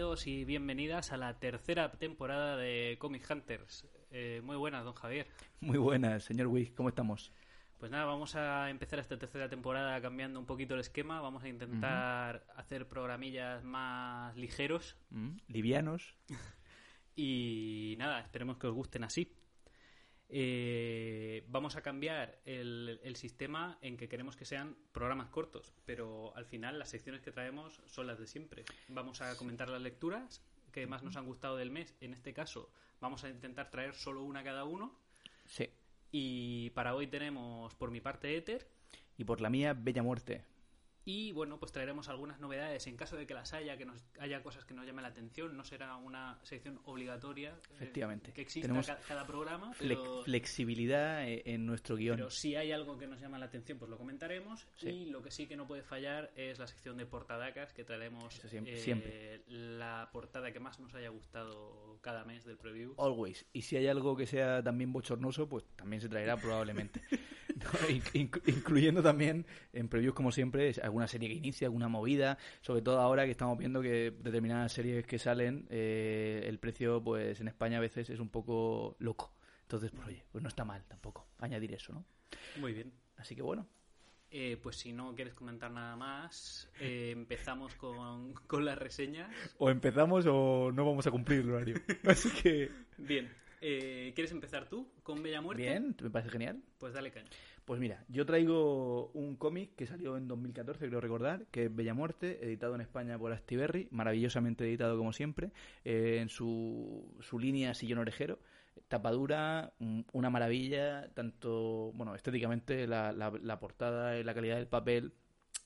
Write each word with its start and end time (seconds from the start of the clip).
bienvenidos 0.00 0.26
y 0.26 0.44
bienvenidas 0.46 1.12
a 1.12 1.18
la 1.18 1.38
tercera 1.38 1.92
temporada 1.92 2.56
de 2.56 2.96
Comic 2.98 3.30
Hunters. 3.30 3.86
Eh, 4.10 4.40
muy 4.42 4.56
buenas, 4.56 4.82
don 4.82 4.94
Javier. 4.94 5.26
Muy 5.60 5.76
buenas, 5.76 6.24
señor 6.24 6.46
Wick, 6.46 6.74
¿cómo 6.74 6.88
estamos? 6.88 7.30
Pues 7.78 7.92
nada, 7.92 8.06
vamos 8.06 8.34
a 8.34 8.70
empezar 8.70 8.98
esta 8.98 9.18
tercera 9.18 9.50
temporada 9.50 10.00
cambiando 10.00 10.40
un 10.40 10.46
poquito 10.46 10.72
el 10.72 10.80
esquema. 10.80 11.20
Vamos 11.20 11.44
a 11.44 11.48
intentar 11.48 12.46
hacer 12.56 12.88
programillas 12.88 13.62
más 13.62 14.34
ligeros. 14.38 14.96
Mm, 15.10 15.36
Livianos. 15.48 16.16
Y 17.14 17.96
nada, 17.98 18.20
esperemos 18.20 18.56
que 18.56 18.68
os 18.68 18.74
gusten 18.74 19.04
así. 19.04 19.36
Eh, 20.32 21.44
vamos 21.48 21.74
a 21.74 21.82
cambiar 21.82 22.38
el, 22.44 23.00
el 23.02 23.16
sistema 23.16 23.78
en 23.82 23.96
que 23.96 24.08
queremos 24.08 24.36
que 24.36 24.44
sean 24.44 24.76
programas 24.92 25.28
cortos, 25.28 25.72
pero 25.84 26.34
al 26.36 26.46
final 26.46 26.78
las 26.78 26.88
secciones 26.88 27.20
que 27.20 27.32
traemos 27.32 27.82
son 27.86 28.06
las 28.06 28.18
de 28.18 28.28
siempre. 28.28 28.64
Vamos 28.88 29.20
a 29.22 29.36
comentar 29.36 29.68
las 29.68 29.82
lecturas 29.82 30.40
que 30.70 30.86
más 30.86 31.02
nos 31.02 31.16
han 31.16 31.26
gustado 31.26 31.56
del 31.56 31.70
mes. 31.70 31.96
En 32.00 32.14
este 32.14 32.32
caso, 32.32 32.70
vamos 33.00 33.24
a 33.24 33.28
intentar 33.28 33.70
traer 33.70 33.94
solo 33.94 34.22
una 34.22 34.44
cada 34.44 34.64
uno. 34.64 34.94
Sí. 35.46 35.68
Y 36.12 36.70
para 36.70 36.94
hoy 36.94 37.08
tenemos 37.08 37.74
por 37.74 37.90
mi 37.90 38.00
parte 38.00 38.36
Ether. 38.36 38.68
Y 39.18 39.24
por 39.24 39.40
la 39.40 39.50
mía, 39.50 39.74
Bella 39.74 40.02
Muerte. 40.02 40.44
Y 41.04 41.32
bueno, 41.32 41.58
pues 41.58 41.72
traeremos 41.72 42.08
algunas 42.08 42.40
novedades. 42.40 42.86
En 42.86 42.96
caso 42.96 43.16
de 43.16 43.26
que 43.26 43.34
las 43.34 43.52
haya, 43.54 43.76
que 43.76 43.84
nos 43.86 43.98
haya 44.18 44.42
cosas 44.42 44.64
que 44.64 44.74
nos 44.74 44.84
llamen 44.86 45.02
la 45.02 45.08
atención, 45.08 45.56
no 45.56 45.64
será 45.64 45.96
una 45.96 46.38
sección 46.42 46.78
obligatoria. 46.84 47.50
eh, 47.70 47.74
Efectivamente. 47.76 48.32
que 48.32 48.42
exista 48.42 48.66
Tenemos 48.68 48.86
cada, 48.86 49.26
programa. 49.26 49.72
Pero, 49.78 50.22
flexibilidad 50.24 51.26
eh, 51.26 51.42
en 51.46 51.64
nuestro 51.66 51.96
guion. 51.96 52.16
pero 52.16 52.30
si 52.30 52.54
hay 52.54 52.72
algo 52.72 52.98
que 52.98 53.06
nos 53.06 53.20
llama 53.20 53.38
la 53.38 53.46
atención, 53.46 53.78
pues 53.78 53.90
lo 53.90 53.96
comentaremos. 53.96 54.66
Sí. 54.76 54.88
Y 54.88 55.10
lo 55.10 55.22
que 55.22 55.30
sí 55.30 55.46
que 55.46 55.56
no 55.56 55.66
puede 55.66 55.82
fallar 55.82 56.30
es 56.36 56.58
la 56.58 56.66
sección 56.66 56.96
de 56.98 57.06
portadacas, 57.06 57.72
que 57.72 57.84
traeremos 57.84 58.34
siempre- 58.34 58.74
eh, 58.74 58.78
siempre. 58.78 59.42
la 59.48 60.10
portada 60.12 60.52
que 60.52 60.60
más 60.60 60.78
nos 60.80 60.94
haya 60.94 61.08
gustado 61.08 61.98
cada 62.02 62.24
mes 62.24 62.44
del 62.44 62.58
preview. 62.58 62.94
Always. 62.98 63.46
Y 63.52 63.62
si 63.62 63.76
hay 63.76 63.86
algo 63.86 64.16
que 64.16 64.26
sea 64.26 64.62
también 64.62 64.92
bochornoso, 64.92 65.48
pues 65.48 65.64
también 65.76 66.00
se 66.02 66.08
traerá 66.08 66.36
probablemente. 66.36 67.00
No, 67.60 67.90
incluyendo 68.46 69.02
también 69.02 69.44
en 69.74 69.88
previews, 69.88 70.14
como 70.14 70.32
siempre, 70.32 70.68
es 70.70 70.78
alguna 70.90 71.06
serie 71.08 71.28
que 71.28 71.34
inicia, 71.34 71.66
alguna 71.66 71.88
movida. 71.88 72.36
Sobre 72.60 72.82
todo 72.82 73.00
ahora 73.00 73.24
que 73.24 73.30
estamos 73.30 73.56
viendo 73.58 73.80
que 73.80 74.12
determinadas 74.20 74.72
series 74.72 75.06
que 75.06 75.18
salen, 75.18 75.66
eh, 75.70 76.42
el 76.46 76.58
precio, 76.58 77.02
pues 77.02 77.40
en 77.40 77.48
España 77.48 77.78
a 77.78 77.80
veces 77.80 78.10
es 78.10 78.20
un 78.20 78.28
poco 78.28 78.96
loco. 78.98 79.32
Entonces, 79.62 79.90
pues 79.92 80.06
oye, 80.08 80.24
pues 80.32 80.42
no 80.42 80.48
está 80.48 80.64
mal 80.64 80.84
tampoco 80.88 81.26
añadir 81.38 81.72
eso, 81.72 81.92
¿no? 81.92 82.04
Muy 82.60 82.72
bien. 82.72 82.92
Así 83.16 83.34
que 83.36 83.42
bueno, 83.42 83.66
Eh, 84.32 84.56
pues 84.62 84.76
si 84.76 84.92
no 84.92 85.12
quieres 85.16 85.34
comentar 85.34 85.72
nada 85.72 85.96
más, 85.96 86.68
eh, 86.80 87.10
empezamos 87.12 87.74
con, 87.74 88.32
con 88.46 88.64
las 88.64 88.78
reseñas. 88.78 89.28
o 89.58 89.70
empezamos 89.70 90.24
o 90.28 90.70
no 90.72 90.84
vamos 90.86 91.06
a 91.06 91.10
cumplir 91.10 91.40
el 91.40 91.50
horario. 91.50 91.74
Así 92.04 92.30
que. 92.42 92.70
Bien. 92.98 93.28
Eh, 93.62 94.12
¿Quieres 94.14 94.30
empezar 94.32 94.68
tú 94.68 94.88
con 95.02 95.22
Bella 95.22 95.40
Muerte? 95.40 95.62
Bien, 95.64 95.94
me 96.00 96.10
parece 96.10 96.30
genial. 96.30 96.62
Pues 96.78 96.94
dale 96.94 97.10
caña. 97.10 97.28
Pues 97.64 97.78
mira, 97.78 98.04
yo 98.08 98.26
traigo 98.26 99.10
un 99.12 99.36
cómic 99.36 99.76
que 99.76 99.86
salió 99.86 100.16
en 100.16 100.26
2014, 100.26 100.88
creo 100.88 101.00
recordar, 101.00 101.46
que 101.50 101.66
es 101.66 101.74
Bella 101.74 101.94
Muerte, 101.94 102.38
editado 102.42 102.74
en 102.74 102.80
España 102.80 103.18
por 103.18 103.32
Astiberri, 103.32 103.88
maravillosamente 103.90 104.64
editado 104.64 104.96
como 104.98 105.12
siempre, 105.12 105.52
eh, 105.84 106.18
en 106.20 106.28
su, 106.28 107.16
su 107.20 107.38
línea 107.38 107.74
Sillón 107.74 107.98
Orejero, 107.98 108.38
tapadura, 108.88 109.72
una 110.12 110.30
maravilla, 110.30 111.08
tanto, 111.14 111.92
bueno, 111.94 112.14
estéticamente 112.14 112.86
la, 112.86 113.12
la, 113.12 113.60
portada, 113.60 114.18
y 114.18 114.24
la 114.24 114.34
calidad 114.34 114.56
del 114.56 114.66
papel, 114.66 115.12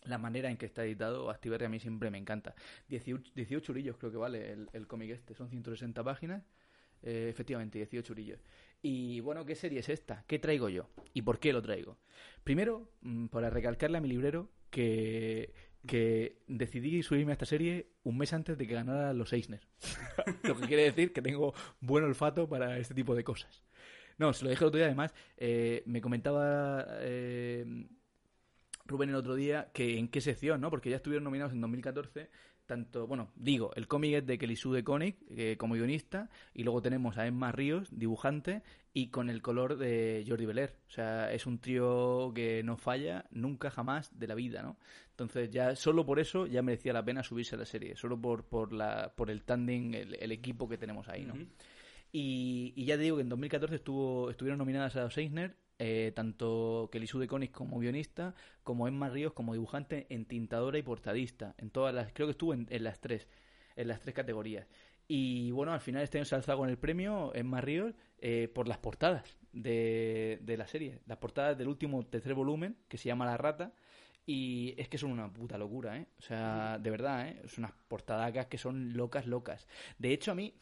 la 0.05 0.19
manera 0.19 0.51
en 0.51 0.59
que 0.59 0.67
está 0.67 0.85
editado, 0.85 1.31
Astiberri 1.31 1.65
a 1.65 1.69
mí 1.71 1.81
siempre 1.81 2.11
me 2.11 2.19
encanta. 2.19 2.55
18, 2.89 3.33
18 3.35 3.73
orillos 3.73 3.97
creo 3.97 4.13
que 4.13 4.19
vale 4.19 4.53
el, 4.53 4.69
el 4.75 4.87
cómic 4.87 5.11
este, 5.11 5.35
son 5.35 5.49
160 5.49 6.05
páginas. 6.05 6.43
Eh, 7.05 7.29
efectivamente, 7.29 7.79
18 7.79 8.13
orillos. 8.13 8.41
Y 8.87 9.21
bueno, 9.21 9.47
¿qué 9.47 9.55
serie 9.55 9.81
es 9.81 9.89
esta? 9.89 10.25
¿Qué 10.27 10.39
traigo 10.39 10.69
yo? 10.69 10.91
¿Y 11.15 11.23
por 11.23 11.39
qué 11.39 11.55
lo 11.55 11.63
traigo? 11.63 11.97
Primero, 12.45 12.87
mm, 13.01 13.29
para 13.29 13.49
recalcarle 13.49 13.97
a 13.97 14.01
mi 14.03 14.11
librero 14.11 14.51
que, 14.69 15.55
que 15.87 16.43
decidí 16.49 17.03
subirme 17.03 17.33
a 17.33 17.37
esta 17.37 17.47
serie 17.47 17.87
un 18.03 18.19
mes 18.19 18.35
antes 18.35 18.59
de 18.59 18.67
que 18.67 18.75
ganara 18.75 19.15
los 19.15 19.33
Eisner. 19.33 19.67
lo 20.43 20.55
que 20.61 20.67
quiere 20.67 20.83
decir 20.83 21.15
que 21.15 21.23
tengo 21.23 21.55
buen 21.81 22.05
olfato 22.05 22.47
para 22.47 22.77
este 22.77 22.93
tipo 22.93 23.15
de 23.15 23.25
cosas. 23.25 23.65
No, 24.19 24.35
se 24.35 24.45
lo 24.45 24.51
dije 24.51 24.63
el 24.63 24.69
otro 24.69 24.77
día, 24.77 24.87
además, 24.89 25.15
eh, 25.39 25.83
me 25.87 26.03
comentaba 26.03 26.85
eh, 27.01 27.87
Rubén 28.85 29.09
el 29.09 29.17
otro 29.17 29.35
día 29.35 29.71
que 29.73 29.99
en 29.99 30.09
qué 30.09 30.21
sección, 30.21 30.61
¿no? 30.61 30.69
Porque 30.69 30.91
ya 30.91 30.97
estuvieron 30.97 31.25
nominados 31.25 31.55
en 31.55 31.63
2014 31.63 32.29
tanto, 32.67 33.07
bueno, 33.07 33.31
digo, 33.37 33.73
el 33.77 33.87
cómic 33.87 34.15
es 34.15 34.27
de 34.27 34.39
de 34.39 34.85
Koenig 34.85 35.17
eh, 35.31 35.57
como 35.59 35.75
guionista 35.75 36.31
y 36.55 36.63
luego 36.65 36.83
tenemos 36.83 37.19
a 37.19 37.27
Emma 37.27 37.53
Ríos, 37.53 37.89
dibujante, 37.91 38.63
y 38.93 39.09
con 39.09 39.29
el 39.29 39.43
color 39.43 39.77
de 39.77 40.25
Jordi 40.27 40.47
Belair. 40.47 40.75
O 40.89 40.91
sea, 40.91 41.33
es 41.33 41.47
un 41.47 41.59
trío 41.59 42.33
que 42.35 42.63
no 42.63 42.77
falla 42.77 43.27
nunca 43.31 43.71
jamás 43.71 44.19
de 44.19 44.29
la 44.29 44.35
vida, 44.35 44.63
¿no? 44.63 44.79
Entonces 45.11 45.51
ya 45.51 45.77
solo 45.77 46.07
por 46.07 46.21
eso 46.21 46.47
ya 46.47 46.63
merecía 46.63 46.93
la 46.93 47.05
pena 47.05 47.23
subirse 47.23 47.57
a 47.57 47.59
la 47.59 47.67
serie, 47.67 47.97
solo 47.97 48.21
por 48.21 48.45
por 48.45 48.73
la 48.73 49.13
por 49.17 49.31
el 49.31 49.43
tándem, 49.43 49.95
el, 49.95 50.15
el 50.15 50.33
equipo 50.33 50.69
que 50.69 50.79
tenemos 50.79 51.09
ahí, 51.09 51.25
¿no? 51.25 51.35
Y, 52.13 52.73
y 52.77 52.85
ya 52.85 52.97
te 52.97 53.03
digo 53.03 53.17
que 53.17 53.23
en 53.23 53.29
2014 53.29 53.75
estuvo, 53.75 54.31
estuvieron 54.31 54.59
nominadas 54.59 54.95
a 54.95 55.03
los 55.03 55.19
Eisner, 55.19 55.57
eh, 55.79 56.13
tanto 56.15 56.89
Kelisu 56.93 57.19
de 57.19 57.27
Koenig 57.27 57.51
como 57.51 57.79
guionista, 57.79 58.35
como 58.63 58.87
Emma 58.89 59.09
Ríos 59.09 59.33
como 59.33 59.53
dibujante, 59.55 60.07
en 60.11 60.25
tintadora 60.25 60.79
y 60.79 60.83
portadista. 60.83 61.55
En 61.59 61.71
todas 61.71 61.95
las, 61.95 62.13
creo 62.13 62.27
que 62.27 62.33
estuvo 62.33 62.55
en, 62.55 62.67
las 62.85 63.01
tres, 63.01 63.29
en 63.77 63.89
las 63.89 64.01
tres 64.01 64.15
categorías. 64.15 64.67
Y 65.07 65.51
bueno, 65.51 65.73
al 65.73 65.81
final 65.81 66.03
este 66.03 66.19
año 66.19 66.25
se 66.25 66.35
alzado 66.35 66.59
con 66.59 66.71
el 66.71 66.79
premio 66.79 67.35
Emma 67.35 67.61
Ríos 67.61 67.95
eh, 68.19 68.49
por 68.55 68.69
las 68.69 68.79
portadas 68.79 69.37
de, 69.53 70.39
de 70.43 70.57
la 70.57 70.67
serie. 70.67 71.01
Las 71.07 71.19
portadas 71.19 71.59
del 71.59 71.69
último 71.69 72.07
tercer 72.07 72.35
volumen, 72.35 72.77
que 72.89 72.97
se 72.97 73.09
llama 73.09 73.27
La 73.27 73.37
Rata. 73.37 73.73
Y 74.27 74.75
es 74.79 74.89
que 74.89 74.97
son 74.97 75.13
una 75.13 75.31
puta 75.31 75.59
locura, 75.59 75.99
¿eh? 75.99 76.07
O 76.19 76.23
sea, 76.23 76.79
de 76.79 76.91
verdad, 76.91 77.29
¿eh? 77.29 77.43
Son 77.47 77.65
unas 77.65 77.75
portadacas 77.89 78.47
que 78.47 78.57
son 78.57 78.97
locas, 78.97 79.27
locas. 79.27 79.69
De 79.99 80.15
hecho, 80.15 80.33
a 80.33 80.35
mí, 80.35 80.55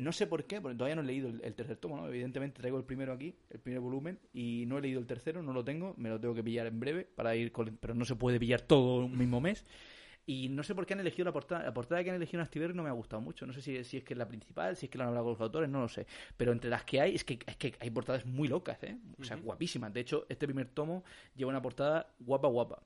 no 0.00 0.12
sé 0.12 0.26
por 0.26 0.44
qué, 0.44 0.60
porque 0.60 0.76
todavía 0.76 0.96
no 0.96 1.02
he 1.02 1.04
leído 1.04 1.28
el, 1.28 1.40
el 1.44 1.54
tercer 1.54 1.76
tomo, 1.76 1.96
¿no? 1.96 2.08
Evidentemente 2.08 2.60
traigo 2.60 2.78
el 2.78 2.84
primero 2.84 3.12
aquí, 3.12 3.34
el 3.50 3.60
primer 3.60 3.80
volumen, 3.80 4.18
y 4.32 4.64
no 4.66 4.78
he 4.78 4.80
leído 4.80 4.98
el 4.98 5.06
tercero, 5.06 5.42
no 5.42 5.52
lo 5.52 5.64
tengo, 5.64 5.94
me 5.96 6.08
lo 6.08 6.18
tengo 6.20 6.34
que 6.34 6.42
pillar 6.42 6.66
en 6.66 6.80
breve 6.80 7.04
para 7.04 7.36
ir 7.36 7.52
con... 7.52 7.76
Pero 7.76 7.94
no 7.94 8.04
se 8.04 8.16
puede 8.16 8.38
pillar 8.40 8.62
todo 8.62 9.04
un 9.04 9.16
mismo 9.16 9.40
mes. 9.40 9.64
Y 10.26 10.48
no 10.48 10.62
sé 10.62 10.74
por 10.74 10.86
qué 10.86 10.94
han 10.94 11.00
elegido 11.00 11.24
la 11.24 11.32
portada. 11.32 11.64
La 11.64 11.74
portada 11.74 12.04
que 12.04 12.10
han 12.10 12.16
elegido 12.16 12.40
en 12.40 12.44
Astiberri 12.44 12.72
no 12.74 12.82
me 12.82 12.88
ha 12.88 12.92
gustado 12.92 13.20
mucho. 13.20 13.46
No 13.46 13.52
sé 13.52 13.62
si, 13.62 13.82
si 13.84 13.96
es 13.96 14.04
que 14.04 14.14
es 14.14 14.18
la 14.18 14.28
principal, 14.28 14.76
si 14.76 14.86
es 14.86 14.90
que 14.90 14.96
la 14.96 15.04
han 15.04 15.08
hablado 15.08 15.24
con 15.24 15.32
los 15.32 15.40
autores, 15.40 15.68
no 15.68 15.80
lo 15.80 15.88
sé. 15.88 16.06
Pero 16.36 16.52
entre 16.52 16.70
las 16.70 16.84
que 16.84 17.00
hay, 17.00 17.14
es 17.16 17.24
que, 17.24 17.38
es 17.44 17.56
que 17.56 17.74
hay 17.80 17.90
portadas 17.90 18.24
muy 18.26 18.46
locas, 18.46 18.82
¿eh? 18.84 18.96
O 19.18 19.24
sea, 19.24 19.36
Ujú. 19.36 19.46
guapísimas. 19.46 19.92
De 19.92 20.00
hecho, 20.00 20.26
este 20.28 20.46
primer 20.46 20.68
tomo 20.68 21.04
lleva 21.34 21.50
una 21.50 21.60
portada 21.60 22.14
guapa, 22.20 22.48
guapa. 22.48 22.82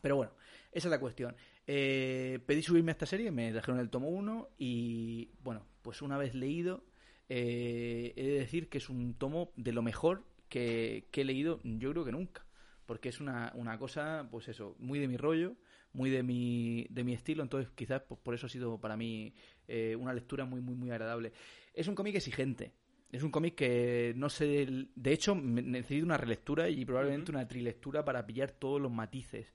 Pero 0.00 0.16
bueno, 0.16 0.32
esa 0.72 0.88
es 0.88 0.90
la 0.90 1.00
cuestión. 1.00 1.36
Eh, 1.66 2.38
pedí 2.46 2.62
subirme 2.62 2.92
a 2.92 2.94
esta 2.94 3.06
serie, 3.06 3.30
me 3.30 3.52
trajeron 3.52 3.78
el 3.80 3.90
tomo 3.90 4.08
1 4.08 4.48
y 4.58 5.28
bueno, 5.42 5.66
pues 5.82 6.02
una 6.02 6.18
vez 6.18 6.34
leído, 6.34 6.84
eh, 7.28 8.12
he 8.16 8.22
de 8.22 8.38
decir 8.38 8.68
que 8.68 8.78
es 8.78 8.88
un 8.88 9.14
tomo 9.14 9.52
de 9.56 9.72
lo 9.72 9.82
mejor 9.82 10.24
que, 10.48 11.06
que 11.10 11.22
he 11.22 11.24
leído 11.24 11.60
yo 11.64 11.90
creo 11.92 12.04
que 12.04 12.12
nunca. 12.12 12.44
Porque 12.86 13.08
es 13.08 13.20
una, 13.20 13.52
una 13.54 13.78
cosa, 13.78 14.26
pues 14.32 14.48
eso, 14.48 14.74
muy 14.80 14.98
de 14.98 15.06
mi 15.06 15.16
rollo, 15.16 15.54
muy 15.92 16.10
de 16.10 16.22
mi, 16.24 16.86
de 16.90 17.04
mi 17.04 17.12
estilo, 17.12 17.42
entonces 17.42 17.70
quizás 17.74 18.02
pues, 18.02 18.20
por 18.20 18.34
eso 18.34 18.46
ha 18.46 18.48
sido 18.48 18.80
para 18.80 18.96
mí 18.96 19.32
eh, 19.68 19.96
una 19.96 20.12
lectura 20.12 20.44
muy, 20.44 20.60
muy, 20.60 20.74
muy 20.74 20.90
agradable. 20.90 21.32
Es 21.72 21.86
un 21.86 21.94
cómic 21.94 22.16
exigente, 22.16 22.72
es 23.12 23.22
un 23.22 23.30
cómic 23.30 23.54
que 23.56 24.12
no 24.16 24.28
sé. 24.28 24.66
De 24.94 25.12
hecho, 25.12 25.34
necesito 25.34 26.04
una 26.04 26.16
relectura 26.16 26.68
y 26.68 26.84
probablemente 26.84 27.30
una 27.32 27.46
trilectura 27.46 28.04
para 28.04 28.24
pillar 28.24 28.52
todos 28.52 28.80
los 28.80 28.90
matices. 28.90 29.52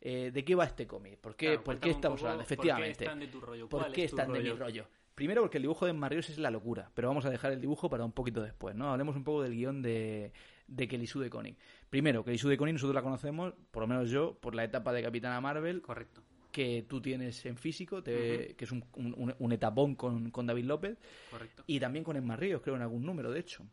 Eh, 0.00 0.30
¿De 0.32 0.44
qué 0.44 0.54
va 0.54 0.64
este 0.64 0.86
cómic? 0.86 1.18
¿Por 1.18 1.36
qué, 1.36 1.46
Claro, 1.46 1.64
¿por 1.64 1.80
qué 1.80 1.90
estamos 1.90 2.20
hablando? 2.22 2.42
¿Por 2.42 2.48
qué 2.48 2.54
Efectivamente. 2.54 3.04
están 3.04 3.20
de 3.20 3.26
tu 3.28 3.40
rollo? 3.40 3.68
¿Por 3.68 3.80
¿Cuál 3.80 3.92
qué 3.92 4.04
es 4.04 4.12
están 4.12 4.32
de 4.32 4.40
mi 4.40 4.50
rollo? 4.50 4.88
Primero 5.16 5.40
porque 5.42 5.56
el 5.58 5.62
dibujo 5.62 5.86
de 5.86 5.92
Marrios 5.94 6.28
es 6.30 6.38
la 6.38 6.50
locura, 6.52 6.90
pero 6.94 7.08
vamos 7.08 7.24
a 7.24 7.30
dejar 7.30 7.50
el 7.50 7.60
dibujo 7.60 7.90
para 7.90 8.04
un 8.04 8.12
poquito 8.12 8.42
después, 8.42 8.76
¿no? 8.76 8.92
Hablemos 8.92 9.16
un 9.16 9.24
poco 9.24 9.42
del 9.42 9.54
guion 9.54 9.82
de, 9.82 10.30
de 10.68 10.86
Kelisu 10.88 11.18
de 11.20 11.30
Koenig. 11.30 11.56
Primero, 11.90 12.22
Kelisu 12.24 12.48
de 12.48 12.56
Koenig 12.58 12.74
nosotros 12.74 12.94
la 12.94 13.02
conocemos, 13.02 13.54
por 13.70 13.80
lo 13.82 13.86
menos 13.88 14.10
yo, 14.10 14.38
por 14.38 14.54
la 14.54 14.62
etapa 14.62 14.92
de 14.92 15.02
Capitana 15.02 15.40
Marvel, 15.40 15.80
Correcto. 15.82 16.22
que 16.52 16.84
tú 16.86 17.00
tienes 17.00 17.44
en 17.46 17.56
físico, 17.56 18.02
te- 18.02 18.54
que 18.56 18.64
es 18.66 18.70
un, 18.72 18.84
un- 18.94 19.34
un 19.38 19.52
etapón 19.52 19.94
con, 19.94 20.30
con 20.30 20.46
David 20.46 20.66
López, 20.66 20.98
Correcto. 21.30 21.64
y 21.66 21.80
también 21.80 22.04
con 22.04 22.16
Emma 22.16 22.36
Ríos, 22.36 22.60
creo, 22.62 22.76
en 22.76 22.82
algún 22.82 23.04
número, 23.06 23.30
de 23.32 23.40
hecho. 23.40 23.64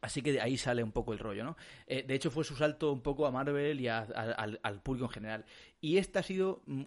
Así 0.00 0.22
que 0.22 0.32
de 0.32 0.40
ahí 0.40 0.56
sale 0.56 0.82
un 0.82 0.90
poco 0.90 1.12
el 1.12 1.20
rollo, 1.20 1.44
¿no? 1.44 1.56
Eh, 1.86 2.02
de 2.02 2.14
hecho, 2.14 2.32
fue 2.32 2.42
su 2.42 2.56
salto 2.56 2.92
un 2.92 3.02
poco 3.02 3.26
a 3.26 3.30
Marvel 3.30 3.80
y 3.80 3.86
a- 3.86 4.00
a- 4.00 4.32
al, 4.32 4.58
al 4.64 4.82
público 4.82 5.06
en 5.06 5.12
general. 5.12 5.44
Y 5.80 5.98
esta 5.98 6.18
ha 6.18 6.22
sido, 6.24 6.62
mm, 6.66 6.82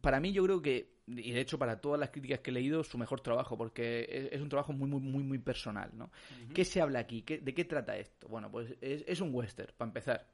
para 0.00 0.18
mí, 0.18 0.32
yo 0.32 0.42
creo 0.42 0.60
que, 0.60 0.92
y 1.06 1.32
de 1.32 1.40
hecho 1.40 1.58
para 1.58 1.80
todas 1.80 2.00
las 2.00 2.10
críticas 2.10 2.40
que 2.40 2.50
he 2.50 2.54
leído, 2.54 2.82
su 2.84 2.96
mejor 2.98 3.20
trabajo, 3.20 3.56
porque 3.58 4.28
es, 4.32 4.40
un 4.40 4.48
trabajo 4.48 4.72
muy, 4.72 4.88
muy, 4.88 5.00
muy, 5.00 5.22
muy 5.22 5.38
personal, 5.38 5.90
¿no? 5.94 6.10
¿Qué 6.54 6.64
se 6.64 6.80
habla 6.80 7.00
aquí? 7.00 7.22
¿Qué- 7.22 7.38
¿De 7.38 7.52
qué 7.54 7.64
trata 7.64 7.96
esto? 7.96 8.28
Bueno, 8.28 8.50
pues 8.50 8.74
es, 8.80 9.04
es 9.06 9.20
un 9.20 9.34
western, 9.34 9.72
para 9.76 9.88
empezar. 9.90 10.26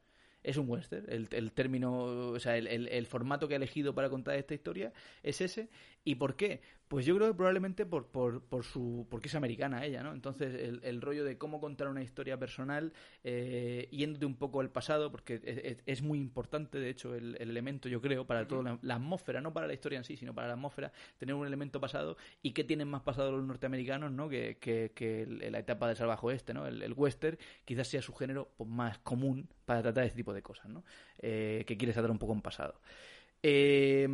es 0.43 0.57
un 0.57 0.69
western. 0.71 1.05
El, 1.11 1.29
el 1.33 1.53
término, 1.53 1.93
o 2.31 2.39
sea, 2.41 2.57
el, 2.57 2.67
el, 2.67 2.89
el, 2.89 3.07
formato 3.07 3.47
que 3.49 3.55
ha 3.55 3.57
elegido 3.57 3.95
para 3.95 4.09
contar 4.09 4.37
esta 4.37 4.55
historia 4.55 4.93
es 5.23 5.41
ese. 5.41 5.69
¿Y 6.05 6.15
por 6.15 6.35
qué? 6.35 6.61
Pues 6.89 7.07
yo 7.07 7.15
creo 7.15 7.29
que 7.29 7.35
probablemente 7.35 7.87
por, 7.87 8.09
por, 8.09 8.65
su, 8.65 9.07
porque 9.09 9.29
es 9.29 9.35
americana 9.37 9.85
ella, 9.85 10.03
¿no? 10.03 10.13
Entonces, 10.13 10.55
el, 10.55 10.81
el 10.83 11.01
rollo 11.01 11.25
de 11.25 11.39
cómo 11.39 11.61
contar 11.61 11.87
una 11.87 12.03
historia 12.03 12.37
personal, 12.37 12.93
eh, 13.23 13.87
yéndote 13.93 14.27
un 14.27 14.35
poco 14.35 14.61
al 14.61 14.71
pasado, 14.71 15.13
porque 15.13 15.41
es, 15.87 16.03
muy 16.03 16.19
importante, 16.19 16.81
de 16.81 16.91
hecho, 16.91 17.15
el, 17.15 17.37
el, 17.39 17.51
elemento, 17.51 17.89
yo 17.89 18.01
creo, 18.01 18.27
para 18.27 18.49
toda 18.49 18.79
la, 18.83 18.95
atmósfera, 18.95 19.41
no 19.41 19.53
para 19.53 19.69
la 19.69 19.75
historia 19.75 19.99
en 19.99 20.05
sí, 20.05 20.17
sino 20.17 20.35
para 20.35 20.49
la 20.49 20.55
atmósfera, 20.55 20.91
tener 21.17 21.35
un 21.35 21.47
elemento 21.47 21.81
pasado. 21.81 22.17
¿Y 22.43 22.53
qué 22.53 22.65
tienen 22.65 22.89
más 22.89 23.03
pasado 23.03 23.31
los 23.31 23.45
norteamericanos, 23.45 24.11
¿no? 24.11 24.29
Que, 24.29 24.57
que, 24.59 24.91
que 24.93 25.27
la 25.27 25.61
etapa 25.61 25.87
del 25.87 25.97
salvaje 25.97 26.27
oeste, 26.27 26.55
¿no? 26.55 26.67
El, 26.67 26.83
el 26.83 26.93
western 26.95 27.39
quizás 27.65 27.87
sea 27.87 28.03
su 28.03 28.15
género 28.15 28.53
pues, 28.57 28.69
más 28.69 28.99
común 28.99 29.49
para 29.65 29.83
tratar 29.83 30.05
este 30.05 30.17
tipo 30.17 30.33
de 30.33 30.43
cosas, 30.43 30.69
¿no? 30.69 30.83
Eh, 31.19 31.63
que 31.69 31.77
quiere 31.77 31.93
tratar 31.93 32.11
un 32.11 32.19
poco 32.19 32.33
en 32.33 32.43
pasado. 32.43 32.81
Eh, 33.43 34.09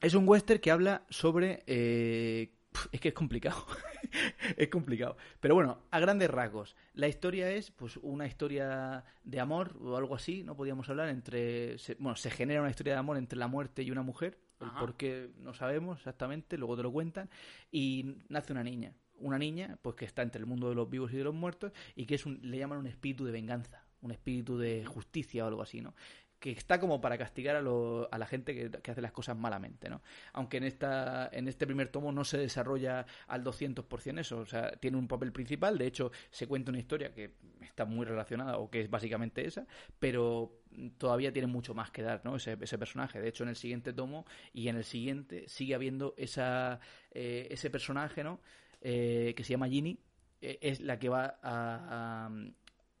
es 0.00 0.14
un 0.14 0.28
western 0.28 0.60
que 0.60 0.70
habla 0.70 1.04
sobre... 1.08 1.62
Eh, 1.66 2.52
es 2.92 3.00
que 3.00 3.08
es 3.08 3.14
complicado. 3.14 3.66
es 4.56 4.68
complicado. 4.68 5.16
Pero 5.40 5.54
bueno, 5.54 5.78
a 5.90 6.00
grandes 6.00 6.30
rasgos. 6.30 6.76
La 6.94 7.08
historia 7.08 7.50
es, 7.50 7.70
pues, 7.70 7.96
una 7.98 8.26
historia 8.26 9.04
de 9.24 9.40
amor 9.40 9.76
o 9.80 9.96
algo 9.96 10.14
así, 10.14 10.44
¿no? 10.44 10.56
Podríamos 10.56 10.88
hablar 10.88 11.08
entre. 11.08 11.78
Se, 11.78 11.94
bueno, 11.96 12.16
se 12.16 12.30
genera 12.30 12.60
una 12.60 12.70
historia 12.70 12.92
de 12.94 12.98
amor 12.98 13.16
entre 13.16 13.38
la 13.38 13.48
muerte 13.48 13.82
y 13.82 13.90
una 13.90 14.02
mujer. 14.02 14.38
El 14.60 14.70
por 14.72 14.96
qué 14.96 15.30
no 15.38 15.54
sabemos 15.54 15.98
exactamente, 15.98 16.58
luego 16.58 16.76
te 16.76 16.82
lo 16.82 16.92
cuentan. 16.92 17.30
Y 17.72 18.16
nace 18.28 18.52
una 18.52 18.62
niña. 18.62 18.94
Una 19.18 19.38
niña, 19.38 19.78
pues, 19.82 19.96
que 19.96 20.04
está 20.04 20.22
entre 20.22 20.40
el 20.40 20.46
mundo 20.46 20.68
de 20.68 20.74
los 20.74 20.88
vivos 20.88 21.12
y 21.12 21.16
de 21.16 21.24
los 21.24 21.34
muertos 21.34 21.72
y 21.94 22.06
que 22.06 22.14
es 22.14 22.26
un, 22.26 22.40
le 22.42 22.58
llaman 22.58 22.78
un 22.78 22.86
espíritu 22.86 23.24
de 23.24 23.32
venganza. 23.32 23.84
Un 24.02 24.12
espíritu 24.12 24.58
de 24.58 24.84
justicia 24.84 25.44
o 25.44 25.48
algo 25.48 25.62
así, 25.62 25.80
¿no? 25.80 25.94
Que 26.40 26.50
está 26.50 26.80
como 26.80 27.00
para 27.00 27.18
castigar 27.18 27.54
a, 27.54 27.60
lo, 27.60 28.08
a 28.10 28.18
la 28.18 28.26
gente 28.26 28.54
que, 28.54 28.90
hace 28.90 29.02
las 29.02 29.12
cosas 29.12 29.36
malamente, 29.36 29.88
¿no? 29.88 30.02
Aunque 30.32 30.56
en 30.56 30.64
esta 30.64 31.28
en 31.32 31.46
este 31.46 31.66
primer 31.66 31.88
tomo 31.88 32.10
no 32.12 32.24
se 32.24 32.38
desarrolla 32.38 33.06
al 33.28 33.44
200% 33.44 34.18
eso, 34.18 34.38
o 34.38 34.46
sea, 34.46 34.72
tiene 34.72 34.96
un 34.96 35.06
papel 35.06 35.32
principal, 35.32 35.76
de 35.78 35.86
hecho 35.86 36.10
se 36.30 36.46
cuenta 36.46 36.70
una 36.70 36.80
historia 36.80 37.12
que 37.12 37.34
está 37.60 37.84
muy 37.84 38.06
relacionada 38.06 38.56
o 38.58 38.70
que 38.70 38.80
es 38.80 38.90
básicamente 38.90 39.46
esa, 39.46 39.66
pero 39.98 40.60
todavía 40.98 41.32
tiene 41.32 41.46
mucho 41.46 41.74
más 41.74 41.90
que 41.90 42.02
dar, 42.02 42.22
¿no? 42.24 42.36
Ese, 42.36 42.56
ese 42.60 42.78
personaje. 42.78 43.20
De 43.20 43.28
hecho, 43.28 43.42
en 43.42 43.50
el 43.50 43.56
siguiente 43.56 43.92
tomo 43.92 44.24
y 44.52 44.68
en 44.68 44.76
el 44.76 44.84
siguiente 44.84 45.46
sigue 45.48 45.74
habiendo 45.74 46.14
esa, 46.16 46.80
eh, 47.10 47.48
ese 47.50 47.70
personaje, 47.70 48.24
¿no? 48.24 48.40
Eh, 48.80 49.34
que 49.36 49.44
se 49.44 49.50
llama 49.50 49.68
Ginny, 49.68 49.98
eh, 50.40 50.58
es 50.62 50.80
la 50.80 50.98
que 50.98 51.08
va 51.08 51.38
a, 51.42 52.30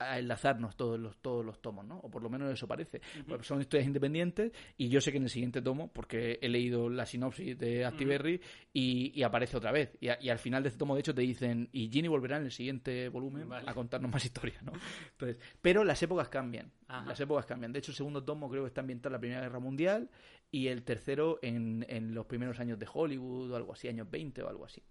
a, 0.00 0.18
enlazarnos 0.18 0.76
todos 0.76 0.98
los, 0.98 1.16
todos 1.18 1.44
los 1.44 1.60
tomos, 1.60 1.84
¿no? 1.84 1.98
O 1.98 2.10
por 2.10 2.22
lo 2.22 2.30
menos 2.30 2.52
eso 2.52 2.66
parece. 2.66 2.98
Uh 2.98 3.18
-huh. 3.20 3.24
pues 3.36 3.46
son 3.46 3.60
historias 3.60 3.86
independientes 3.86 4.52
y 4.76 4.88
yo 4.88 5.00
sé 5.00 5.10
que 5.12 5.18
en 5.18 5.24
el 5.24 5.30
siguiente 5.30 5.62
tomo, 5.62 5.92
porque 5.92 6.38
he 6.40 6.48
leído 6.48 6.88
la 6.88 7.06
sinopsis 7.06 7.58
de 7.58 7.84
Actiberry 7.84 8.34
uh 8.34 8.38
-huh. 8.38 8.68
y, 8.72 9.12
y, 9.14 9.22
aparece 9.22 9.56
otra 9.56 9.72
vez. 9.72 9.96
Y, 10.00 10.08
a, 10.08 10.18
y, 10.20 10.28
al 10.28 10.38
final 10.38 10.62
de 10.62 10.70
este 10.70 10.78
tomo, 10.78 10.94
de 10.94 11.00
hecho, 11.00 11.14
te 11.14 11.22
dicen, 11.22 11.68
y 11.72 11.88
Ginny 11.90 12.08
volverá 12.08 12.38
en 12.38 12.44
el 12.44 12.52
siguiente 12.52 13.08
volumen 13.08 13.48
vale. 13.48 13.68
a 13.68 13.74
contarnos 13.74 14.10
más 14.10 14.24
historias, 14.24 14.62
¿no? 14.62 14.72
Entonces, 15.12 15.38
pero 15.60 15.84
las 15.84 16.02
épocas 16.02 16.28
cambian. 16.28 16.72
Ajá. 16.88 17.06
Las 17.06 17.20
épocas 17.20 17.46
cambian. 17.46 17.72
De 17.72 17.78
hecho, 17.78 17.92
el 17.92 17.96
segundo 17.96 18.24
tomo 18.24 18.50
creo 18.50 18.62
que 18.64 18.68
está 18.68 18.80
ambientado 18.80 19.10
en 19.10 19.12
la 19.14 19.20
Primera 19.20 19.40
Guerra 19.40 19.60
Mundial 19.60 20.10
y 20.50 20.68
el 20.68 20.82
tercero 20.82 21.38
en, 21.42 21.86
en 21.88 22.14
los 22.14 22.26
primeros 22.26 22.58
años 22.58 22.78
de 22.78 22.86
Hollywood 22.92 23.52
o 23.52 23.56
algo 23.56 23.72
así, 23.72 23.88
años 23.88 24.10
20 24.10 24.42
o 24.42 24.48
algo 24.48 24.64
así. 24.64 24.82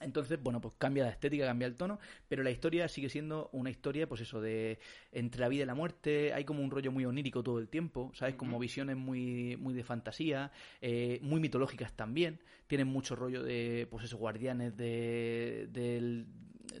Entonces, 0.00 0.42
bueno, 0.42 0.60
pues 0.60 0.74
cambia 0.78 1.04
la 1.04 1.10
estética, 1.10 1.46
cambia 1.46 1.66
el 1.66 1.76
tono, 1.76 1.98
pero 2.28 2.42
la 2.42 2.50
historia 2.50 2.88
sigue 2.88 3.08
siendo 3.08 3.50
una 3.52 3.70
historia, 3.70 4.08
pues 4.08 4.20
eso, 4.22 4.40
de 4.40 4.78
entre 5.12 5.40
la 5.40 5.48
vida 5.48 5.62
y 5.62 5.66
la 5.66 5.74
muerte, 5.74 6.32
hay 6.32 6.44
como 6.44 6.62
un 6.62 6.70
rollo 6.70 6.90
muy 6.90 7.04
onírico 7.04 7.42
todo 7.42 7.58
el 7.58 7.68
tiempo, 7.68 8.10
¿sabes? 8.14 8.34
Como 8.34 8.58
visiones 8.58 8.96
muy, 8.96 9.56
muy 9.58 9.74
de 9.74 9.84
fantasía, 9.84 10.50
eh, 10.80 11.18
muy 11.22 11.40
mitológicas 11.40 11.92
también, 11.92 12.40
tienen 12.66 12.88
mucho 12.88 13.14
rollo 13.14 13.42
de, 13.42 13.86
pues 13.90 14.04
eso, 14.04 14.16
guardianes 14.16 14.76
de, 14.76 15.68
del, 15.70 16.26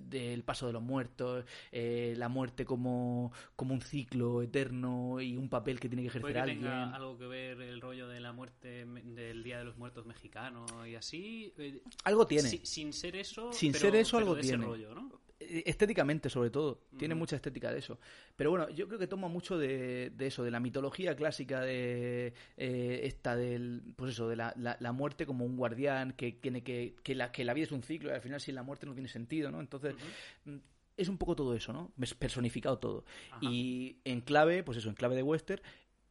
del 0.00 0.42
paso 0.44 0.66
de 0.66 0.72
los 0.72 0.82
muertos, 0.82 1.44
eh, 1.70 2.14
la 2.16 2.28
muerte 2.28 2.64
como, 2.64 3.32
como 3.56 3.74
un 3.74 3.80
ciclo 3.80 4.42
eterno 4.42 5.20
y 5.20 5.36
un 5.36 5.48
papel 5.48 5.78
que 5.80 5.88
tiene 5.88 6.02
que 6.02 6.08
ejercer 6.08 6.22
¿Puede 6.22 6.34
que 6.34 6.40
alguien. 6.40 6.60
tenga 6.60 6.94
algo 6.94 7.18
que 7.18 7.26
ver 7.26 7.60
el 7.60 7.80
rollo 7.80 8.08
de 8.08 8.20
la 8.20 8.32
muerte 8.32 8.84
del 8.86 9.42
Día 9.42 9.58
de 9.58 9.64
los 9.64 9.76
Muertos 9.76 10.06
mexicano 10.06 10.66
y 10.86 10.94
así? 10.94 11.52
Eh, 11.58 11.82
algo 12.04 12.26
tiene. 12.26 12.48
Si, 12.48 12.60
sin 12.64 12.92
ser 12.92 13.16
eso, 13.16 13.52
sin 13.52 13.72
pero, 13.72 13.82
ser 13.86 13.96
eso 13.96 14.16
pero 14.16 14.26
algo 14.26 14.34
de 14.36 14.42
tiene. 14.42 14.58
Ese 14.58 14.66
rollo, 14.66 14.94
¿no? 14.94 15.21
Estéticamente 15.66 16.28
sobre 16.28 16.50
todo 16.50 16.82
tiene 16.96 17.14
mucha 17.14 17.36
estética 17.36 17.72
de 17.72 17.78
eso 17.78 17.98
pero 18.36 18.50
bueno 18.50 18.68
yo 18.70 18.86
creo 18.86 18.98
que 18.98 19.06
toma 19.06 19.28
mucho 19.28 19.58
de, 19.58 20.10
de 20.10 20.26
eso 20.26 20.44
de 20.44 20.50
la 20.50 20.60
mitología 20.60 21.14
clásica 21.16 21.60
de 21.60 22.34
eh, 22.56 23.00
esta 23.04 23.36
del 23.36 23.82
pues 23.96 24.12
eso 24.12 24.28
de 24.28 24.36
la, 24.36 24.52
la, 24.56 24.76
la, 24.80 24.92
muerte 24.92 25.26
como 25.26 25.44
un 25.44 25.56
guardián 25.56 26.12
que 26.12 26.32
tiene 26.32 26.62
que 26.62 26.94
que 27.02 27.14
la, 27.14 27.32
que 27.32 27.44
la 27.44 27.54
vida 27.54 27.64
es 27.64 27.72
un 27.72 27.82
ciclo 27.82 28.10
y 28.10 28.14
al 28.14 28.22
final 28.22 28.40
sin 28.40 28.54
la 28.54 28.62
muerte 28.62 28.86
no 28.86 28.94
tiene 28.94 29.08
sentido 29.08 29.50
no 29.50 29.60
entonces 29.60 29.94
uh 30.46 30.50
-huh. 30.50 30.60
es 30.96 31.08
un 31.08 31.18
poco 31.18 31.36
todo 31.36 31.54
eso 31.54 31.72
no 31.72 31.92
personificado 32.18 32.78
todo 32.78 33.04
Ajá. 33.30 33.40
y 33.42 33.98
en 34.04 34.20
clave 34.20 34.62
pues 34.62 34.78
eso 34.78 34.88
en 34.88 34.94
clave 34.94 35.16
de 35.16 35.22
western 35.22 35.62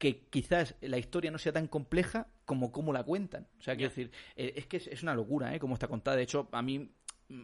que 0.01 0.21
quizás 0.31 0.73
la 0.81 0.97
historia 0.97 1.29
no 1.29 1.37
sea 1.37 1.51
tan 1.51 1.67
compleja 1.67 2.25
como 2.43 2.71
cómo 2.71 2.91
la 2.91 3.03
cuentan. 3.03 3.47
O 3.59 3.61
sea, 3.61 3.75
quiero 3.75 3.93
yeah. 3.93 4.03
decir, 4.03 4.11
eh, 4.35 4.53
es 4.55 4.65
que 4.65 4.77
es, 4.77 4.87
es, 4.87 5.03
una 5.03 5.13
locura, 5.13 5.53
¿eh? 5.53 5.59
Como 5.59 5.75
está 5.75 5.87
contada. 5.87 6.17
De 6.17 6.23
hecho, 6.23 6.49
a 6.51 6.63
mí 6.63 6.89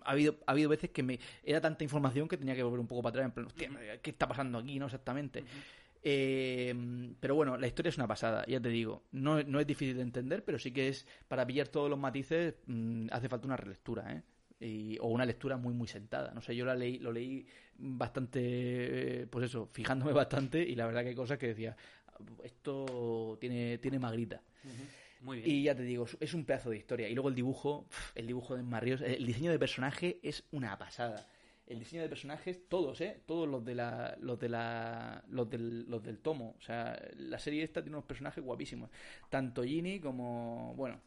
ha 0.03 0.11
habido, 0.11 0.37
ha 0.45 0.51
habido 0.51 0.69
veces 0.69 0.89
que 0.89 1.03
me 1.03 1.19
era 1.43 1.61
tanta 1.61 1.83
información 1.83 2.27
que 2.27 2.37
tenía 2.37 2.56
que 2.56 2.63
volver 2.63 2.79
un 2.79 2.87
poco 2.87 3.01
para 3.01 3.11
atrás 3.11 3.25
en 3.25 3.31
plan, 3.31 3.45
hostia, 3.47 4.01
¿qué 4.01 4.09
está 4.09 4.27
pasando 4.27 4.57
aquí? 4.57 4.79
no 4.79 4.85
exactamente 4.85 5.41
uh 5.41 5.44
-huh. 5.44 5.61
eh, 6.03 7.15
pero 7.19 7.35
bueno 7.35 7.57
la 7.57 7.67
historia 7.67 7.89
es 7.89 7.97
una 7.97 8.07
pasada 8.07 8.45
ya 8.47 8.59
te 8.59 8.69
digo 8.69 9.03
no, 9.11 9.41
no 9.44 9.59
es 9.59 9.67
difícil 9.67 9.95
de 9.95 10.03
entender 10.03 10.44
pero 10.44 10.59
sí 10.59 10.71
que 10.71 10.89
es 10.89 11.06
para 11.27 11.45
pillar 11.45 11.67
todos 11.67 11.89
los 11.89 11.99
matices 11.99 12.56
mmm, 12.67 13.07
hace 13.11 13.29
falta 13.29 13.47
una 13.47 13.57
relectura 13.57 14.13
¿eh? 14.13 14.23
Y, 14.59 14.97
o 14.99 15.07
una 15.07 15.23
lectura 15.23 15.56
muy 15.57 15.73
muy 15.73 15.87
sentada 15.87 16.33
no 16.33 16.41
sé 16.41 16.56
yo 16.56 16.65
la 16.65 16.73
leí 16.73 16.97
lo 16.97 17.11
leí 17.11 17.45
bastante 17.77 19.27
pues 19.29 19.45
eso 19.45 19.69
fijándome 19.71 20.11
bastante 20.23 20.61
y 20.63 20.75
la 20.75 20.85
verdad 20.87 21.03
que 21.03 21.09
hay 21.09 21.15
cosas 21.15 21.37
que 21.37 21.47
decía 21.47 21.75
esto 22.44 23.37
tiene 23.39 23.77
tiene 23.77 23.99
magrita 23.99 24.41
uh 24.63 24.67
-huh. 24.67 24.96
Y 25.45 25.64
ya 25.64 25.76
te 25.76 25.83
digo, 25.83 26.06
es 26.19 26.33
un 26.33 26.45
pedazo 26.45 26.69
de 26.69 26.78
historia. 26.78 27.09
Y 27.09 27.14
luego 27.14 27.30
el 27.30 27.36
dibujo, 27.36 27.88
el 28.16 28.28
dibujo 28.28 28.56
de 28.56 28.64
Marrios, 28.64 29.02
el 29.02 29.26
diseño 29.26 29.52
de 29.52 29.59
personaje 29.59 30.19
es 30.24 30.44
una 30.52 30.78
pasada. 30.78 31.28
El 31.66 31.80
diseño 31.80 32.02
de 32.02 32.07
personajes, 32.07 32.62
todos, 32.69 33.02
¿eh? 33.02 33.21
Todos 33.26 33.47
los 33.47 33.66
de 33.66 33.76
la, 33.76 34.16
los 34.21 34.40
de 34.40 34.47
la, 34.47 35.24
los 35.28 35.50
del, 35.50 35.90
los 35.90 36.02
del 36.02 36.19
tomo. 36.19 36.56
O 36.57 36.62
sea, 36.62 36.97
la 37.18 37.40
serie 37.40 37.64
esta 37.64 37.81
tiene 37.81 37.97
unos 37.97 38.06
personajes 38.06 38.42
guapísimos. 38.42 38.90
Tanto 39.30 39.64
Ginny 39.64 40.00
como, 40.00 40.74
bueno, 40.78 41.02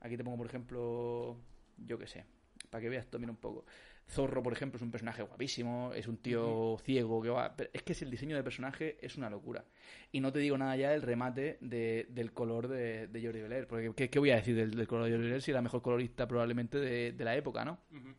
aquí 0.00 0.16
te 0.16 0.24
pongo 0.24 0.36
por 0.36 0.46
ejemplo, 0.46 1.38
yo 1.78 1.98
qué 1.98 2.06
sé, 2.06 2.26
para 2.68 2.82
que 2.82 2.90
veas 2.90 3.06
también 3.06 3.30
un 3.30 3.36
poco. 3.36 3.64
Zorro, 4.06 4.42
por 4.42 4.52
ejemplo, 4.52 4.76
es 4.76 4.82
un 4.82 4.90
personaje 4.90 5.22
guapísimo, 5.22 5.92
es 5.94 6.06
un 6.08 6.18
tío 6.18 6.78
ciego 6.84 7.22
que 7.22 7.30
va. 7.30 7.56
Pero 7.56 7.70
es 7.72 7.82
que 7.82 7.92
el 8.04 8.10
diseño 8.10 8.36
de 8.36 8.42
personaje 8.42 8.96
es 9.00 9.16
una 9.16 9.30
locura. 9.30 9.64
Y 10.12 10.20
no 10.20 10.32
te 10.32 10.38
digo 10.38 10.58
nada 10.58 10.76
ya 10.76 10.90
del 10.90 11.02
remate 11.02 11.58
de, 11.60 12.06
del 12.10 12.32
color 12.32 12.68
de, 12.68 13.08
de 13.08 13.22
Jordi 13.24 13.40
Belair, 13.40 13.66
porque 13.66 13.92
¿qué, 13.94 14.10
¿qué, 14.10 14.18
voy 14.18 14.30
a 14.30 14.36
decir 14.36 14.54
del, 14.54 14.72
del, 14.72 14.86
color 14.86 15.06
de 15.06 15.12
Jordi 15.12 15.24
Belair 15.24 15.42
si 15.42 15.50
era 15.50 15.58
la 15.58 15.62
mejor 15.62 15.82
colorista 15.82 16.28
probablemente 16.28 16.78
de, 16.78 17.12
de 17.12 17.24
la 17.24 17.34
época, 17.34 17.64
¿no? 17.64 17.78
Uh 17.90 17.96
-huh. 17.96 18.14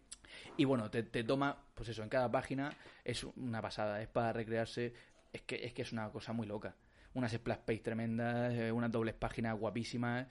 Y 0.57 0.65
bueno, 0.65 0.89
te, 0.89 1.03
te, 1.03 1.23
toma, 1.23 1.57
pues 1.73 1.89
eso, 1.89 2.03
en 2.03 2.09
cada 2.09 2.31
página 2.31 2.71
es 3.03 3.23
una 3.23 3.61
pasada, 3.61 4.01
es 4.01 4.07
para 4.07 4.33
recrearse, 4.33 4.93
es 5.33 5.41
que 5.41 5.65
es, 5.65 5.73
que 5.73 5.81
es 5.81 5.91
una 5.91 6.09
cosa 6.09 6.33
muy 6.33 6.47
loca. 6.47 6.75
Unas 7.13 7.31
splash 7.31 7.59
page 7.59 7.79
tremendas, 7.79 8.53
eh, 8.53 8.71
unas 8.71 8.91
dobles 8.91 9.15
páginas 9.15 9.57
guapísimas. 9.57 10.27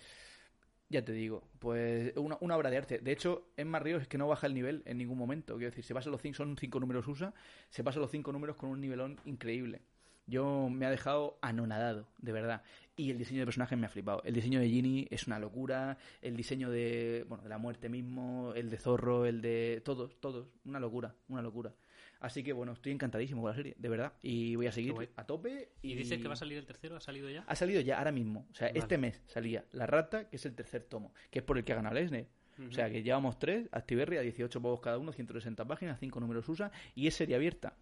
Ya 0.88 1.05
te 1.05 1.12
digo, 1.12 1.49
pues 1.59 2.12
una, 2.17 2.37
una, 2.41 2.57
obra 2.57 2.71
de 2.71 2.76
arte. 2.76 2.99
De 2.99 3.12
hecho, 3.12 3.49
en 3.57 3.69
Más 3.69 3.83
Ríos 3.83 4.03
es 4.03 4.09
que 4.09 4.19
no 4.19 4.29
baja 4.29 4.47
el 4.47 4.55
nivel 4.55 4.83
en 4.85 4.99
ningún 4.99 5.19
momento. 5.19 5.55
Quiero 5.55 5.71
decir, 5.71 5.85
se 5.85 5.95
pasa 5.95 6.11
los 6.11 6.21
cinco, 6.21 6.37
son 6.37 6.57
cinco 6.57 6.79
números 6.79 7.07
USA, 7.09 7.35
se 7.71 7.83
pasa 7.83 8.00
los 8.00 8.11
cinco 8.11 8.33
números 8.33 8.57
con 8.57 8.71
un 8.71 8.81
nivelón 8.81 9.19
increíble. 9.25 9.83
Yo 10.26 10.69
me 10.71 10.87
ha 10.87 10.91
dejado 10.91 11.38
anonadado, 11.43 12.07
de 12.19 12.33
verdad. 12.33 12.62
Y 12.97 13.11
el 13.11 13.19
diseño 13.19 13.41
de 13.41 13.47
personajes 13.47 13.79
me 13.79 13.87
ha 13.87 13.91
flipado. 13.91 14.23
El 14.25 14.35
diseño 14.35 14.59
de 14.61 14.69
Ginny 14.69 15.07
es 15.11 15.26
una 15.26 15.38
locura. 15.38 15.99
El 16.23 16.37
diseño 16.37 16.71
de, 16.71 17.26
bueno, 17.29 17.43
de 17.43 17.50
la 17.50 17.59
muerte 17.59 17.88
mismo, 17.88 18.53
el 18.55 18.71
de 18.71 18.79
Zorro, 18.79 19.26
el 19.26 19.43
de 19.43 19.83
todos, 19.85 20.19
todos. 20.21 20.49
Una 20.64 20.81
locura, 20.81 21.14
una 21.29 21.43
locura. 21.43 21.75
Así 22.25 22.43
que 22.43 22.54
bueno, 22.54 22.73
estoy 22.73 22.93
encantadísimo 22.93 23.43
con 23.43 23.50
la 23.50 23.54
serie, 23.54 23.75
de 23.76 23.88
verdad. 23.90 24.14
Y 24.23 24.57
voy 24.57 24.66
a 24.66 24.73
seguir 24.73 24.95
a 25.14 25.25
tope. 25.25 25.73
Y... 25.83 25.93
¿Y 25.93 25.95
dices 25.95 26.19
que 26.19 26.26
va 26.26 26.33
a 26.33 26.37
salir 26.38 26.57
el 26.57 26.64
tercero? 26.64 26.97
¿Ha 26.97 27.00
salido 27.00 27.28
ya? 27.28 27.45
Ha 27.47 27.54
salido 27.54 27.83
ya, 27.83 27.99
ahora 27.99 28.12
mismo. 28.12 28.47
O 28.50 28.54
sea, 28.54 28.69
vale. 28.69 28.78
este 28.78 28.97
mes 28.97 29.23
salía 29.26 29.66
La 29.73 29.87
Rata, 29.87 30.31
que 30.31 30.37
es 30.37 30.47
el 30.47 30.54
tercer 30.54 30.85
tomo, 30.85 31.12
que 31.31 31.40
es 31.40 31.45
por 31.45 31.59
el 31.59 31.64
que 31.64 31.73
ha 31.73 31.76
ganado. 31.76 31.95
Uh 31.95 32.02
-huh. 32.02 32.69
O 32.69 32.73
sea, 32.73 32.88
que 32.90 33.02
llevamos 33.02 33.38
tres, 33.38 33.69
Activerri 33.73 34.16
a 34.16 34.23
18 34.23 34.62
pavos 34.62 34.81
cada 34.81 34.97
uno, 34.97 35.12
160 35.12 35.66
páginas, 35.66 36.00
5 36.00 36.19
números 36.19 36.49
USA, 36.49 36.73
y 36.95 37.09
es 37.09 37.14
serie 37.14 37.37
abierta 37.37 37.76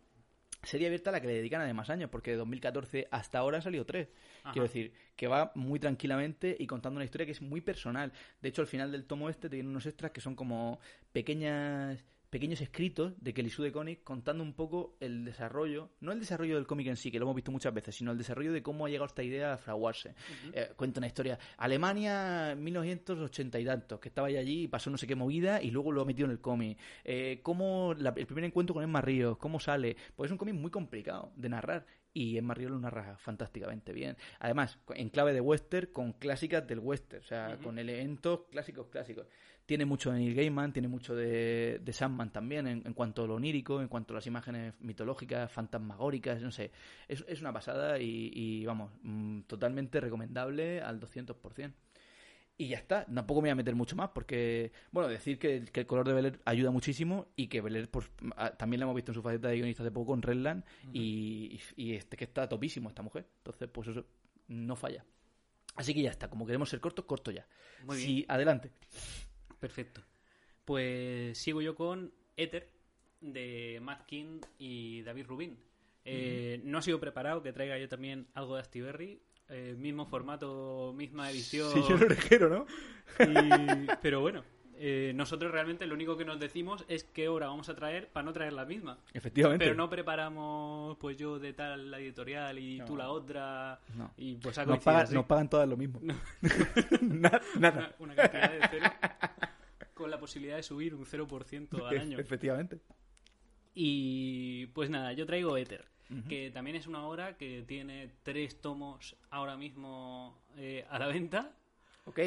serie 0.64 0.86
abierta 0.86 1.10
a 1.10 1.12
la 1.12 1.20
que 1.20 1.26
le 1.26 1.34
dedican 1.34 1.60
además 1.60 1.90
años, 1.90 2.08
porque 2.08 2.30
de 2.30 2.36
2014 2.36 3.08
hasta 3.10 3.38
ahora 3.38 3.56
han 3.56 3.62
salido 3.62 3.84
tres. 3.84 4.08
Ajá. 4.42 4.52
Quiero 4.52 4.68
decir, 4.68 4.92
que 5.16 5.26
va 5.26 5.50
muy 5.56 5.80
tranquilamente 5.80 6.56
y 6.56 6.68
contando 6.68 6.98
una 6.98 7.04
historia 7.04 7.26
que 7.26 7.32
es 7.32 7.42
muy 7.42 7.60
personal. 7.60 8.12
De 8.40 8.48
hecho, 8.48 8.62
al 8.62 8.68
final 8.68 8.92
del 8.92 9.04
tomo 9.04 9.28
este 9.28 9.48
te 9.48 9.56
vienen 9.56 9.70
unos 9.70 9.86
extras 9.86 10.12
que 10.12 10.20
son 10.20 10.36
como 10.36 10.78
pequeñas 11.12 12.04
pequeños 12.32 12.62
escritos 12.62 13.12
de 13.20 13.34
Kelly 13.34 13.50
Sue 13.50 13.66
de 13.66 13.72
Comics 13.72 14.00
contando 14.04 14.42
un 14.42 14.54
poco 14.54 14.96
el 15.00 15.22
desarrollo, 15.26 15.90
no 16.00 16.12
el 16.12 16.18
desarrollo 16.18 16.54
del 16.56 16.66
cómic 16.66 16.86
en 16.86 16.96
sí, 16.96 17.10
que 17.10 17.18
lo 17.18 17.26
hemos 17.26 17.34
visto 17.36 17.52
muchas 17.52 17.74
veces, 17.74 17.94
sino 17.94 18.10
el 18.10 18.16
desarrollo 18.16 18.54
de 18.54 18.62
cómo 18.62 18.86
ha 18.86 18.88
llegado 18.88 19.04
esta 19.04 19.22
idea 19.22 19.52
a 19.52 19.58
fraguarse. 19.58 20.14
Eh, 20.54 20.72
cuenta 20.74 20.98
una 20.98 21.08
historia. 21.08 21.38
Alemania, 21.58 22.54
1980 22.58 23.60
y 23.60 23.64
tantos, 23.66 24.00
que 24.00 24.08
estaba 24.08 24.30
ya 24.30 24.40
allí 24.40 24.62
y 24.62 24.68
pasó 24.68 24.88
no 24.88 24.96
sé 24.96 25.06
qué 25.06 25.14
movida 25.14 25.60
y 25.62 25.70
luego 25.70 25.92
lo 25.92 26.00
ha 26.00 26.04
metido 26.06 26.24
en 26.24 26.32
el 26.32 26.40
cómic. 26.40 26.78
Eh, 27.04 27.40
cómo 27.42 27.94
la- 27.98 28.14
el 28.16 28.24
primer 28.26 28.44
encuentro 28.44 28.72
con 28.74 28.82
Emma 28.82 29.02
Ríos, 29.02 29.36
cómo 29.36 29.60
sale. 29.60 29.94
Pues 30.16 30.28
es 30.28 30.32
un 30.32 30.38
cómic 30.38 30.54
muy 30.54 30.70
complicado 30.70 31.32
de 31.36 31.48
narrar 31.50 31.84
y 32.14 32.36
Emma 32.38 32.54
Ríos 32.54 32.70
lo 32.70 32.78
narra 32.78 33.16
fantásticamente 33.18 33.92
bien. 33.92 34.16
Además, 34.38 34.78
en 34.94 35.08
clave 35.08 35.32
de 35.32 35.40
western, 35.40 35.88
con 35.92 36.12
clásicas 36.12 36.66
del 36.66 36.78
western, 36.78 37.22
o 37.22 37.26
sea, 37.26 37.58
con 37.62 37.78
elementos 37.78 38.40
clásicos, 38.50 38.86
clásicos. 38.88 39.26
Tiene 39.64 39.84
mucho 39.84 40.10
de 40.10 40.18
Neil 40.18 40.34
Gaiman, 40.34 40.72
tiene 40.72 40.88
mucho 40.88 41.14
de, 41.14 41.80
de 41.82 41.92
Sandman 41.92 42.32
también, 42.32 42.66
en, 42.66 42.82
en 42.84 42.92
cuanto 42.94 43.24
a 43.24 43.26
lo 43.26 43.34
onírico, 43.36 43.80
en 43.80 43.88
cuanto 43.88 44.12
a 44.12 44.16
las 44.16 44.26
imágenes 44.26 44.74
mitológicas, 44.80 45.50
fantasmagóricas, 45.52 46.42
no 46.42 46.50
sé. 46.50 46.72
Es, 47.08 47.24
es 47.28 47.40
una 47.40 47.52
pasada 47.52 47.98
y, 47.98 48.30
y, 48.34 48.66
vamos, 48.66 48.90
mm, 49.02 49.42
totalmente 49.42 50.00
recomendable 50.00 50.80
al 50.82 50.98
200%. 51.00 51.74
Y 52.58 52.68
ya 52.68 52.76
está, 52.76 53.06
tampoco 53.06 53.40
me 53.40 53.46
voy 53.46 53.52
a 53.52 53.54
meter 53.54 53.74
mucho 53.74 53.96
más 53.96 54.10
porque, 54.10 54.72
bueno, 54.90 55.08
decir 55.08 55.38
que, 55.38 55.64
que 55.64 55.80
el 55.80 55.86
color 55.86 56.06
de 56.06 56.12
Beler 56.12 56.40
ayuda 56.44 56.70
muchísimo 56.70 57.28
y 57.34 57.46
que 57.46 57.60
Beler 57.62 57.88
pues, 57.90 58.10
a- 58.36 58.50
también 58.50 58.80
la 58.80 58.84
hemos 58.84 58.94
visto 58.94 59.10
en 59.10 59.14
su 59.14 59.22
faceta 59.22 59.48
de 59.48 59.56
guionista 59.56 59.82
hace 59.82 59.90
poco 59.90 60.08
con 60.12 60.22
Redland 60.22 60.62
y, 60.92 61.58
y 61.76 61.94
este 61.94 62.16
que 62.16 62.24
está 62.24 62.48
topísimo 62.48 62.88
esta 62.90 63.02
mujer. 63.02 63.26
Entonces, 63.38 63.68
pues 63.72 63.88
eso 63.88 64.04
no 64.48 64.76
falla. 64.76 65.04
Así 65.76 65.94
que 65.94 66.02
ya 66.02 66.10
está, 66.10 66.28
como 66.28 66.44
queremos 66.46 66.68
ser 66.68 66.80
cortos, 66.80 67.06
corto 67.06 67.30
ya. 67.30 67.46
Muy 67.86 67.96
bien. 67.96 68.06
Sí, 68.08 68.24
adelante. 68.28 68.70
Perfecto. 69.62 70.02
Pues 70.64 71.38
sigo 71.38 71.62
yo 71.62 71.74
con 71.76 72.12
Ether 72.36 72.68
de 73.20 73.78
Matt 73.80 74.06
King 74.06 74.40
y 74.58 75.02
David 75.02 75.26
Rubin. 75.28 75.56
Eh, 76.04 76.60
No 76.64 76.78
ha 76.78 76.82
sido 76.82 76.98
preparado 76.98 77.42
que 77.44 77.52
traiga 77.52 77.78
yo 77.78 77.88
también 77.88 78.26
algo 78.34 78.56
de 78.56 78.60
Astiberri. 78.62 79.22
eh, 79.48 79.76
mismo 79.78 80.06
formato, 80.06 80.92
misma 80.96 81.30
edición. 81.30 81.70
Sí, 81.72 81.80
yo 81.88 81.96
lo 81.96 82.06
orejero, 82.06 82.48
¿no? 82.48 82.66
y- 83.20 83.86
Pero 84.02 84.20
bueno, 84.20 84.42
eh, 84.74 85.12
nosotros 85.14 85.52
realmente 85.52 85.86
lo 85.86 85.94
único 85.94 86.16
que 86.16 86.24
nos 86.24 86.40
decimos 86.40 86.84
es 86.88 87.04
qué 87.04 87.28
hora 87.28 87.46
vamos 87.48 87.68
a 87.68 87.76
traer 87.76 88.08
para 88.08 88.24
no 88.24 88.32
traer 88.32 88.52
la 88.54 88.64
misma. 88.64 88.98
Efectivamente. 89.12 89.64
Pero 89.64 89.76
no 89.76 89.88
preparamos, 89.90 90.96
pues 90.98 91.16
yo 91.18 91.38
de 91.38 91.52
tal 91.52 91.90
la 91.90 91.98
editorial 92.00 92.58
y 92.58 92.78
tú 92.80 92.92
No. 92.92 92.98
la 92.98 93.10
otra. 93.10 93.80
No. 93.94 94.10
Y 94.16 94.36
pues 94.36 94.56
nos, 94.66 94.82
pagan, 94.82 95.12
nos 95.14 95.26
pagan 95.26 95.48
todas 95.50 95.68
lo 95.68 95.76
mismo. 95.76 96.00
Na- 97.02 97.40
nada. 97.60 97.94
Una, 98.00 98.12
una 98.12 98.14
cantidad 98.16 98.50
de 98.52 98.60
cero 98.70 98.90
con 100.02 100.10
la 100.10 100.18
posibilidad 100.18 100.56
de 100.56 100.62
subir 100.62 100.94
un 100.94 101.04
0% 101.06 101.86
al 101.86 101.98
año. 101.98 102.18
Efectivamente. 102.18 102.80
Y 103.74 104.66
pues 104.66 104.90
nada, 104.90 105.12
yo 105.14 105.24
traigo 105.24 105.56
Ether, 105.56 105.86
que 106.28 106.50
también 106.50 106.76
es 106.76 106.86
una 106.86 107.06
obra 107.06 107.38
que 107.38 107.62
tiene 107.62 108.10
tres 108.22 108.60
tomos 108.60 109.16
ahora 109.30 109.56
mismo 109.56 110.38
eh, 110.56 110.84
a 110.90 110.98
la 110.98 111.06
venta. 111.06 111.56
Ok. 112.04 112.18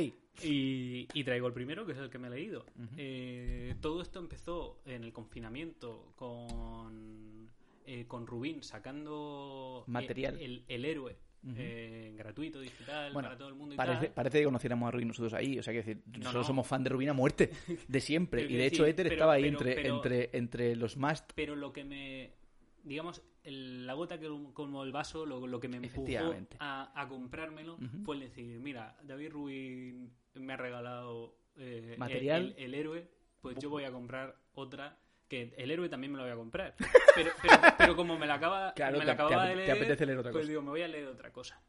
Y, 0.42 1.08
y 1.14 1.24
traigo 1.24 1.46
el 1.48 1.54
primero, 1.54 1.86
que 1.86 1.92
es 1.92 1.98
el 2.00 2.10
que 2.10 2.18
me 2.18 2.28
he 2.28 2.32
leído. 2.32 2.66
Eh, 2.98 3.76
todo 3.82 4.02
esto 4.02 4.20
empezó 4.20 4.80
en 4.86 5.04
el 5.04 5.14
confinamiento 5.14 6.12
con, 6.16 7.50
eh, 7.86 8.06
con 8.08 8.26
Rubín 8.26 8.64
sacando 8.64 9.84
Material. 9.88 10.42
el, 10.42 10.64
el 10.68 10.84
héroe 10.86 11.16
eh, 11.56 12.14
gratuito, 12.18 12.60
digital, 12.60 13.14
Bueno, 13.14 13.28
para 13.30 13.38
todo 13.38 13.50
el 13.50 13.56
mundo 13.56 13.76
y 13.76 13.78
Parece, 13.78 14.06
tal. 14.08 14.14
parece 14.14 14.40
que 14.40 14.46
conociéramos 14.46 14.88
a 14.88 14.92
Rubin 14.92 15.08
nosotros 15.10 15.34
ahí. 15.34 15.60
O 15.60 15.64
sea, 15.64 15.74
que 15.74 15.78
decir, 15.84 16.02
nosotros 16.08 16.44
no. 16.44 16.48
somos 16.48 16.68
fan 16.68 16.84
de 16.84 16.90
Rubin 16.90 17.10
a 17.10 17.14
muerte. 17.14 17.52
De 17.88 18.02
siempre. 18.02 18.44
Y 18.44 18.56
de 18.56 18.66
hecho, 18.66 18.86
Ether 18.86 19.06
pero- 19.06 19.16
estaba 19.16 19.34
ahí 19.34 19.44
pero- 19.44 19.58
entre, 19.58 19.76
pero- 19.76 19.96
entre, 19.96 20.30
entre 20.34 20.76
los 20.76 20.98
must. 20.98 21.32
Pero 21.36 21.56
lo 21.56 21.72
que 21.74 21.84
me. 21.84 22.32
Digamos, 22.84 23.22
el- 23.44 23.86
la 23.88 23.94
gota 23.94 24.20
que 24.20 24.28
como 24.54 24.84
el 24.84 24.92
vaso, 24.92 25.26
lo, 25.26 25.46
lo 25.48 25.60
que 25.60 25.68
me 25.68 25.78
empujó 25.78 26.06
a, 26.60 26.92
a 27.02 27.08
comprármelo 27.08 27.78
fue 28.04 28.16
el 28.16 28.22
decir: 28.22 28.60
Mira, 28.60 28.98
David 29.04 29.30
Rubin 29.32 30.12
me 30.36 30.54
ha 30.54 30.58
regalado 30.58 31.38
eh, 31.58 31.92
el- 31.94 31.98
Material. 32.00 32.54
El, 32.58 32.64
el 32.66 32.74
héroe, 32.76 33.08
pues 33.42 33.58
yo 33.60 33.70
voy 33.70 33.84
a 33.86 33.92
comprar 33.92 34.36
otra. 34.54 35.00
Que 35.28 35.54
el 35.58 35.72
héroe 35.72 35.90
también 35.90 36.12
me 36.12 36.18
lo 36.18 36.24
voy 36.24 36.32
a 36.34 36.36
comprar. 36.36 36.76
Pero, 37.16 37.32
pero, 37.42 37.54
pero 37.78 37.96
como 37.96 38.18
me 38.18 38.28
la 38.28 38.36
acaba, 38.36 38.74
Claro, 38.76 39.00
me 39.00 39.06
la 39.06 39.14
acababa 39.14 39.48
te 39.48 39.50
de 39.50 39.54
apete- 39.54 39.56
te 39.56 39.66
leer, 39.66 39.78
apetece 39.78 40.06
leer 40.06 40.18
otra 40.20 40.32
pues 40.32 40.42
cosa. 40.44 40.50
digo, 40.50 40.62
me 40.62 40.70
voy 40.70 40.82
a 40.84 40.88
leer 40.88 41.08
otra 41.08 41.32
cosa. 41.32 41.60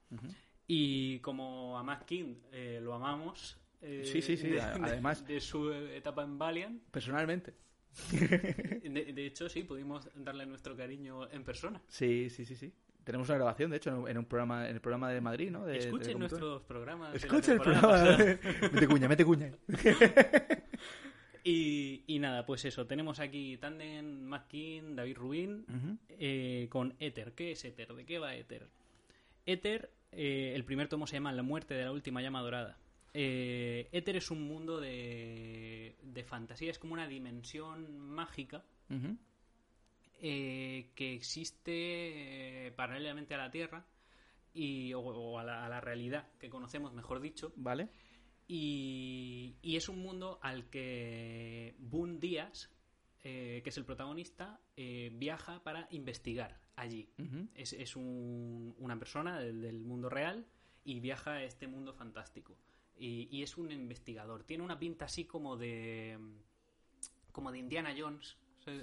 Y 0.67 1.19
como 1.21 1.79
a 1.79 1.83
Matt 1.83 2.05
King 2.05 2.35
eh, 2.53 2.81
lo 2.83 2.93
amamos. 2.95 3.59
eh, 3.81 4.03
Sí, 4.05 4.21
sí, 4.21 4.37
sí, 4.37 4.49
de- 4.49 4.61
a- 4.61 4.75
de- 4.75 4.85
además- 4.85 5.27
de 5.27 5.41
su 5.41 5.73
etapa 5.73 6.23
en 6.25 6.39
Valiant, 6.39 6.83
Personalmente. 6.91 7.55
de, 8.13 9.13
de 9.15 9.27
hecho, 9.27 9.49
sí, 9.49 9.63
pudimos 9.63 10.11
darle 10.17 10.45
nuestro 10.45 10.77
cariño 10.77 11.31
en 11.31 11.43
persona. 11.45 11.81
Sí, 11.89 12.29
sí, 12.29 12.45
sí, 12.45 12.55
sí. 12.57 12.73
Tenemos 13.05 13.29
una 13.29 13.37
grabación, 13.39 13.71
de 13.71 13.77
hecho, 13.77 14.09
en 14.09 14.19
un, 14.19 14.25
programa, 14.25 14.69
en 14.69 14.75
el 14.75 14.81
programa 14.81 15.09
de 15.11 15.21
Madrid, 15.21 15.51
¿no? 15.51 15.67
Escuchen 15.69 16.19
nuestros 16.19 16.63
programas. 16.65 17.15
Escucha 17.15 17.53
el 17.53 17.61
programa. 17.61 18.17
mete 18.73 18.87
cuña, 18.89 19.09
mete 19.09 19.25
cuña. 19.25 19.53
Y, 21.49 22.03
y 22.09 22.19
nada, 22.19 22.45
pues 22.45 22.65
eso. 22.65 22.89
Tenemos 22.89 23.21
aquí 23.21 23.57
Tandem, 23.57 24.23
Mackin, 24.23 24.97
David 24.97 25.17
Rubin 25.17 25.65
eh, 26.09 26.67
con 26.69 26.97
Ether. 26.99 27.35
¿Qué 27.35 27.53
es 27.53 27.65
Ether? 27.65 27.95
¿De 27.95 28.05
qué 28.05 28.19
va 28.19 28.35
Ether? 28.35 28.67
Ether, 29.47 29.93
eh, 30.11 30.55
el 30.57 30.65
primer 30.65 30.89
tomo 30.89 31.07
se 31.07 31.15
llama 31.15 31.33
La 31.33 31.45
muerte 31.45 31.75
de 31.75 31.85
la 31.85 31.93
última 31.93 32.21
llama 32.21 32.43
dorada. 32.43 32.81
Eh, 33.15 33.89
Ether 33.93 34.17
es 34.17 34.33
un 34.33 34.43
mundo 34.43 34.81
de, 34.81 35.95
de 36.03 36.25
fantasía, 36.25 36.73
es 36.73 36.81
como 36.81 36.95
una 36.95 37.07
dimensión 37.07 37.97
mágica 37.97 38.65
eh, 40.21 40.91
que 40.97 41.15
existe 41.15 42.67
eh, 42.67 42.73
paralelamente 42.73 43.35
a 43.35 43.39
la 43.39 43.53
Tierra 43.53 43.87
y, 44.53 44.93
o, 44.95 45.01
o 45.01 45.39
a, 45.39 45.45
la, 45.45 45.65
a 45.65 45.69
la 45.69 45.81
realidad 45.81 46.27
que 46.41 46.51
conocemos, 46.51 46.93
mejor 46.93 47.21
dicho. 47.21 47.53
Vale. 47.55 47.89
Y, 48.49 49.57
y 49.63 49.77
es 49.77 49.89
un 49.89 49.99
mundo 50.01 50.39
al 50.43 50.69
que 50.71 51.75
Boone 51.79 52.19
Díaz, 52.19 52.71
eh, 53.25 53.61
que 53.65 53.71
es 53.71 53.77
el 53.77 53.85
protagonista, 53.85 54.61
eh, 54.77 55.11
viaja 55.15 55.63
para 55.65 55.89
investigar 55.91 56.61
allí. 56.77 57.09
Es, 57.55 57.73
es 57.73 57.97
un- 57.97 58.75
una 58.79 58.99
persona 58.99 59.39
del, 59.41 59.61
del 59.63 59.81
mundo 59.81 60.09
real 60.09 60.47
y 60.85 61.01
viaja 61.01 61.33
a 61.33 61.45
este 61.45 61.67
mundo 61.67 61.93
fantástico. 61.93 62.57
Y, 62.99 63.29
y 63.31 63.43
es 63.43 63.59
un 63.59 63.71
investigador. 63.73 64.45
Tiene 64.45 64.63
una 64.63 64.79
pinta 64.79 65.05
así 65.07 65.25
como 65.25 65.57
de. 65.57 66.17
como 67.33 67.51
de 67.53 67.59
Indiana 67.59 67.95
Jones. 67.99 68.37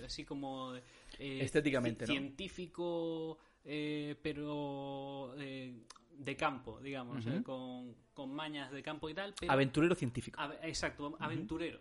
Así 0.05 0.23
como. 0.23 0.75
eh, 1.19 1.39
Estéticamente. 1.41 2.05
Científico, 2.05 3.37
eh, 3.65 4.15
pero. 4.21 5.33
eh, 5.37 5.73
de 6.17 6.35
campo, 6.35 6.79
digamos. 6.81 7.25
Eh, 7.25 7.43
con, 7.43 7.95
con 8.13 8.33
mañas 8.33 8.71
de 8.71 8.81
campo 8.83 9.09
y 9.09 9.13
tal. 9.13 9.33
Pero, 9.39 9.51
Aventurero 9.51 9.95
científico. 9.95 10.39
Exacto, 10.63 11.15
aventurero. 11.19 11.79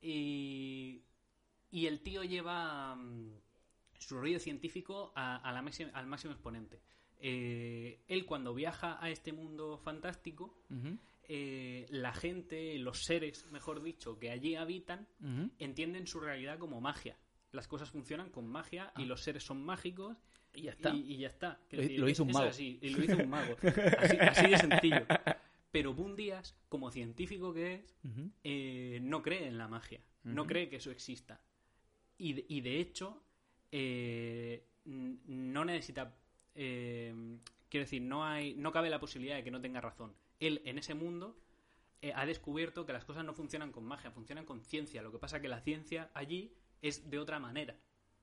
Y, 0.00 1.02
y 1.70 1.86
el 1.86 2.00
tío 2.00 2.22
lleva 2.22 2.94
mm, 2.94 3.30
su 3.98 4.18
rollo 4.18 4.38
científico 4.38 5.12
a, 5.14 5.36
a 5.36 5.52
la 5.52 5.62
máxima- 5.62 5.90
al 5.94 6.06
máximo 6.06 6.32
exponente. 6.32 6.80
Eh, 7.18 8.02
él 8.08 8.26
cuando 8.26 8.54
viaja 8.54 8.98
a 9.02 9.10
este 9.10 9.32
mundo 9.32 9.78
fantástico, 9.78 10.58
eh, 11.28 11.86
la 11.90 12.12
gente, 12.12 12.78
los 12.78 12.98
seres, 13.04 13.46
mejor 13.50 13.82
dicho, 13.82 14.18
que 14.18 14.30
allí 14.30 14.54
habitan, 14.54 15.08
entienden 15.58 16.06
su 16.06 16.20
realidad 16.20 16.58
como 16.58 16.80
magia. 16.80 17.16
Las 17.52 17.66
cosas 17.68 17.90
funcionan 17.90 18.30
con 18.30 18.46
magia 18.46 18.92
y 18.96 19.06
los 19.06 19.22
seres 19.22 19.44
son 19.44 19.64
mágicos 19.64 20.16
Y 20.56 20.62
ya 20.62 20.70
está. 20.72 20.94
y, 20.94 21.12
y 21.12 21.16
ya 21.18 21.28
está. 21.28 21.60
Lo- 21.70 21.82
lo 21.98 22.08
hizo 22.08 22.22
un 22.24 22.32
mago. 22.32 22.48
así, 22.48 22.78
y 22.82 22.90
lo 22.90 23.04
hizo 23.04 23.16
un 23.16 23.28
mago. 23.30 23.56
Así, 23.98 24.16
así 24.18 24.46
de 24.50 24.58
sencillo. 24.58 25.06
Pero 25.70 25.92
Díaz, 26.16 26.56
como 26.68 26.90
científico 26.90 27.52
que 27.52 27.74
es, 27.74 27.96
eh, 28.44 28.98
no 29.02 29.22
cree 29.22 29.46
en 29.46 29.58
la 29.58 29.68
magia, 29.68 30.00
no 30.24 30.46
cree 30.46 30.68
que 30.68 30.76
eso 30.76 30.90
exista. 30.90 31.40
Y 32.18 32.32
de, 32.32 32.46
y 32.48 32.60
de 32.62 32.80
hecho, 32.80 33.22
eh, 33.72 34.64
no 34.84 35.64
necesita. 35.64 36.16
eh, 36.54 37.38
quiero 37.68 37.84
decir, 37.84 38.00
no, 38.02 38.24
hay, 38.24 38.54
no 38.54 38.72
cabe 38.72 38.88
la 38.88 39.00
posibilidad 39.00 39.36
de 39.36 39.44
que 39.44 39.50
no 39.50 39.60
tenga 39.60 39.80
razón. 39.80 40.14
Él, 40.40 40.62
en 40.64 40.78
ese 40.78 40.94
mundo, 40.94 41.36
eh, 42.00 42.12
ha 42.14 42.24
descubierto 42.24 42.86
que 42.86 42.92
las 42.94 43.04
cosas 43.04 43.24
no 43.24 43.34
funcionan 43.34 43.72
con 43.72 43.84
magia, 43.84 44.10
funcionan 44.10 44.44
con 44.46 44.62
ciencia. 44.62 45.02
Lo 45.02 45.12
que 45.12 45.18
pasa 45.18 45.36
es 45.36 45.42
que 45.42 45.48
la 45.48 45.60
ciencia 45.60 46.10
allí 46.14 46.54
es 46.80 47.10
de 47.10 47.18
otra 47.18 47.38
manera 47.38 47.76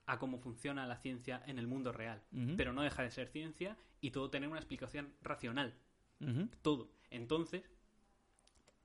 a 0.05 0.19
cómo 0.19 0.39
funciona 0.39 0.86
la 0.86 0.98
ciencia 0.98 1.41
en 1.48 1.60
el 1.60 1.67
mundo 1.67 1.91
real. 1.91 2.22
Pero 2.57 2.74
no 2.74 2.81
deja 2.81 3.03
de 3.03 3.12
ser 3.12 3.27
ciencia 3.29 3.77
y 4.01 4.12
todo 4.12 4.29
tener 4.29 4.50
una 4.50 4.60
explicación 4.60 5.13
racional 5.22 5.75
todo. 6.62 6.89
Entonces, 7.10 7.63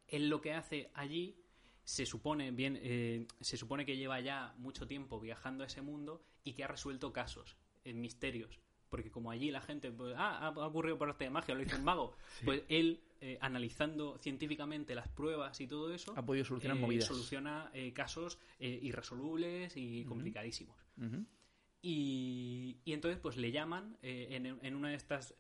él 0.07 0.29
lo 0.29 0.41
que 0.41 0.55
hace 0.55 0.91
allí 0.95 1.37
se 1.85 2.05
supone 2.05 2.51
bien, 2.51 2.79
eh, 2.83 3.27
se 3.41 3.57
supone 3.57 3.87
que 3.87 3.97
lleva 3.97 4.21
ya 4.21 4.55
mucho 4.59 4.87
tiempo 4.87 5.21
viajando 5.21 5.65
a 5.65 5.67
ese 5.67 5.83
mundo 5.83 6.23
y 6.45 6.53
que 6.53 6.65
ha 6.65 6.69
resuelto 6.69 7.13
casos, 7.13 7.57
eh, 7.85 7.95
misterios. 7.95 8.61
Porque 8.89 9.11
como 9.11 9.31
allí 9.31 9.51
la 9.51 9.61
gente, 9.61 9.91
pues, 9.91 10.15
ah, 10.17 10.49
ha 10.49 10.67
ocurrido 10.67 10.99
por 10.99 11.09
arte 11.09 11.25
de 11.25 11.31
magia, 11.31 11.55
lo 11.55 11.63
hizo 11.63 11.77
un 11.77 11.85
mago. 11.85 12.17
Pues 12.45 12.63
él, 12.69 13.03
eh, 13.21 13.37
analizando 13.41 14.17
científicamente 14.19 14.95
las 14.95 15.09
pruebas 15.09 15.61
y 15.61 15.67
todo 15.67 15.93
eso, 15.93 16.13
Ha 16.17 16.25
podido 16.25 16.45
solucionar 16.45 16.77
eh, 16.77 16.81
movidas. 16.81 17.07
soluciona 17.07 17.71
eh, 17.75 17.93
casos 17.93 18.39
irresolubles 18.61 19.77
y 19.77 20.05
complicadísimos. 20.05 20.77
Y, 21.81 22.79
y 22.85 22.93
entonces 22.93 23.21
pues 23.21 23.37
le 23.37 23.53
llaman 23.53 23.97
en, 24.03 24.47
en 24.47 24.75
una 24.75 24.89
de 24.91 24.97
estas 24.97 25.35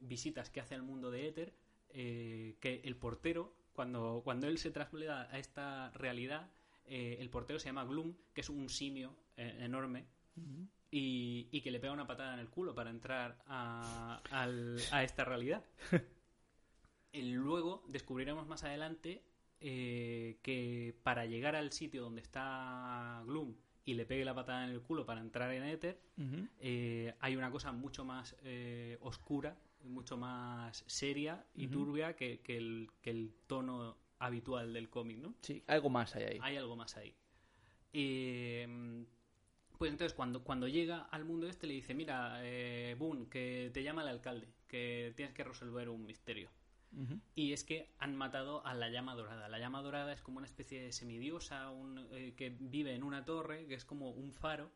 visitas 0.00 0.50
que 0.50 0.60
hace 0.60 0.74
al 0.74 0.82
mundo 0.82 1.10
de 1.10 1.28
Éter, 1.28 1.54
que 1.88 2.80
el 2.84 2.96
portero, 2.96 3.54
cuando, 3.72 4.22
cuando 4.24 4.46
él 4.46 4.58
se 4.58 4.70
traslada 4.70 5.28
a 5.32 5.38
esta 5.38 5.90
realidad, 5.92 6.50
el 6.86 7.28
portero 7.30 7.58
se 7.58 7.66
llama 7.66 7.84
Gloom, 7.84 8.14
que 8.32 8.40
es 8.42 8.48
un 8.50 8.68
simio 8.68 9.16
enorme, 9.36 10.06
y, 10.90 11.48
y 11.50 11.60
que 11.60 11.70
le 11.70 11.80
pega 11.80 11.92
una 11.92 12.06
patada 12.06 12.34
en 12.34 12.40
el 12.40 12.48
culo 12.50 12.74
para 12.74 12.90
entrar 12.90 13.42
a, 13.46 14.22
al- 14.30 14.78
a 14.92 15.02
esta 15.02 15.24
realidad. 15.24 15.64
Luego 17.12 17.84
descubriremos 17.88 18.46
más 18.46 18.64
adelante 18.64 19.22
eh, 19.60 20.38
que 20.42 20.94
para 21.02 21.26
llegar 21.26 21.56
al 21.56 21.72
sitio 21.72 22.02
donde 22.02 22.22
está 22.22 23.22
Gloom 23.26 23.54
y 23.84 23.94
le 23.94 24.06
pegue 24.06 24.24
la 24.24 24.34
patada 24.34 24.64
en 24.64 24.70
el 24.70 24.80
culo 24.80 25.04
para 25.04 25.20
entrar 25.20 25.52
en 25.52 25.64
Ether, 25.64 26.00
eh, 26.60 27.14
hay 27.20 27.36
una 27.36 27.50
cosa 27.50 27.72
mucho 27.72 28.04
más 28.04 28.36
eh, 28.44 28.96
oscura, 29.00 29.56
mucho 29.84 30.16
más 30.16 30.84
seria 30.86 31.44
y 31.54 31.66
turbia 31.66 32.14
que, 32.14 32.40
que 32.40 32.56
el, 32.56 32.90
que 33.00 33.10
el 33.10 33.34
tono 33.46 33.96
habitual 34.18 34.72
del 34.72 34.88
cómic, 34.88 35.18
¿no? 35.18 35.34
Sí, 35.40 35.64
algo 35.66 35.90
más 35.90 36.14
hay 36.14 36.24
ahí. 36.24 36.38
Hay 36.42 36.56
algo 36.56 36.76
más 36.76 36.96
ahí. 36.96 37.14
Eh, 37.92 39.04
pues 39.82 39.90
entonces 39.90 40.14
cuando, 40.14 40.44
cuando 40.44 40.68
llega 40.68 41.00
al 41.10 41.24
mundo 41.24 41.48
este 41.48 41.66
le 41.66 41.74
dice, 41.74 41.92
mira, 41.92 42.38
eh, 42.44 42.94
Boone, 42.96 43.26
que 43.28 43.70
te 43.74 43.82
llama 43.82 44.02
el 44.02 44.08
alcalde, 44.08 44.48
que 44.68 45.12
tienes 45.16 45.34
que 45.34 45.42
resolver 45.42 45.88
un 45.88 46.06
misterio. 46.06 46.50
Y 47.34 47.52
es 47.52 47.64
que 47.64 47.88
han 47.98 48.14
matado 48.16 48.64
a 48.66 48.74
la 48.74 48.90
llama 48.90 49.14
dorada. 49.14 49.48
La 49.48 49.58
llama 49.58 49.80
dorada 49.82 50.12
es 50.12 50.20
como 50.20 50.38
una 50.38 50.46
especie 50.46 50.82
de 50.82 50.92
semidiosa 50.92 51.70
un, 51.70 52.06
eh, 52.12 52.34
que 52.36 52.50
vive 52.60 52.94
en 52.94 53.02
una 53.02 53.24
torre, 53.24 53.66
que 53.66 53.74
es 53.74 53.84
como 53.86 54.10
un 54.10 54.32
faro, 54.32 54.70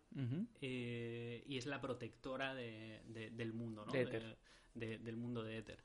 eh, 0.62 1.44
y 1.46 1.58
es 1.58 1.66
la 1.66 1.80
protectora 1.80 2.54
de- 2.54 3.02
de- 3.08 3.30
del 3.30 3.52
mundo, 3.52 3.84
¿no? 3.84 3.92
De 4.74 4.98
del 4.98 5.16
mundo 5.16 5.42
de 5.42 5.58
Éter. 5.58 5.82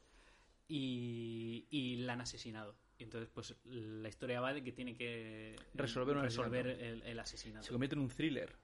Y, 0.68 1.68
y 1.70 1.96
la 1.98 2.14
han 2.14 2.22
asesinado. 2.22 2.76
Y 2.98 3.04
entonces, 3.04 3.30
pues 3.34 3.56
la 3.66 4.08
historia 4.10 4.40
va 4.42 4.54
de 4.54 4.64
que 4.64 4.72
tiene 4.72 4.96
que 4.96 5.56
Resolver 5.74 6.16
un 6.18 6.24
resolver 6.24 6.68
el, 6.68 7.02
el 7.04 7.20
asesinato. 7.20 7.66
Se 7.66 7.72
convierte 7.72 7.96
en 7.96 8.02
un 8.02 8.10
thriller. 8.10 8.56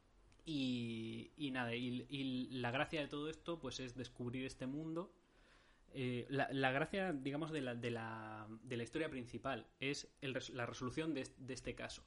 Y, 0.45 1.31
y 1.36 1.51
nada, 1.51 1.75
y, 1.75 2.05
y 2.09 2.47
la 2.51 2.71
gracia 2.71 3.01
de 3.01 3.07
todo 3.07 3.29
esto 3.29 3.59
pues 3.59 3.79
es 3.81 3.95
descubrir 3.95 4.45
este 4.45 4.65
mundo. 4.67 5.12
Eh, 5.94 6.25
la, 6.29 6.48
la 6.51 6.72
gracia, 6.72 7.13
digamos, 7.13 7.51
de 7.51 7.62
la, 7.62 7.75
de 7.75 7.91
la, 7.91 8.48
de 8.63 8.77
la 8.77 8.84
historia 8.84 9.10
principal 9.10 9.65
es 9.79 10.08
el 10.22 10.38
la 10.53 10.65
resolución 10.65 11.13
de, 11.13 11.27
de 11.38 11.53
este 11.53 11.75
caso. 11.75 12.03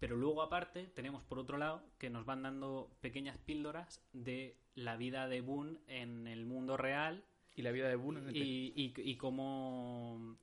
Pero 0.00 0.16
luego, 0.16 0.42
aparte, 0.42 0.86
tenemos 0.94 1.22
por 1.24 1.38
otro 1.38 1.56
lado 1.56 1.82
que 1.98 2.10
nos 2.10 2.26
van 2.26 2.42
dando 2.42 2.90
pequeñas 3.00 3.38
píldoras 3.38 4.02
de 4.12 4.56
la 4.74 4.96
vida 4.96 5.28
de 5.28 5.40
Boone 5.40 5.78
en 5.88 6.26
el 6.26 6.44
mundo 6.46 6.76
real 6.76 7.24
Y 7.56 7.62
la 7.62 7.70
vida 7.70 7.88
de 7.88 7.96
Boone 7.96 8.20
en 8.20 8.26
este- 8.28 8.38
y, 8.40 8.72
y, 8.76 8.92
y 8.96 9.16
cómo 9.16 10.36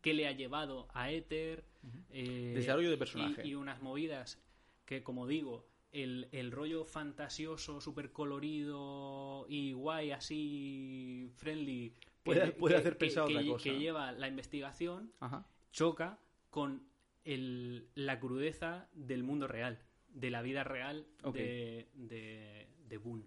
qué 0.00 0.14
le 0.14 0.26
ha 0.26 0.32
llevado 0.32 0.88
a 0.94 1.10
Ether 1.10 1.64
eh, 2.10 2.52
Desarrollo 2.56 2.90
de 2.90 2.96
personaje. 2.96 3.42
y, 3.46 3.50
y 3.50 3.54
unas 3.54 3.82
movidas 3.82 4.40
que 4.84 5.02
como 5.02 5.26
digo 5.26 5.66
el, 5.92 6.28
el 6.32 6.52
rollo 6.52 6.84
fantasioso 6.84 7.80
súper 7.80 8.12
colorido 8.12 9.46
y 9.48 9.72
guay 9.72 10.10
así 10.12 11.30
friendly 11.36 11.90
que- 11.90 12.06
Puede- 12.24 12.52
puede 12.52 12.74
que- 12.74 12.80
hacer 12.80 12.92
que- 12.94 12.98
pensar 12.98 13.26
que- 13.28 13.36
otra 13.36 13.46
cosa. 13.48 13.62
que 13.64 13.78
lleva 13.78 14.12
la 14.12 14.28
investigación 14.28 15.12
Ajá. 15.20 15.46
choca 15.72 16.18
con 16.50 16.82
el- 17.24 17.88
la 17.94 18.18
crudeza 18.20 18.88
del 18.92 19.22
mundo 19.22 19.46
real 19.48 19.80
de 20.08 20.30
la 20.30 20.42
vida 20.42 20.64
real 20.64 21.06
de, 21.32 21.88
de, 21.94 22.68
de 22.88 22.96
Boone 22.98 23.24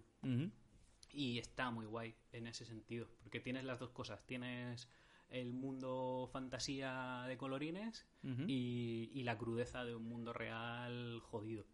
y 1.12 1.38
está 1.38 1.70
muy 1.70 1.86
guay 1.86 2.14
en 2.32 2.46
ese 2.46 2.64
sentido, 2.64 3.08
porque 3.22 3.40
tienes 3.40 3.64
las 3.64 3.78
dos 3.80 3.90
cosas. 3.90 4.24
Tienes 4.26 4.88
el 5.28 5.52
mundo 5.52 6.28
fantasía 6.32 7.24
de 7.28 7.36
colorines 7.36 8.06
y, 8.46 9.10
y 9.12 9.22
la 9.24 9.36
crudeza 9.38 9.84
de 9.84 9.94
un 9.94 10.04
mundo 10.08 10.32
real 10.32 11.20
jodido. 11.20 11.64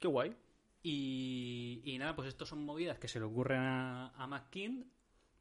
Qué 0.00 0.08
guay. 0.08 0.34
Y, 0.82 1.82
y 1.84 1.98
nada, 1.98 2.16
pues 2.16 2.26
estos 2.28 2.48
son 2.48 2.64
movidas 2.64 2.98
que 2.98 3.06
se 3.06 3.18
le 3.20 3.26
ocurren 3.26 3.60
a, 3.60 4.08
a 4.16 4.26
McKean 4.26 4.86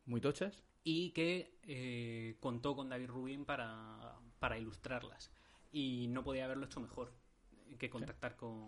Muy 0.06 0.20
tochas. 0.22 0.64
y 0.84 1.12
que 1.12 1.58
eh, 1.64 2.36
contó 2.42 2.76
con 2.76 2.90
David 2.90 3.08
Rubin 3.08 3.46
para, 3.46 4.20
para 4.40 4.60
ilustrarlas. 4.60 5.32
Y 5.72 6.08
no 6.10 6.24
podía 6.24 6.46
haberlo 6.46 6.66
hecho 6.66 6.80
mejor 6.82 7.14
que 7.78 7.90
contactar 7.90 8.36
con, 8.36 8.68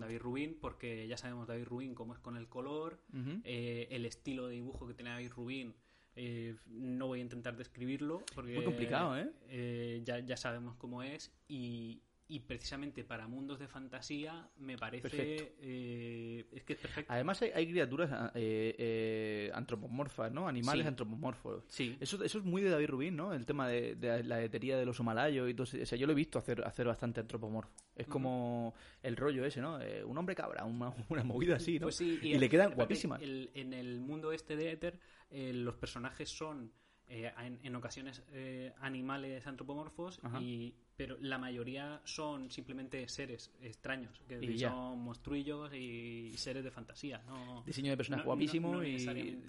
David 0.00 0.18
Rubin, 0.18 0.58
porque 0.60 1.06
ya 1.06 1.16
sabemos 1.16 1.46
David 1.46 1.64
Rubin 1.64 1.94
cómo 1.94 2.12
es 2.12 2.18
con 2.18 2.36
el 2.36 2.48
color, 2.48 2.98
eh, 3.44 3.86
el 3.90 4.04
estilo 4.04 4.48
de 4.48 4.54
dibujo 4.54 4.86
que 4.86 4.94
tiene 4.94 5.10
David 5.10 5.30
Rubin. 5.30 5.74
eh, 6.16 6.56
no 6.66 7.06
voy 7.06 7.20
a 7.20 7.22
intentar 7.22 7.56
describirlo 7.56 8.22
porque 8.34 8.56
Muy 8.56 8.64
complicado, 8.64 9.16
¿eh? 9.16 9.30
eh, 9.48 10.02
ya, 10.04 10.18
ya 10.18 10.36
sabemos 10.36 10.74
cómo 10.76 11.02
es 11.02 11.32
y, 11.48 12.02
y 12.34 12.40
precisamente 12.40 13.04
para 13.04 13.26
mundos 13.28 13.58
de 13.58 13.68
fantasía 13.68 14.48
me 14.56 14.78
parece 14.78 15.52
eh, 15.60 16.46
es 16.52 16.62
que 16.64 16.72
es 16.72 16.78
perfecto 16.78 17.12
Además 17.12 17.42
hay, 17.42 17.50
hay 17.54 17.66
criaturas 17.70 18.30
eh, 18.34 18.74
eh, 18.78 19.50
antropomorfas, 19.52 20.32
¿no? 20.32 20.48
Animales 20.48 20.84
Sí. 20.84 20.88
antropomorfos. 20.88 21.64
sí 21.68 21.96
Eso, 22.00 22.24
eso 22.24 22.38
es 22.38 22.44
muy 22.44 22.62
de 22.62 22.70
David 22.70 22.88
Rubin, 22.88 23.16
¿no? 23.16 23.34
El 23.34 23.44
tema 23.44 23.68
de, 23.68 23.96
de 23.96 24.24
la 24.24 24.42
etería 24.42 24.78
de 24.78 24.86
los 24.86 24.96
somalayos 24.96 25.50
y 25.50 25.52
todo 25.52 25.64
eso. 25.64 25.76
O 25.82 25.84
sea, 25.84 25.98
yo 25.98 26.06
lo 26.06 26.12
he 26.12 26.16
visto 26.16 26.38
hacer, 26.38 26.64
hacer 26.64 26.86
bastante 26.86 27.20
antropomorfo. 27.20 27.70
Es 27.94 28.06
como 28.06 28.74
el 29.02 29.16
rollo 29.16 29.44
ese, 29.44 29.60
¿no? 29.60 29.78
Eh, 29.82 30.02
un 30.02 30.16
hombre 30.16 30.34
cabra, 30.34 30.64
una, 30.64 30.94
una 31.10 31.24
movida 31.24 31.56
así, 31.56 31.78
¿no? 31.78 31.86
Pues 31.86 31.96
sí, 31.96 32.18
y, 32.22 32.32
el- 32.32 32.40
le 32.40 32.48
quedan 32.48 32.72
guapísimas. 32.74 33.20
el- 33.20 33.50
en 33.54 33.74
el 33.74 34.00
mundo 34.00 34.32
este 34.32 34.56
de 34.56 34.70
Ether, 34.72 34.98
eh, 35.30 35.52
los 35.52 35.74
personajes 35.74 36.30
son 36.30 36.72
eh, 37.14 37.30
en, 37.40 37.58
en 37.62 37.76
ocasiones 37.76 38.22
eh, 38.32 38.72
animales 38.80 39.46
antropomorfos, 39.46 40.18
y, 40.40 40.74
pero 40.96 41.16
la 41.20 41.36
mayoría 41.36 42.00
son 42.04 42.50
simplemente 42.50 43.06
seres 43.08 43.52
extraños, 43.60 44.20
que 44.26 44.42
Y 44.42 44.58
son 44.58 44.98
monstruillos 45.00 45.72
y 45.74 46.32
seres 46.36 46.64
de 46.64 46.70
fantasía. 46.70 47.22
¿no? 47.26 47.62
Diseño 47.66 47.90
de 47.90 47.96
personaje 47.98 48.22
no- 48.22 48.26
guapísimo 48.26 48.72
no- 48.76 48.82
y 48.84 48.98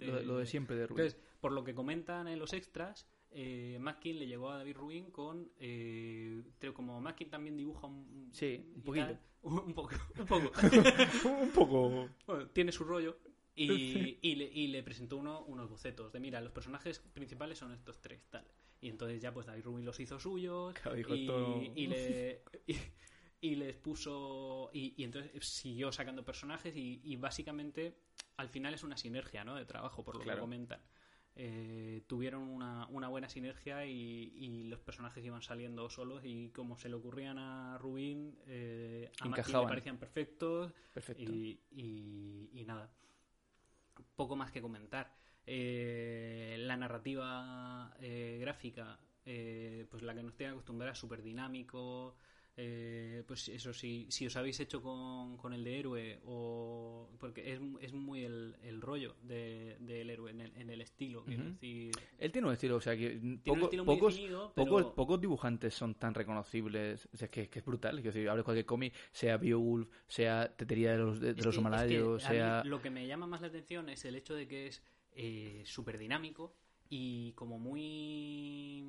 lo, 0.01 0.21
lo 0.23 0.37
de 0.39 0.45
siempre 0.45 0.75
de 0.75 0.87
Rubin. 0.87 1.05
Entonces, 1.05 1.21
por 1.39 1.53
lo 1.53 1.63
que 1.63 1.73
comentan 1.73 2.27
en 2.27 2.37
los 2.37 2.51
extras, 2.51 3.07
eh, 3.31 3.77
Mackin 3.79 4.19
le 4.19 4.27
llegó 4.27 4.51
a 4.51 4.57
David 4.57 4.75
Rubin 4.75 5.09
con. 5.11 5.49
Eh, 5.59 6.43
creo 6.59 6.73
como 6.73 6.99
Mackin 7.01 7.29
también 7.29 7.55
dibuja 7.57 7.87
un. 7.87 8.29
Sí, 8.33 8.61
un 8.75 8.81
poquito. 8.81 9.05
tal, 9.07 9.19
un 9.43 9.73
poco. 9.73 9.95
Un 10.19 10.25
poco. 10.25 10.51
un 11.41 11.49
poco... 11.51 12.09
Bueno, 12.27 12.47
tiene 12.49 12.71
su 12.71 12.83
rollo. 12.83 13.17
Y, 13.55 14.17
y 14.21 14.35
le, 14.35 14.45
y 14.45 14.67
le 14.67 14.81
presentó 14.83 15.17
uno, 15.17 15.43
unos 15.45 15.69
bocetos 15.69 16.11
de 16.11 16.19
mira, 16.19 16.41
los 16.41 16.51
personajes 16.51 16.99
principales 16.99 17.59
son 17.59 17.71
estos 17.71 18.01
tres, 18.01 18.21
tal. 18.29 18.45
Y 18.81 18.89
entonces 18.89 19.21
ya 19.21 19.33
pues 19.33 19.45
David 19.45 19.63
Rubin 19.63 19.85
los 19.85 19.99
hizo 19.99 20.19
suyos 20.19 20.75
Claro, 20.81 20.97
y, 20.97 21.71
y 21.75 21.87
le 21.87 22.41
y, 23.41 23.55
les 23.55 23.75
puso 23.77 24.69
y, 24.73 24.93
y 24.97 25.03
entonces 25.03 25.31
siguió 25.45 25.91
sacando 25.91 26.23
personajes 26.25 26.73
y, 26.75 27.15
básicamente 27.17 27.95
al 28.37 28.49
final 28.49 28.73
es 28.73 28.83
una 28.83 28.97
sinergia 28.97 29.43
¿no? 29.43 29.55
de 29.55 29.65
trabajo 29.65 30.03
por 30.03 30.15
lo 30.15 30.21
Claro. 30.23 30.39
que 30.39 30.41
comentan. 30.41 30.81
Eh, 31.35 32.03
tuvieron 32.07 32.43
una, 32.43 32.85
una 32.87 33.07
buena 33.07 33.27
sinergia 33.27 33.85
y, 33.87 34.33
y 34.35 34.63
los 34.65 34.79
personajes 34.81 35.23
iban 35.25 35.41
saliendo 35.41 35.89
solos 35.89 36.21
y 36.25 36.49
como 36.49 36.77
se 36.77 36.89
le 36.89 36.95
ocurrían 36.95 37.39
a 37.39 37.77
Rubin, 37.79 38.37
eh, 38.47 39.11
a 39.19 39.25
Mackie 39.25 39.51
le 39.53 39.65
parecían 39.65 39.97
perfectos 39.97 40.71
Perfecto. 40.93 41.31
y, 41.31 41.59
y- 41.71 42.49
y 42.53 42.65
nada. 42.65 42.91
Poco 44.15 44.35
más 44.35 44.51
que 44.51 44.61
comentar. 44.61 45.11
Eh, 45.45 46.55
la 46.59 46.77
narrativa 46.77 47.95
eh, 47.99 48.37
gráfica, 48.39 48.99
eh, 49.25 49.85
pues 49.89 50.03
la 50.03 50.13
que 50.15 50.23
nos 50.23 50.35
tiene 50.35 50.53
acostumbrada, 50.53 50.95
súper 50.95 51.21
dinámico. 51.21 52.15
Eh, 52.55 53.23
pues 53.27 53.49
eso, 53.49 53.73
si, 53.73 54.05
si 54.11 54.27
os 54.27 54.35
habéis 54.35 54.59
hecho 54.59 54.81
con, 54.81 55.37
con 55.37 55.53
el 55.53 55.63
de 55.63 55.79
héroe, 55.79 56.19
o 56.25 57.09
porque 57.19 57.51
es, 57.53 57.59
es 57.81 57.93
muy 57.93 58.23
el, 58.23 58.55
el 58.61 58.79
rollo 58.79 59.15
de- 59.23 59.77
del 59.79 60.09
héroe 60.09 60.29
en 60.31 60.41
el, 60.41 60.55
en 60.55 60.69
el 60.69 60.81
estilo, 60.81 61.23
quiero 61.25 61.41
Ujú. 61.43 61.51
decir. 61.53 61.91
Él 62.19 62.31
tiene 62.31 62.47
un 62.47 62.53
estilo, 62.53 62.75
o 62.75 62.81
sea, 62.81 62.95
que 62.95 63.09
Tiene 63.09 63.39
un 63.47 63.59
poco- 63.59 63.85
pocos, 63.85 64.13
definido, 64.15 64.53
pero- 64.55 64.67
pocos, 64.69 64.93
pocos 64.93 65.19
dibujantes 65.21 65.73
son 65.73 65.95
tan 65.95 66.13
reconocibles. 66.13 67.09
O 67.11 67.17
sea, 67.17 67.27
que, 67.27 67.49
que 67.49 67.59
es 67.59 67.65
brutal. 67.65 67.95
Quiero 67.95 68.11
decir, 68.13 68.29
abres 68.29 68.43
cualquier 68.45 68.65
cómic, 68.67 68.93
sea 69.11 69.37
Beowulf, 69.37 69.89
sea 70.07 70.55
Tetería 70.55 70.91
de 70.91 70.97
los, 70.99 71.19
de, 71.19 71.33
de 71.33 71.39
Es 71.39 71.45
los 71.45 71.55
que- 71.57 71.61
es 71.95 72.23
que 72.23 72.27
sea... 72.27 72.63
lo 72.65 72.81
que 72.81 72.89
me 72.91 73.07
llama 73.07 73.25
más 73.25 73.41
la 73.41 73.47
atención 73.47 73.89
es 73.89 74.05
el 74.05 74.15
hecho 74.15 74.35
de 74.35 74.47
que 74.47 74.67
es 74.67 74.83
eh, 75.15 75.63
súper 75.65 75.97
dinámico 75.97 76.55
y 76.89 77.31
como 77.33 77.57
muy 77.57 78.85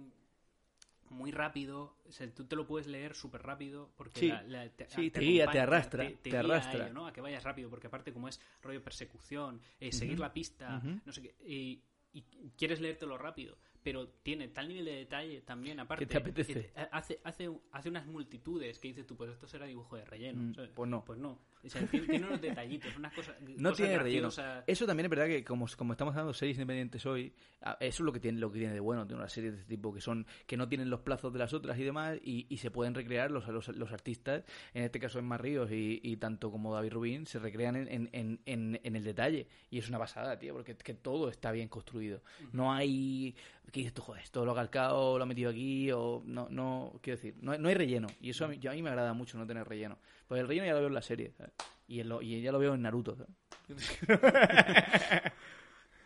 muy 1.11 1.31
rápido, 1.31 1.97
o 2.07 2.12
sea, 2.12 2.29
tú 2.33 2.45
te 2.47 2.57
lo 2.57 2.67
puedes 2.67 2.87
leer 2.87 3.14
súper 3.14 3.43
rápido 3.43 3.90
porque 3.97 4.21
Sí, 4.21 4.29
la- 4.29 4.43
la- 4.43 4.69
te, 4.71 4.88
sí, 4.88 5.11
te 5.11 5.21
guía, 5.21 5.47
te 5.51 5.61
arrastra, 5.61 6.09
te 6.23 6.37
a 6.37 6.38
arrastra. 6.40 6.85
ello, 6.85 6.95
¿no? 6.95 7.07
a 7.07 7.12
que 7.12 7.21
vayas 7.21 7.45
rápido 7.45 7.71
porque 7.71 7.87
aparte 7.88 8.12
como 8.12 8.29
es 8.29 8.40
rollo 8.62 8.83
persecución, 8.83 9.61
eh, 9.81 9.93
seguir 9.93 10.19
la 10.19 10.33
pista, 10.33 10.83
no 11.05 11.12
sé 11.12 11.23
qué, 11.23 11.35
y, 11.47 11.83
y 12.12 12.23
quieres 12.57 12.81
leértelo 12.81 13.19
rápido, 13.19 13.57
pero 13.85 14.09
tiene 14.09 14.49
tal 14.49 14.66
nivel 14.66 14.87
de 14.87 14.94
detalle 14.97 15.42
también, 15.42 15.79
aparte. 15.79 16.05
¿Qué 16.07 16.11
te 16.11 16.16
apetece? 16.18 16.73
hace, 16.90 17.20
hace, 17.23 17.49
hace 17.70 17.88
unas 17.90 18.07
multitudes 18.07 18.79
que 18.81 18.88
dices 18.88 19.07
tú, 19.07 19.14
pues 19.16 19.31
esto 19.31 19.47
será 19.47 19.66
dibujo 19.66 19.97
de 19.97 20.05
relleno. 20.07 20.42
Mm, 20.42 20.55
¿sabes? 20.55 20.70
pues 20.75 20.90
no. 20.90 21.05
Pues 21.05 21.18
no. 21.20 21.38
O 21.62 21.68
sea, 21.68 21.87
tiene, 21.87 22.07
tiene 22.07 22.27
unos 22.27 22.40
detallitos, 22.40 22.97
unas 22.97 23.12
cosas. 23.14 23.37
No 23.57 23.70
cosas 23.70 23.77
tiene 23.77 23.99
relleno. 23.99 24.23
graciosas. 24.29 24.64
Eso 24.66 24.87
también 24.87 25.05
es 25.07 25.11
verdad 25.11 25.27
que 25.27 25.44
como, 25.44 25.66
como 25.77 25.92
estamos 25.92 26.14
dando 26.14 26.33
series 26.33 26.57
independientes 26.57 27.05
hoy, 27.07 27.33
eso 27.62 27.77
es 27.81 28.01
lo 28.01 28.12
que 28.12 28.20
tiene 28.20 28.38
lo 28.40 28.51
que 28.51 28.59
tiene 28.59 28.75
de 28.75 28.81
bueno, 28.81 29.07
tiene 29.07 29.20
una 29.20 29.29
serie 29.29 29.51
de 29.53 29.59
este 29.59 29.68
tipo 29.77 29.92
que 29.94 30.01
son 30.01 30.27
que 30.47 30.57
no 30.57 30.66
tienen 30.68 30.90
los 30.90 31.01
plazos 31.01 31.33
de 31.33 31.38
las 31.38 31.53
otras 31.55 31.79
y 31.79 31.85
demás 31.85 32.18
y, 32.23 32.47
y 32.49 32.57
se 32.59 32.70
pueden 32.70 32.94
recrear 32.94 33.31
los, 33.31 33.47
los, 33.49 33.68
los 33.68 33.92
artistas, 33.92 34.44
en 34.75 34.85
este 34.85 34.99
caso 34.99 35.18
Emma 35.18 35.37
Ríos 35.38 35.70
y, 35.70 36.01
y 36.03 36.16
tanto 36.16 36.51
como 36.51 36.75
David 36.75 36.92
Rubin 36.92 37.27
se 37.27 37.38
recrean 37.38 37.77
en, 37.77 37.88
en, 37.88 38.09
en, 38.12 38.40
en- 38.47 38.81
en 38.83 38.97
el 38.97 39.05
detalle 39.05 39.47
y 39.70 39.79
es 39.79 39.88
una 39.88 39.99
pasada, 39.99 40.38
tío, 40.38 40.55
porque 40.55 40.73
es 40.73 40.79
que 40.83 40.94
todo 40.94 41.29
está 41.29 41.53
bien 41.53 41.68
construido. 41.68 42.23
No 42.53 42.73
hay 42.73 43.35
que 43.75 43.81
dices 43.81 43.93
tú, 43.95 44.03
joder, 44.03 44.23
esto 44.23 44.45
lo 44.45 44.53
ha 44.53 44.55
calcado, 44.55 45.19
lo 45.19 45.25
ha 45.25 45.27
metido 45.27 45.51
aquí 45.51 45.91
o 45.91 46.23
no 46.25 46.47
no 46.49 46.99
quiero 47.03 47.17
decir, 47.17 47.35
no, 47.41 47.51
hay- 47.53 47.59
no 47.59 47.69
hay 47.69 47.75
relleno 47.75 48.07
y 48.21 48.31
eso 48.31 48.45
a 48.45 48.49
mí, 48.49 48.59
yo- 48.59 48.71
a 48.71 48.75
mí 48.75 48.83
me 48.83 48.89
agrada 48.91 49.13
mucho 49.15 49.37
no 49.37 49.47
tener 49.47 49.67
relleno. 49.67 49.99
Pues 50.29 50.41
el 50.41 50.47
relleno 50.47 50.67
ya 50.67 50.73
lo 50.75 50.79
veo 50.79 50.89
en 50.89 50.95
la 50.95 51.03
serie 51.03 51.33
¿sabes? 51.37 51.53
y, 51.89 51.99
en 52.01 52.09
lo- 52.09 52.23
y 52.23 52.41
ya 52.41 52.53
lo 52.53 52.59
veo 52.61 52.75
en 52.75 52.83
Naruto. 52.83 53.17
¿sabes? 53.17 53.33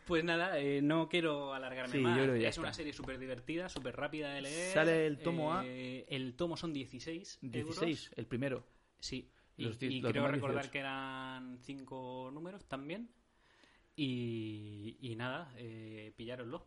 Pues 0.07 0.25
nada, 0.25 0.59
eh, 0.59 0.81
no 0.81 1.07
quiero 1.11 1.53
alargarme 1.53 1.93
Sí, 1.93 1.99
más. 1.99 2.17
yo 2.17 2.23
creo 2.23 2.35
que 2.37 2.41
ya 2.41 2.49
es 2.49 2.57
una 2.57 2.73
serie 2.73 2.95
súper 2.95 3.19
divertida, 3.19 3.69
súper 3.69 3.95
rápida 3.95 4.33
de 4.33 4.41
leer. 4.41 4.73
Sale 4.73 5.07
el 5.07 5.19
tomo 5.19 5.53
A. 5.53 5.67
Eh, 5.67 6.07
El 6.09 6.35
tomo 6.35 6.57
son 6.57 6.73
16. 6.73 7.39
16, 7.43 8.05
euros. 8.07 8.13
el 8.19 8.27
primero. 8.27 8.65
Sí. 9.01 9.31
Y, 9.59 9.65
Los 9.65 9.77
y 9.83 10.01
creo 10.01 10.27
recordar 10.29 10.63
18. 10.63 10.71
que 10.73 10.79
eran 10.79 11.59
5 11.61 12.31
números 12.33 12.65
también. 12.65 13.11
Y, 13.97 14.97
y 14.99 15.15
nada, 15.15 15.53
eh, 15.59 16.15
pillároslo. 16.17 16.67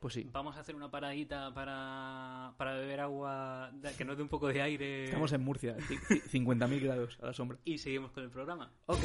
Pues 0.00 0.14
sí. 0.14 0.26
Vamos 0.32 0.56
a 0.56 0.60
hacer 0.60 0.74
una 0.74 0.90
paradita 0.90 1.52
para, 1.52 2.54
para 2.56 2.72
beber 2.72 3.00
agua 3.00 3.70
que 3.98 4.04
nos 4.06 4.16
dé 4.16 4.22
un 4.22 4.30
poco 4.30 4.48
de 4.48 4.62
aire. 4.62 5.04
Estamos 5.04 5.30
en 5.34 5.42
Murcia, 5.44 5.76
ci- 5.76 6.00
ci- 6.08 6.22
50.000 6.22 6.80
grados 6.80 7.18
a 7.22 7.26
la 7.26 7.32
sombra. 7.34 7.58
Y 7.66 7.76
seguimos 7.76 8.10
con 8.12 8.24
el 8.24 8.30
programa. 8.30 8.72
Ok. 8.86 9.04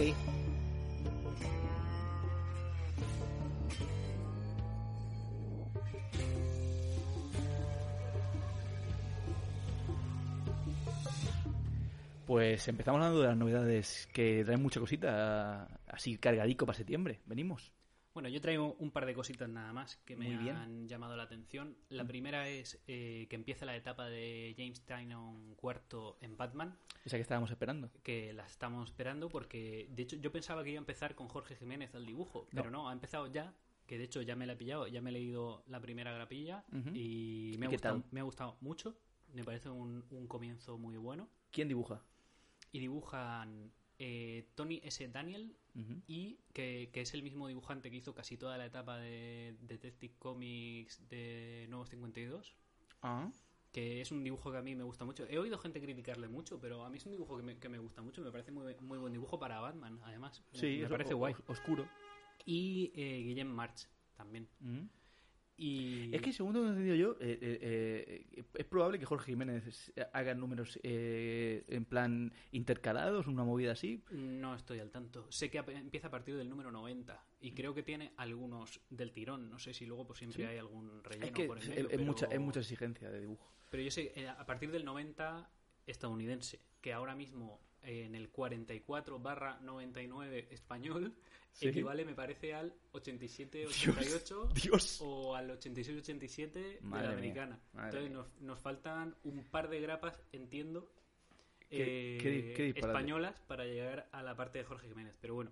Pues 12.25 12.67
empezamos 12.67 12.97
hablando 12.99 13.21
de 13.21 13.27
las 13.27 13.37
novedades 13.37 14.07
que 14.11 14.43
traen 14.43 14.61
mucha 14.61 14.79
cosita, 14.79 15.67
así 15.87 16.17
cargadico 16.17 16.65
para 16.65 16.77
septiembre. 16.77 17.19
Venimos. 17.25 17.71
Bueno, 18.15 18.29
yo 18.29 18.39
traigo 18.39 18.75
un 18.79 18.91
par 18.91 19.05
de 19.05 19.13
cositas 19.13 19.49
nada 19.49 19.73
más 19.73 19.97
que 19.97 20.15
me 20.15 20.27
Muy 20.29 20.37
bien. 20.37 20.55
han 20.55 20.87
llamado 20.87 21.17
la 21.17 21.23
atención. 21.23 21.75
La 21.89 22.05
primera 22.07 22.47
es 22.47 22.81
eh, 22.87 23.27
que 23.29 23.35
empieza 23.35 23.65
la 23.65 23.75
etapa 23.75 24.05
de 24.05 24.55
James 24.57 24.81
Tynion 24.85 25.53
cuarto 25.55 26.17
en 26.21 26.37
Batman, 26.37 26.77
Esa 27.03 27.17
que 27.17 27.21
estábamos 27.21 27.51
esperando. 27.51 27.91
que 28.03 28.31
la 28.31 28.45
estamos 28.45 28.89
esperando 28.89 29.27
porque, 29.27 29.89
de 29.91 30.03
hecho, 30.03 30.15
yo 30.15 30.31
pensaba 30.31 30.63
que 30.63 30.69
iba 30.69 30.79
a 30.79 30.79
empezar 30.79 31.13
con 31.13 31.27
Jorge 31.27 31.57
Jiménez 31.57 31.93
al 31.93 32.05
dibujo, 32.05 32.47
pero 32.53 32.71
no, 32.71 32.87
ha 32.87 32.93
empezado 32.93 33.27
ya, 33.27 33.53
que 33.85 33.97
de 33.97 34.05
hecho 34.05 34.21
ya 34.21 34.37
me 34.37 34.45
la 34.47 34.53
he 34.53 34.55
pillado, 34.55 34.87
ya 34.87 35.01
me 35.01 35.09
he 35.09 35.13
leído 35.13 35.65
la 35.67 35.81
primera 35.81 36.13
grapilla 36.13 36.63
y 36.93 37.53
¿Y 37.53 37.57
me 37.57 37.65
ha, 37.65 37.69
gustado, 37.69 37.99
tal? 37.99 38.09
me 38.11 38.21
ha 38.21 38.23
gustado 38.23 38.57
mucho. 38.61 38.97
Me 39.33 39.43
parece 39.43 39.67
un, 39.69 40.05
un 40.11 40.27
comienzo 40.27 40.77
muy 40.77 40.95
bueno. 40.95 41.27
¿Quién 41.51 41.67
dibuja? 41.67 42.01
Y 42.71 42.79
dibujan 42.79 43.73
eh, 43.99 44.47
Tony 44.55 44.81
S. 44.83 45.07
Daniel, 45.09 45.55
y 46.07 46.39
que, 46.53 46.89
que 46.93 47.01
es 47.01 47.13
el 47.13 47.21
mismo 47.23 47.47
dibujante 47.49 47.91
que 47.91 47.97
hizo 47.97 48.13
casi 48.15 48.37
toda 48.37 48.57
la 48.57 48.65
etapa 48.65 48.97
de 48.97 49.57
Detective 49.61 50.13
Comics 50.17 51.07
de 51.09 51.65
Nuevos 51.69 51.89
52, 51.89 52.55
Ah, 53.01 53.29
que 53.73 53.99
es 53.99 54.09
un 54.11 54.23
dibujo 54.23 54.51
que 54.51 54.57
a 54.57 54.61
mí 54.61 54.73
me 54.73 54.83
gusta 54.85 55.03
mucho. 55.03 55.25
He 55.29 55.37
oído 55.37 55.57
gente 55.57 55.81
criticarle 55.81 56.29
mucho, 56.29 56.59
pero 56.61 56.85
a 56.85 56.89
mí 56.89 56.97
es 56.97 57.05
un 57.05 57.11
dibujo 57.11 57.35
que 57.35 57.43
me, 57.43 57.57
que 57.57 57.67
me 57.67 57.77
gusta 57.77 58.01
mucho, 58.01 58.21
me 58.21 58.31
parece 58.31 58.51
muy, 58.51 58.73
muy 58.79 58.97
buen 58.97 59.11
dibujo 59.11 59.37
para 59.37 59.59
Batman, 59.59 59.99
además. 60.03 60.41
Me- 60.53 60.59
sí, 60.59 60.77
me 60.81 60.87
parece 60.89 61.13
guay. 61.13 61.33
os- 61.33 61.49
Oscuro. 61.49 61.89
Y 62.45 62.91
eh, 62.95 63.21
Guillem 63.23 63.47
March 63.49 63.87
también. 64.15 64.47
Y 65.57 66.13
Es 66.13 66.21
que 66.21 66.33
según 66.33 66.53
lo 66.53 66.65
he 66.65 66.67
entendido 66.67 66.95
yo, 66.95 67.11
eh, 67.21 67.39
eh, 67.41 68.25
eh, 68.31 68.43
es 68.55 68.65
probable 68.65 68.99
que 68.99 69.05
Jorge 69.05 69.31
Jiménez 69.31 69.93
haga 70.11 70.33
números 70.33 70.77
eh, 70.83 71.63
en 71.69 71.85
plan 71.85 72.33
intercalados, 72.51 73.27
una 73.27 73.43
movida 73.45 73.71
así. 73.71 74.03
no 74.11 74.53
estoy 74.53 74.79
al 74.79 74.91
tanto. 74.91 75.25
Sé 75.31 75.49
que 75.49 75.59
empieza 75.59 76.07
a 76.07 76.11
partir 76.11 76.35
del 76.35 76.49
número 76.49 76.71
90 76.71 77.23
y 77.41 77.53
creo 77.53 77.73
que 77.73 77.83
tiene 77.83 78.11
algunos 78.17 78.81
del 78.89 79.11
tirón. 79.13 79.49
No 79.49 79.57
sé 79.59 79.73
si 79.73 79.85
luego 79.85 80.05
pues 80.05 80.19
siempre 80.19 80.43
Sí. 80.43 80.49
hay 80.49 80.57
algún 80.57 81.01
relleno 81.03 81.25
Es 81.27 81.31
que 81.31 81.45
por 81.45 81.57
en 81.57 81.63
es, 81.63 81.69
medio, 81.69 81.83
es 81.83 81.89
pero- 81.89 82.03
mucha, 82.03 82.25
es 82.25 82.39
mucha 82.39 82.59
exigencia 82.59 83.09
de 83.09 83.21
dibujo. 83.21 83.49
Pero 83.71 83.81
yo 83.83 83.91
sé, 83.91 84.11
eh, 84.15 84.27
a 84.27 84.45
partir 84.45 84.71
del 84.71 84.83
90 84.83 85.49
estadounidense, 85.87 86.59
que 86.81 86.91
ahora 86.93 87.15
mismo 87.15 87.59
eh, 87.74 87.74
en 87.85 88.15
el 88.15 88.29
44 88.29 89.19
barra 89.19 89.59
99 89.61 90.47
español, 90.51 91.13
Sí. 91.51 91.69
equivale, 91.69 92.03
me 92.03 92.13
parece, 92.13 92.53
al 92.53 92.73
87-88 92.91 94.49
Dios. 94.53 94.99
o 95.01 95.35
al 95.35 95.49
86-87 95.51 96.51
de 96.51 96.79
la 96.81 97.11
americana. 97.11 97.59
Entonces 97.73 98.11
nos, 98.11 98.27
nos 98.41 98.59
faltan 98.59 99.15
un 99.23 99.43
par 99.45 99.69
de 99.69 99.79
grapas, 99.79 100.21
entiendo, 100.33 100.91
Qué- 101.69 102.15
eh, 102.15 102.53
qué 102.55 102.73
qué 102.73 102.79
españolas 102.79 103.39
para 103.47 103.65
llegar 103.65 104.07
a 104.11 104.21
la 104.21 104.35
parte 104.35 104.59
de 104.59 104.65
Jorge 104.65 104.87
Jiménez. 104.89 105.17
Pero 105.21 105.35
bueno, 105.35 105.51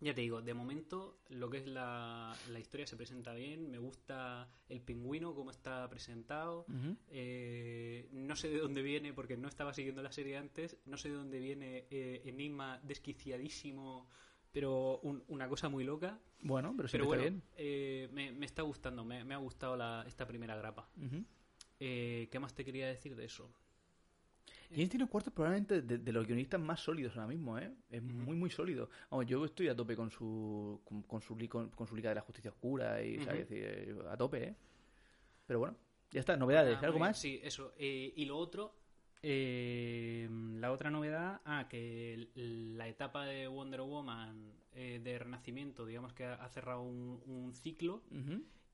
ya 0.00 0.14
te 0.14 0.20
digo, 0.20 0.42
de 0.42 0.54
momento 0.54 1.18
lo 1.30 1.48
que 1.50 1.58
es 1.58 1.66
la, 1.66 2.36
la 2.50 2.58
historia 2.60 2.86
se 2.86 2.96
presenta 2.96 3.32
bien, 3.34 3.70
me 3.70 3.78
gusta 3.78 4.48
el 4.68 4.80
pingüino, 4.80 5.34
cómo 5.34 5.50
está 5.50 5.88
presentado. 5.88 6.66
Eh, 7.08 8.08
no 8.12 8.36
sé 8.36 8.48
de 8.50 8.58
dónde 8.58 8.82
viene, 8.82 9.12
porque 9.14 9.36
no 9.36 9.48
estaba 9.48 9.72
siguiendo 9.72 10.02
la 10.02 10.12
serie 10.12 10.36
antes. 10.36 10.76
No 10.86 10.96
sé 10.98 11.08
de 11.08 11.14
dónde 11.16 11.38
viene 11.38 11.86
eh, 11.90 12.22
Enigma 12.26 12.78
desquiciadísimo, 12.84 14.08
pero 14.52 14.98
un- 15.02 15.24
una 15.28 15.48
cosa 15.48 15.68
muy 15.68 15.84
loca. 15.84 16.18
Bueno, 16.42 16.74
pero 16.76 16.88
pero 16.90 17.06
bueno, 17.06 17.24
está 17.24 17.46
eh, 17.56 18.08
me, 18.12 18.32
me 18.32 18.46
está 18.46 18.62
gustando, 18.62 19.04
me, 19.04 19.24
me 19.24 19.34
ha 19.34 19.38
gustado 19.38 19.76
la- 19.76 20.04
esta 20.06 20.26
primera 20.26 20.56
grapa. 20.56 20.88
bien. 20.94 21.26
Eh, 21.80 22.28
¿Qué 22.30 22.38
más 22.38 22.54
te 22.54 22.64
quería 22.64 22.86
decir 22.86 23.16
de 23.16 23.24
eso? 23.24 23.50
James 24.70 24.90
tiene 24.90 25.06
cuarto 25.06 25.30
probablemente 25.30 25.82
de, 25.82 25.98
de 25.98 26.12
los 26.12 26.26
guionistas 26.26 26.60
más 26.60 26.80
sólidos 26.80 27.16
ahora 27.16 27.28
mismo, 27.28 27.58
¿eh? 27.58 27.72
Es 27.90 28.02
muy, 28.02 28.36
muy 28.36 28.50
sólido. 28.50 28.90
Vamos, 29.10 29.26
yo 29.26 29.44
estoy 29.44 29.68
a 29.68 29.76
tope 29.76 29.96
con 29.96 30.10
su 30.10 30.80
con, 30.84 31.02
con 31.02 31.20
su, 31.20 31.36
con, 31.48 31.70
con 31.70 31.86
su 31.86 31.96
Liga 31.96 32.10
de 32.10 32.16
la 32.16 32.20
Justicia 32.22 32.50
Oscura 32.50 33.02
y, 33.02 33.18
eh, 33.28 33.94
a 34.10 34.16
tope, 34.16 34.44
¿eh? 34.44 34.54
Pero 35.46 35.60
bueno, 35.60 35.76
ya 36.10 36.20
está. 36.20 36.36
Novedades, 36.36 36.78
Ah, 36.82 36.86
¿algo 36.86 36.98
más? 36.98 37.18
Sí, 37.18 37.40
eso. 37.42 37.72
Eh, 37.78 38.12
y 38.16 38.24
lo 38.24 38.36
otro, 38.36 38.74
eh, 39.22 40.28
la 40.30 40.72
otra 40.72 40.90
novedad, 40.90 41.40
ah, 41.44 41.66
que 41.68 42.28
la 42.34 42.88
etapa 42.88 43.26
de 43.26 43.48
Wonder 43.48 43.80
Woman 43.82 44.52
eh, 44.72 45.00
de 45.02 45.18
Renacimiento, 45.18 45.86
digamos 45.86 46.12
que 46.12 46.24
ha, 46.24 46.48
cerrado 46.48 46.82
un, 46.82 47.22
un 47.26 47.54
ciclo 47.54 48.02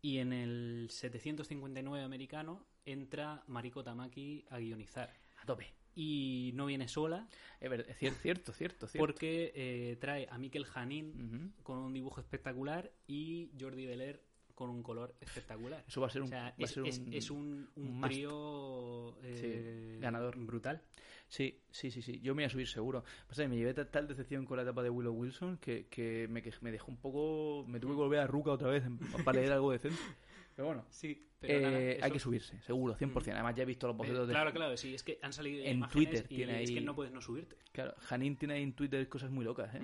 y 0.00 0.18
en 0.18 0.32
el 0.32 0.88
759 0.90 2.04
americano 2.04 2.66
entra 2.84 3.44
Mariko 3.46 3.84
Tamaki 3.84 4.44
a 4.50 4.58
guionizar. 4.58 5.12
A 5.40 5.46
tope. 5.46 5.81
Y 5.94 6.52
no 6.54 6.66
viene 6.66 6.88
sola 6.88 7.28
Es 7.60 7.68
ver- 7.68 7.86
es 7.88 7.98
cier- 8.00 8.14
cierto, 8.14 8.52
cierto, 8.52 8.86
cierto. 8.86 8.98
porque 9.06 9.52
eh, 9.54 9.96
trae 10.00 10.26
a 10.30 10.38
Mikel 10.38 10.64
Janin 10.64 11.10
Ujú. 11.54 11.62
con 11.62 11.78
un 11.78 11.92
dibujo 11.92 12.20
espectacular 12.20 12.90
y 13.06 13.50
Jordi 13.60 13.86
Belair 13.86 14.22
con 14.54 14.70
un 14.70 14.82
color 14.82 15.14
espectacular. 15.20 15.84
Eso 15.88 16.00
va 16.00 16.06
a 16.06 16.10
ser 16.10 16.22
O 16.22 16.24
un, 16.24 16.30
sea, 16.30 16.42
va 16.44 16.48
a 16.48 16.54
es, 16.58 16.70
ser 16.70 16.86
es- 16.86 16.98
un- 16.98 17.12
es 17.12 17.30
un, 17.30 17.70
un 17.76 17.88
un 17.88 18.00
trío 18.02 19.16
eh, 19.22 19.98
ganador. 20.00 20.36
brutal. 20.38 20.82
Sí, 21.28 21.58
sí, 21.70 21.90
sí, 21.90 22.02
sí. 22.02 22.20
Yo 22.20 22.34
me 22.34 22.42
voy 22.42 22.46
a 22.46 22.50
subir 22.50 22.68
seguro. 22.68 23.04
Pasa 23.26 23.42
que 23.42 23.48
me 23.48 23.56
llevé 23.56 23.72
ta- 23.72 23.90
tal 23.90 24.06
decepción 24.06 24.44
con 24.44 24.58
la 24.58 24.62
etapa 24.64 24.82
de 24.82 24.90
Willow 24.90 25.14
Wilson 25.14 25.56
que, 25.56 25.86
que 25.88 26.28
me, 26.28 26.42
que 26.42 26.52
me 26.60 26.70
dejó 26.70 26.90
un 26.90 26.98
poco... 26.98 27.64
Me 27.66 27.80
tuve 27.80 27.92
que 27.92 27.96
volver 27.96 28.20
a 28.20 28.26
Ruca 28.26 28.50
otra 28.52 28.68
vez 28.68 28.84
para 29.24 29.40
leer 29.40 29.52
algo 29.52 29.72
decente. 29.72 29.96
Pero 30.54 30.66
bueno, 30.66 30.86
Sí, 30.90 31.28
pero 31.40 31.54
eh, 31.54 31.60
nada, 31.62 32.04
hay 32.06 32.10
que 32.12 32.18
subirse, 32.18 32.60
seguro, 32.62 32.94
100%. 32.96 33.32
Además 33.32 33.54
ya 33.54 33.62
he 33.62 33.66
visto 33.66 33.86
los 33.86 33.96
bocetos 33.96 34.28
de... 34.28 34.34
Claro, 34.34 34.52
claro, 34.52 34.76
sí, 34.76 34.94
es 34.94 35.02
que 35.02 35.18
han 35.22 35.32
salido 35.32 35.64
En 35.64 35.86
Twitter 35.88 36.26
y 36.28 36.36
tiene 36.36 36.62
es 36.62 36.70
que 36.70 36.78
ahí- 36.78 36.84
no 36.84 36.94
puedes 36.94 37.12
no 37.12 37.20
subirte. 37.20 37.56
Claro, 37.72 37.94
Janine 37.98 38.36
tiene 38.36 38.54
ahí 38.54 38.62
en 38.62 38.74
Twitter 38.74 39.08
cosas 39.08 39.30
muy 39.30 39.44
locas, 39.44 39.74
¿eh? 39.74 39.82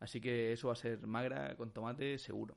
Así 0.00 0.20
que 0.20 0.52
eso 0.52 0.66
va 0.68 0.72
a 0.74 0.76
ser 0.76 1.06
magra 1.06 1.56
con 1.56 1.72
tomate, 1.72 2.18
seguro. 2.18 2.56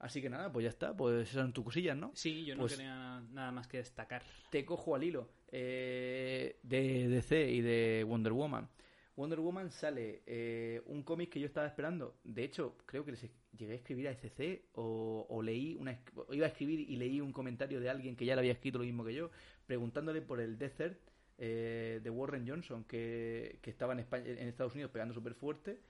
Así 0.00 0.22
que 0.22 0.30
nada, 0.30 0.50
pues 0.52 0.62
ya 0.64 0.70
está. 0.70 0.96
Pues 0.96 1.22
esas 1.28 1.42
son 1.42 1.52
tus 1.52 1.64
cosillas, 1.64 1.96
¿no? 1.96 2.12
Sí, 2.14 2.44
yo 2.44 2.54
no 2.54 2.60
Pues- 2.62 2.76
tenía 2.76 3.20
nada 3.32 3.50
más 3.52 3.66
que 3.66 3.78
destacar. 3.78 4.22
Te 4.50 4.64
cojo 4.64 4.94
al 4.94 5.02
hilo 5.04 5.28
eh, 5.50 6.58
de 6.62 7.08
DC 7.08 7.50
y 7.50 7.60
de 7.60 8.04
Wonder 8.06 8.32
Woman. 8.32 8.68
Wonder 9.16 9.40
Woman 9.40 9.70
sale 9.70 10.22
eh, 10.26 10.80
un 10.86 11.02
cómic 11.02 11.30
que 11.30 11.40
yo 11.40 11.46
estaba 11.46 11.66
esperando. 11.66 12.16
De 12.22 12.44
hecho, 12.44 12.76
creo 12.86 13.04
que 13.04 13.10
les 13.12 13.24
es- 13.24 13.30
llegué 13.56 13.72
a 13.72 13.76
escribir 13.76 14.08
a 14.08 14.12
ECC 14.12 14.64
o, 14.74 15.26
o 15.28 15.42
leí 15.42 15.74
una 15.76 15.98
o 16.14 16.32
iba 16.34 16.46
a 16.46 16.50
escribir 16.50 16.80
y 16.80 16.96
leí 16.96 17.20
un 17.20 17.32
comentario 17.32 17.80
de 17.80 17.88
alguien 17.90 18.16
que 18.16 18.24
ya 18.24 18.34
le 18.34 18.40
había 18.40 18.52
escrito 18.52 18.78
lo 18.78 18.84
mismo 18.84 19.04
que 19.04 19.14
yo, 19.14 19.30
preguntándole 19.66 20.20
por 20.22 20.40
el 20.40 20.58
Desert 20.58 20.98
eh, 21.38 22.00
de 22.02 22.10
Warren 22.10 22.46
Johnson 22.48 22.84
que, 22.84 23.58
que 23.62 23.70
estaba 23.70 23.92
en, 23.94 24.00
España, 24.00 24.24
en 24.26 24.48
Estados 24.48 24.74
Unidos 24.74 24.90
pegando 24.90 25.14
súper 25.14 25.34
fuerte 25.34 25.80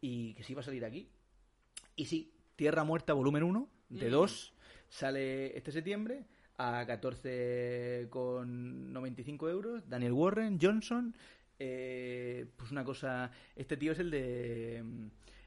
y 0.00 0.34
que 0.34 0.42
se 0.42 0.52
iba 0.52 0.60
a 0.60 0.64
salir 0.64 0.84
aquí. 0.84 1.08
Y 1.96 2.04
sí, 2.06 2.32
Tierra 2.56 2.84
Muerta 2.84 3.12
volumen 3.14 3.42
1 3.42 3.68
de 3.90 4.08
Mm. 4.08 4.12
2 4.12 4.54
sale 4.88 5.56
este 5.56 5.72
septiembre. 5.72 6.24
a 6.60 6.84
14,95 6.86 9.48
euros. 9.50 9.88
Daniel 9.88 10.12
Warren, 10.12 10.58
Johnson. 10.60 11.14
eh, 11.60 12.46
pues 12.56 12.70
una 12.70 12.84
cosa. 12.84 13.30
Este 13.56 13.76
tío 13.76 13.92
es 13.92 13.98
el 13.98 14.10
de. 14.10 14.84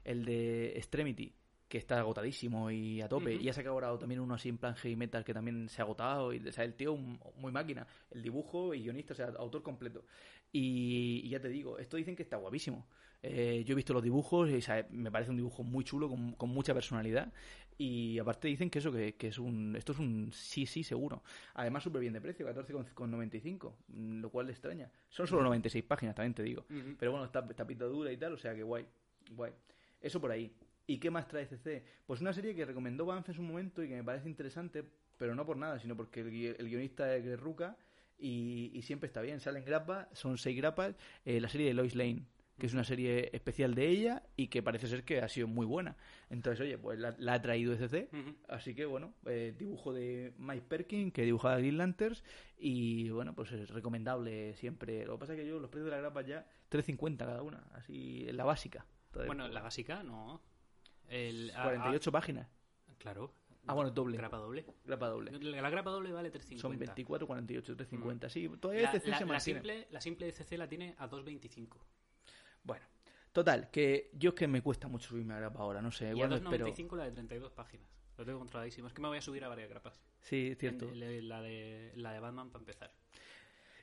El 0.04 0.24
de 0.24 0.72
Extremity. 0.76 1.32
Que 1.72 1.78
está 1.78 1.98
agotadísimo 2.00 2.70
y 2.70 3.00
a 3.00 3.08
tope. 3.08 3.34
Y 3.34 3.48
ha 3.48 3.52
sacado 3.54 3.74
ahora 3.76 3.98
también 3.98 4.20
uno 4.20 4.34
así 4.34 4.50
en 4.50 4.58
plan 4.58 4.74
heavy 4.74 4.94
metal 4.94 5.24
que 5.24 5.32
también 5.32 5.70
se 5.70 5.80
ha 5.80 5.84
agotado. 5.86 6.34
Y, 6.34 6.46
o 6.46 6.52
sea, 6.52 6.64
el 6.64 6.74
tío 6.74 6.92
un- 6.92 7.18
muy 7.36 7.50
máquina. 7.50 7.86
El 8.10 8.20
dibujo 8.22 8.74
y 8.74 8.82
guionista, 8.82 9.14
o 9.14 9.16
sea, 9.16 9.28
autor 9.38 9.62
completo. 9.62 10.04
Y, 10.52 11.22
y 11.24 11.28
ya 11.30 11.40
te 11.40 11.48
digo, 11.48 11.78
esto 11.78 11.96
dicen 11.96 12.14
que 12.14 12.22
está 12.24 12.36
guapísimo. 12.36 12.86
Eh, 13.22 13.62
yo 13.64 13.72
he 13.72 13.76
visto 13.76 13.94
los 13.94 14.02
dibujos 14.02 14.50
y 14.50 14.56
o 14.56 14.60
sea, 14.60 14.86
me 14.90 15.10
parece 15.10 15.30
un 15.30 15.38
dibujo 15.38 15.62
muy 15.62 15.82
chulo, 15.82 16.10
con, 16.10 16.32
con 16.32 16.50
mucha 16.50 16.74
personalidad. 16.74 17.32
Y 17.78 18.18
aparte 18.18 18.48
dicen 18.48 18.68
que 18.68 18.80
eso, 18.80 18.92
que, 18.92 19.14
que 19.14 19.28
es 19.28 19.38
un. 19.38 19.74
Esto 19.74 19.92
es 19.92 19.98
un 19.98 20.30
sí, 20.30 20.66
sí, 20.66 20.84
seguro. 20.84 21.22
Además, 21.54 21.82
súper 21.84 22.02
bien 22.02 22.12
de 22.12 22.20
precio, 22.20 22.46
14,95, 22.46 23.72
mm, 23.88 24.20
lo 24.20 24.28
cual 24.30 24.46
le 24.46 24.52
extraña. 24.52 24.90
Son 25.08 25.26
solo 25.26 25.42
96 25.42 25.84
páginas, 25.84 26.14
también 26.14 26.34
te 26.34 26.42
digo. 26.42 26.66
Ujú. 26.68 26.96
Pero 26.98 27.12
bueno, 27.12 27.24
está, 27.24 27.46
está 27.48 27.64
dura 27.64 28.12
y 28.12 28.16
tal, 28.18 28.34
o 28.34 28.38
sea 28.38 28.54
que 28.54 28.62
guay. 28.62 28.84
Guay. 29.30 29.52
Eso 30.02 30.20
por 30.20 30.30
ahí. 30.32 30.52
¿Y 30.92 30.98
qué 30.98 31.10
más 31.10 31.26
trae 31.26 31.46
CC? 31.46 31.84
Pues 32.06 32.20
una 32.20 32.32
serie 32.32 32.54
que 32.54 32.64
recomendó 32.66 33.06
Banff 33.06 33.28
en 33.28 33.34
su 33.34 33.42
momento 33.42 33.82
y 33.82 33.88
que 33.88 33.94
me 33.96 34.04
parece 34.04 34.28
interesante, 34.28 34.84
pero 35.16 35.34
no 35.34 35.46
por 35.46 35.56
nada, 35.56 35.78
sino 35.78 35.96
porque 35.96 36.20
el, 36.20 36.28
el 36.58 36.68
guionista 36.68 37.14
es 37.16 37.40
Rucka 37.40 37.76
y, 38.18 38.70
y 38.74 38.82
siempre 38.82 39.06
está 39.06 39.22
bien. 39.22 39.40
Salen 39.40 39.64
grapas, 39.64 40.08
son 40.12 40.36
seis 40.36 40.56
grapas. 40.56 40.94
eh, 41.24 41.40
la 41.40 41.48
serie 41.48 41.68
de 41.68 41.74
Lois 41.74 41.94
Lane, 41.94 42.26
que 42.58 42.66
es 42.66 42.74
una 42.74 42.84
serie 42.84 43.30
especial 43.32 43.74
de 43.74 43.88
ella 43.88 44.22
y 44.36 44.48
que 44.48 44.62
parece 44.62 44.86
ser 44.86 45.02
que 45.04 45.20
ha 45.22 45.28
sido 45.28 45.48
muy 45.48 45.64
buena. 45.64 45.96
Entonces, 46.28 46.60
oye, 46.60 46.76
pues 46.76 46.98
la, 46.98 47.14
la 47.18 47.32
ha 47.34 47.42
traído 47.42 47.74
CC. 47.74 48.10
Ujú. 48.12 48.36
Así 48.48 48.74
que 48.74 48.84
bueno, 48.84 49.14
eh, 49.26 49.54
dibujo 49.58 49.92
de 49.94 50.34
Mike 50.38 50.66
Perkin, 50.68 51.10
que 51.10 51.22
dibujaba 51.22 51.56
Green 51.58 51.78
Lanterns, 51.78 52.22
y 52.58 53.08
bueno, 53.10 53.34
pues 53.34 53.50
es 53.52 53.70
recomendable 53.70 54.54
siempre. 54.56 55.06
Lo 55.06 55.14
que 55.14 55.20
pasa 55.20 55.32
es 55.34 55.40
que 55.40 55.46
yo 55.46 55.58
los 55.58 55.70
precios 55.70 55.86
de 55.86 55.92
la 55.92 56.02
grapa 56.02 56.20
ya 56.22 56.46
3.50 56.70 57.16
cada 57.16 57.42
una, 57.42 57.64
así 57.72 58.26
en 58.28 58.36
la 58.36 58.44
básica. 58.44 58.84
Entonces, 59.06 59.26
Bueno, 59.26 59.48
la 59.48 59.62
básica 59.62 60.02
no. 60.02 60.40
El, 61.12 61.50
a- 61.54 61.62
48 61.64 62.10
páginas. 62.12 62.48
a- 62.88 62.94
claro. 62.98 63.32
Ah, 63.66 63.74
bueno, 63.74 63.90
doble. 63.92 64.16
Grapa 64.16 64.38
doble. 64.38 64.66
Grapa 64.84 65.08
doble. 65.08 65.30
La, 65.38 65.60
la 65.62 65.70
grapa 65.70 65.90
doble 65.90 66.10
vale 66.10 66.32
3.50. 66.32 66.58
Son 66.58 66.76
24, 66.76 67.26
48, 67.28 67.76
3.50. 67.76 68.28
Sí, 68.28 68.48
todavía 68.60 68.82
La, 68.84 68.90
CC 68.92 69.10
la- 69.10 69.18
se 69.18 69.24
la 69.24 69.26
mantiene. 69.32 69.60
simple, 69.60 69.86
la 69.90 70.00
simple 70.00 70.26
de 70.26 70.32
CC 70.32 70.58
la 70.58 70.68
tiene 70.68 70.94
a 70.98 71.08
2.25. 71.08 71.76
Bueno, 72.64 72.84
total, 73.30 73.70
que 73.70 74.10
yo 74.14 74.30
es 74.30 74.34
que 74.34 74.48
me 74.48 74.62
cuesta 74.62 74.88
mucho 74.88 75.10
subirme 75.10 75.34
a 75.34 75.38
grapa 75.38 75.60
ahora, 75.60 75.80
no 75.80 75.92
sé, 75.92 76.06
Y 76.06 76.08
a 76.08 76.10
igual 76.12 76.30
me 76.30 76.36
espero. 76.36 76.66
2.95 76.66 76.96
la 76.96 77.04
de 77.04 77.12
32 77.12 77.52
páginas. 77.52 77.88
Lo 78.18 78.24
tengo 78.24 78.38
controladísimo. 78.40 78.88
Es 78.88 78.94
que 78.94 79.00
me 79.02 79.08
voy 79.08 79.18
a 79.18 79.22
subir 79.22 79.44
a 79.44 79.48
varias 79.48 79.68
grapas. 79.68 80.00
Sí, 80.22 80.48
es 80.52 80.58
cierto. 80.58 80.88
En- 80.88 80.98
la, 81.28 81.40
de, 81.40 81.92
la 81.94 82.12
de 82.12 82.18
Batman 82.20 82.50
para 82.50 82.62
empezar. 82.62 82.92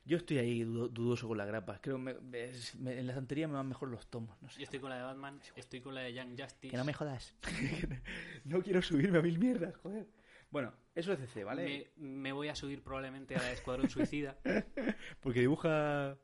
Yo 0.06 0.18
estoy 0.18 0.38
ahí 0.40 0.64
dudo- 0.64 0.88
dudoso 0.90 1.28
con 1.28 1.38
las 1.38 1.48
grapas. 1.48 1.80
Creo 1.82 1.98
que 1.98 2.02
me- 2.22 2.44
es- 2.50 2.76
me- 2.76 2.98
en 2.98 3.06
la 3.08 3.14
estantería 3.14 3.48
me 3.48 3.54
van 3.56 3.68
mejor 3.68 3.90
los 3.90 4.08
tomos, 4.08 4.42
no 4.42 4.50
sé. 4.50 4.58
Yo 4.60 4.64
estoy 4.64 4.80
con 4.80 4.90
la 4.90 4.98
de 4.98 5.04
Batman, 5.04 5.40
estoy 5.56 5.82
con 5.82 5.94
la 5.96 6.02
de 6.02 6.14
Young 6.14 6.40
Justice. 6.40 6.70
Que 6.72 6.78
no 6.78 6.84
me 6.86 6.94
jodas. 6.94 7.36
no 8.46 8.62
quiero 8.62 8.82
subirme 8.82 9.20
a 9.20 9.22
mil 9.22 9.38
mierdas, 9.40 9.76
joder. 9.78 10.08
Bueno, 10.52 10.74
eso 10.96 11.14
es 11.14 11.20
CC, 11.20 11.44
¿vale? 11.44 11.92
me, 11.98 12.04
me 12.08 12.32
voy 12.32 12.48
a 12.48 12.56
subir 12.56 12.82
probablemente 12.82 13.36
a 13.36 13.40
la 13.40 13.46
de 13.50 13.54
Escuadrón 13.54 13.88
Suicida 13.88 14.36
Porque 15.22 15.42
dibuja... 15.42 16.18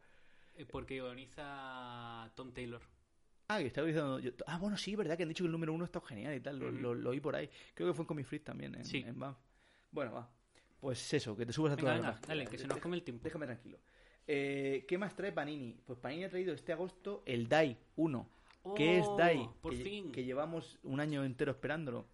eh, 0.55 0.65
porque 0.65 0.95
ioniza 0.95 2.31
Tom 2.35 2.51
Taylor. 2.51 2.81
Ah, 3.47 3.59
que 3.59 3.67
está 3.67 3.83
diciendo... 3.83 4.17
yo- 4.19 4.31
Ah, 4.47 4.57
bueno, 4.57 4.77
sí, 4.77 4.95
verdad 4.95 5.15
que 5.17 5.23
han 5.23 5.29
dicho 5.29 5.43
que 5.43 5.47
el 5.47 5.51
número 5.51 5.73
uno 5.73 5.85
está 5.85 6.01
genial 6.01 6.33
y 6.33 6.39
tal. 6.39 6.57
Lo, 6.57 6.95
lo 6.95 7.09
oí 7.11 7.19
por 7.19 7.35
ahí. 7.35 7.47
Creo 7.75 7.87
que 7.89 7.93
fue 7.93 8.01
en 8.03 8.07
Comic 8.07 8.25
Free 8.25 8.39
también, 8.39 8.73
en, 8.73 8.85
Sí. 8.85 9.03
en 9.05 9.19
Banff. 9.19 9.37
Bueno, 9.91 10.13
va. 10.13 10.29
Pues 10.85 11.13
eso, 11.15 11.35
que 11.35 11.47
te 11.47 11.51
subas 11.51 11.71
a 11.73 11.75
Venga, 11.77 11.81
todas 11.81 11.95
venga, 11.97 12.11
las 12.11 12.19
páginas. 12.19 12.37
dale, 12.37 12.47
que 12.51 12.57
se 12.59 12.67
nos 12.67 12.77
come 12.77 12.95
el 12.97 13.01
tiempo. 13.01 13.23
Déjame 13.23 13.47
tranquilo. 13.47 13.79
Eh, 14.27 14.85
¿Qué 14.87 14.97
más 14.99 15.15
trae 15.15 15.31
Panini? 15.31 15.75
Pues 15.83 15.97
Panini 15.97 16.25
ha 16.25 16.29
traído 16.29 16.53
este 16.53 16.73
agosto 16.73 17.23
el 17.25 17.47
DAI 17.47 17.75
1. 17.95 18.29
¿Qué 18.75 18.99
es 18.99 19.05
Oh, 19.07 19.17
DAI? 19.17 19.49
por 19.61 19.71
que, 19.75 19.83
fin. 19.83 20.11
que 20.11 20.23
llevamos 20.23 20.77
un 20.83 20.99
año 20.99 21.23
entero 21.25 21.51
esperándolo. 21.53 22.05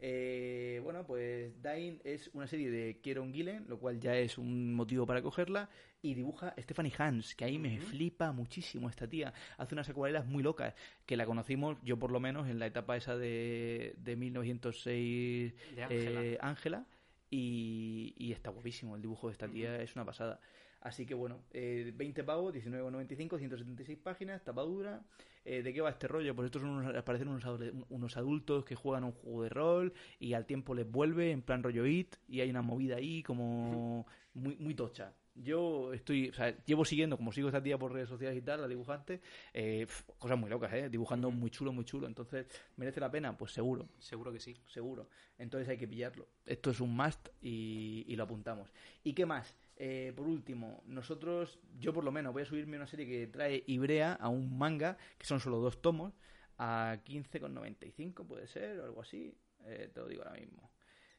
Eh, 0.00 0.78
bueno, 0.84 1.04
pues 1.06 1.60
DAI 1.62 2.00
es 2.04 2.28
una 2.34 2.46
serie 2.46 2.70
de 2.70 2.98
Kieron 3.00 3.32
Gillen, 3.32 3.64
lo 3.66 3.78
cual 3.78 3.98
ya 3.98 4.14
es 4.16 4.36
un 4.36 4.74
motivo 4.74 5.06
para 5.06 5.22
cogerla. 5.22 5.70
Y 6.02 6.12
dibuja 6.12 6.54
Stephanie 6.58 6.92
Hans, 6.98 7.34
que 7.34 7.46
ahí 7.46 7.58
me 7.58 7.80
flipa 7.80 8.30
muchísimo 8.32 8.90
esta 8.90 9.08
tía. 9.08 9.32
Hace 9.56 9.74
unas 9.74 9.88
acuarelas 9.88 10.26
muy 10.26 10.42
locas, 10.42 10.74
que 11.06 11.16
la 11.16 11.24
conocimos, 11.24 11.78
yo 11.82 11.98
por 11.98 12.12
lo 12.12 12.20
menos, 12.20 12.46
en 12.48 12.58
la 12.58 12.66
etapa 12.66 12.94
esa 12.96 13.16
de, 13.16 13.94
de 13.96 14.16
1906 14.16 15.54
De 15.74 15.82
Ángela. 15.82 16.22
eh, 16.24 16.38
Ángela. 16.42 16.86
Y, 17.30 18.14
y 18.16 18.32
está 18.32 18.50
guapísimo. 18.50 18.96
El 18.96 19.02
dibujo 19.02 19.28
de 19.28 19.32
esta 19.32 19.48
tía 19.48 19.80
es 19.82 19.94
una 19.94 20.04
pasada. 20.04 20.40
Así 20.80 21.06
que 21.06 21.14
bueno, 21.14 21.42
eh, 21.52 21.92
20 21.96 22.22
pavos, 22.22 22.54
19,95, 22.54 23.38
176 23.38 23.98
páginas, 23.98 24.44
tapadura. 24.44 25.02
Eh, 25.44 25.62
¿De 25.62 25.72
qué 25.72 25.80
va 25.80 25.90
este 25.90 26.06
rollo? 26.06 26.34
Pues 26.36 26.46
estos 26.46 26.62
son 26.62 26.70
unos, 26.70 27.02
parecen 27.02 27.28
unos, 27.28 27.44
unos 27.88 28.16
adultos 28.16 28.64
que 28.64 28.74
juegan 28.74 29.04
un 29.04 29.12
juego 29.12 29.42
de 29.42 29.48
rol 29.48 29.92
y 30.20 30.34
al 30.34 30.46
tiempo 30.46 30.74
les 30.74 30.88
vuelve 30.88 31.32
en 31.32 31.42
plan 31.42 31.62
rollo 31.62 31.86
it 31.86 32.16
y 32.28 32.40
hay 32.40 32.50
una 32.50 32.62
movida 32.62 32.96
ahí 32.96 33.22
como 33.22 34.06
muy, 34.34 34.56
muy 34.56 34.74
tocha. 34.74 35.14
Yo 35.42 35.92
estoy, 35.92 36.28
o 36.28 36.32
sea, 36.32 36.56
llevo 36.64 36.84
siguiendo, 36.84 37.16
como 37.16 37.32
sigo 37.32 37.48
esta 37.48 37.62
tía 37.62 37.78
por 37.78 37.92
redes 37.92 38.08
sociales 38.08 38.36
y 38.38 38.42
tal, 38.42 38.60
la 38.60 38.68
dibujante, 38.68 39.20
eh, 39.54 39.86
cosas 40.18 40.38
muy 40.38 40.50
locas, 40.50 40.72
¿eh? 40.72 40.88
Dibujando 40.88 41.30
muy 41.30 41.50
chulo, 41.50 41.72
muy 41.72 41.84
chulo. 41.84 42.06
Entonces, 42.06 42.46
¿merece 42.76 43.00
la 43.00 43.10
pena? 43.10 43.36
Pues 43.36 43.52
seguro 43.52 43.88
Seguro 43.98 44.32
que 44.32 44.40
sí. 44.40 44.56
seguro. 44.66 45.08
Entonces 45.38 45.68
hay 45.68 45.78
que 45.78 45.86
pillarlo. 45.88 46.28
Esto 46.44 46.70
es 46.70 46.80
un 46.80 46.94
must 46.96 47.28
y, 47.40 48.04
y 48.08 48.16
lo 48.16 48.24
apuntamos. 48.24 48.72
¿Y 49.04 49.12
qué 49.12 49.26
más? 49.26 49.54
Eh, 49.80 50.12
por 50.16 50.26
último, 50.26 50.82
nosotros, 50.86 51.60
yo 51.78 51.92
por 51.92 52.02
lo 52.02 52.10
menos, 52.10 52.32
voy 52.32 52.42
a 52.42 52.46
subirme 52.46 52.76
una 52.76 52.88
serie 52.88 53.06
que 53.06 53.28
trae 53.28 53.62
Ibrea 53.66 54.14
a 54.14 54.28
un 54.28 54.58
manga, 54.58 54.98
que 55.16 55.24
son 55.24 55.38
solo 55.38 55.58
dos 55.58 55.80
tomos, 55.80 56.14
a 56.58 56.98
15,95 57.04 58.26
puede 58.26 58.48
ser, 58.48 58.80
o 58.80 58.84
algo 58.84 59.02
así. 59.02 59.32
Eh, 59.66 59.90
te 59.92 60.00
lo 60.00 60.08
digo 60.08 60.22
ahora 60.22 60.38
mismo. 60.38 60.67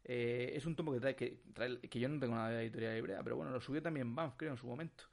Eh, 0.06 0.54
es 0.56 0.66
un 0.66 0.76
tomo 0.76 0.92
que 0.94 1.00
trae, 1.00 1.16
que 1.16 1.38
trae, 1.54 1.80
que 1.80 2.00
yo 2.00 2.10
no 2.10 2.20
tengo 2.20 2.36
nada 2.36 2.50
de 2.50 2.64
editorial 2.64 2.98
Ibrea, 2.98 3.24
pero 3.24 3.36
bueno, 3.36 3.52
lo 3.52 3.62
subió 3.62 3.82
también 3.82 4.16
Banff, 4.16 4.34
creo, 4.38 4.52
en 4.52 4.58
su 4.58 4.68
momento. 4.68 5.04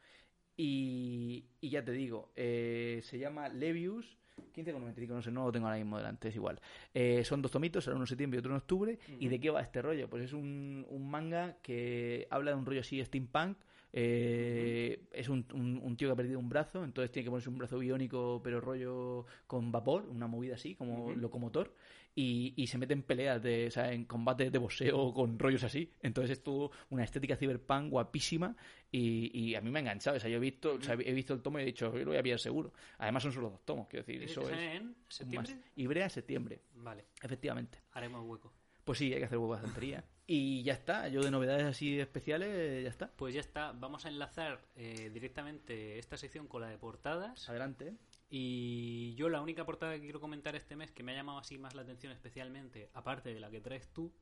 Y, 0.57 1.45
y 1.61 1.69
ya 1.71 1.85
te 1.85 1.93
digo, 1.93 2.33
eh, 2.35 3.01
se 3.03 3.19
llama 3.19 3.49
Levius, 3.49 4.17
15,95, 4.55 5.09
no 5.09 5.23
sé, 5.23 5.31
no 5.31 5.45
lo 5.45 5.53
tengo 5.53 5.67
ahora 5.67 5.79
mismo 5.79 5.99
delante, 5.99 6.29
es 6.29 6.35
igual. 6.37 6.59
Eh, 6.95 7.25
son 7.25 7.43
dos 7.43 7.51
tomitos, 7.53 7.85
será 7.85 7.95
uno 7.97 8.05
en 8.05 8.09
septiembre 8.09 8.39
y 8.39 8.41
otro 8.41 8.53
en 8.53 8.57
octubre. 8.59 8.99
¿Y 9.21 9.29
de 9.29 9.39
qué 9.39 9.51
va 9.51 9.61
este 9.61 9.83
rollo? 9.83 10.09
Pues 10.09 10.25
es 10.25 10.33
un, 10.33 10.87
un 10.89 11.11
manga 11.11 11.59
que 11.63 12.27
habla 12.31 12.53
de 12.53 12.57
un 12.57 12.65
rollo 12.65 12.81
así 12.81 13.05
steampunk. 13.05 13.59
eh, 13.93 15.01
Es 15.13 15.29
un, 15.29 15.45
un- 15.53 15.81
un 15.83 15.97
tío 15.97 16.09
que 16.09 16.13
ha 16.13 16.17
perdido 16.17 16.39
un 16.39 16.49
brazo, 16.49 16.85
entonces 16.85 17.11
tiene 17.13 17.25
que 17.25 17.31
ponerse 17.31 17.49
un 17.51 17.59
brazo 17.59 17.79
biónico, 17.79 18.41
pero 18.43 18.61
rollo 18.61 19.27
con 19.47 19.71
vapor, 19.73 20.07
una 20.09 20.27
movida 20.27 20.55
así, 20.55 20.75
como 20.75 21.09
locomotor. 21.21 21.75
Y, 22.19 22.55
y 22.57 22.67
se 22.67 22.79
mete 22.79 22.95
en 22.95 23.03
peleas, 23.03 23.43
de, 23.43 23.67
o 23.67 23.71
sea, 23.71 23.93
en 23.93 24.07
combates 24.07 24.51
de 24.51 24.59
boxeo 24.59 25.13
con 25.13 25.39
rollos 25.39 25.63
así. 25.65 25.93
Entonces 26.03 26.39
es 26.39 26.43
todo 26.43 26.71
una 26.89 27.05
estética 27.05 27.37
cyberpunk 27.37 27.91
guapísima 27.91 28.57
y, 28.91 29.31
y 29.39 29.55
a 29.55 29.61
mí 29.61 29.71
me 29.71 29.79
ha 29.79 29.83
enganchado. 29.83 30.17
O 30.17 30.21
sea, 30.21 30.31
yo 30.31 30.39
he 30.39 30.41
visto, 30.41 30.77
o 30.77 30.81
sea, 30.81 30.95
he 30.95 31.13
visto 31.13 31.35
el 31.35 31.43
tomo 31.43 31.59
y 31.59 31.63
he 31.63 31.67
dicho, 31.67 31.93
yo 31.93 32.05
lo 32.05 32.13
voy 32.13 32.17
a 32.17 32.23
pillar 32.23 32.41
seguro. 32.41 32.73
Además 32.97 33.23
son 33.23 33.33
solo 33.33 33.51
dos 33.51 33.65
tomos, 33.67 33.87
quiero 33.87 34.07
decir, 34.07 34.19
¿Dices 34.21 34.39
eso 34.39 34.49
es 34.49 34.59
en 34.59 34.97
septiembre? 35.09 35.59
Ibrea 35.77 36.09
septiembre, 36.09 36.63
Vale, 36.77 37.05
efectivamente. 37.23 37.83
haremos 37.93 38.25
hueco. 38.27 38.51
Pues 38.83 38.99
sí, 38.99 39.13
hay 39.13 39.19
que 39.19 39.25
hacer 39.27 39.37
huevo 39.37 39.55
de 39.57 39.63
tontería. 39.63 40.05
Y 40.27 40.63
ya 40.63 40.73
está, 40.73 41.09
yo 41.09 41.21
de 41.23 41.31
novedades 41.31 41.65
así 41.65 42.01
especiales, 42.01 42.83
ya 42.83 42.89
está. 42.89 43.11
Pues 43.17 43.35
ya 43.35 43.41
está, 43.41 43.73
vamos 43.73 44.07
a 44.07 44.09
enlazar 44.09 44.61
eh, 44.77 45.11
directamente 45.13 45.99
esta 45.99 46.17
sección 46.17 46.47
con 46.47 46.63
la 46.63 46.69
de 46.69 46.79
portadas. 46.79 47.49
Adelante. 47.49 47.95
Y 48.29 49.15
yo 49.15 49.29
la 49.29 49.41
única 49.41 49.65
portada 49.65 49.95
que 49.95 50.01
quiero 50.01 50.21
comentar 50.21 50.57
este 50.57 50.75
mes 50.77 50.91
que 50.91 51.03
me 51.03 51.13
ha 51.13 51.17
llamado 51.17 51.39
así 51.39 51.59
más 51.59 51.75
la 51.75 51.83
atención 51.83 52.13
especialmente, 52.13 52.91
aparte 52.93 53.33
de 53.33 53.41
la 53.41 53.51
que 53.51 53.61
traes 53.61 53.89
tú. 53.93 54.13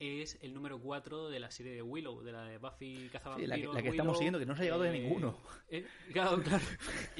Es 0.00 0.38
el 0.40 0.54
número 0.54 0.80
4 0.80 1.28
de 1.28 1.38
la 1.40 1.50
serie 1.50 1.72
de 1.74 1.82
Willow, 1.82 2.22
de 2.22 2.32
la 2.32 2.44
de 2.44 2.56
Buffy 2.56 2.96
Sí, 2.96 3.08
Cazavampiros. 3.12 3.48
la 3.50 3.56
que, 3.56 3.66
la 3.66 3.82
que 3.82 3.88
estamos 3.90 3.98
Willow, 4.12 4.14
siguiendo, 4.16 4.38
que 4.38 4.46
no 4.46 4.56
se 4.56 4.62
ha 4.62 4.64
llegado 4.64 4.82
de 4.82 4.96
eh, 4.96 5.00
ninguno. 5.00 5.36
eh, 5.68 5.86
claro, 6.12 6.42
claro. 6.42 6.64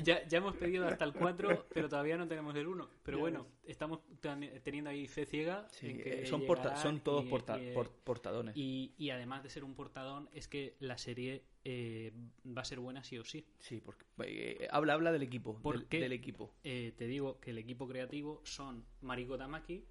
Ya, 0.02 0.26
ya 0.26 0.38
hemos 0.38 0.56
pedido 0.56 0.86
hasta 0.88 1.04
el 1.04 1.12
4, 1.12 1.66
pero 1.74 1.88
todavía 1.90 2.16
no 2.16 2.26
tenemos 2.26 2.54
el 2.56 2.66
1. 2.66 2.88
Pero 3.02 3.18
Ya 3.18 3.20
bueno, 3.20 3.46
estamos 3.64 4.00
tan- 4.20 4.48
teniendo 4.62 4.88
ahí 4.88 5.06
fe 5.06 5.26
ciega. 5.26 5.68
Sí, 5.70 5.88
en 5.90 5.98
que 6.02 6.22
eh, 6.22 6.26
son, 6.26 6.46
porta- 6.46 6.74
son 6.76 7.00
todos 7.00 7.24
y- 7.26 7.28
porta- 7.28 7.60
y, 7.60 7.72
por- 7.74 7.90
portadones. 7.92 8.56
y, 8.56 8.94
y 8.96 9.10
además 9.10 9.42
de 9.42 9.50
ser 9.50 9.62
un 9.62 9.74
portadón, 9.74 10.30
es 10.32 10.48
que 10.48 10.76
la 10.80 10.96
serie 10.96 11.44
eh, 11.64 12.12
va 12.46 12.62
a 12.62 12.64
ser 12.64 12.80
buena 12.80 13.04
sí 13.04 13.18
o 13.18 13.24
sí. 13.24 13.44
Sí, 13.58 13.82
porque 13.84 14.06
eh, 14.24 14.68
habla, 14.70 14.94
habla 14.94 15.12
del 15.12 15.22
equipo. 15.22 15.58
¿Por 15.60 15.86
del, 15.86 16.00
del 16.00 16.12
equipo. 16.12 16.54
Eh, 16.64 16.94
te 16.96 17.06
digo 17.06 17.38
que 17.40 17.50
el 17.50 17.58
equipo 17.58 17.86
creativo 17.86 18.40
son 18.44 18.86
Mariko 19.02 19.36
Tamaki, 19.36 19.84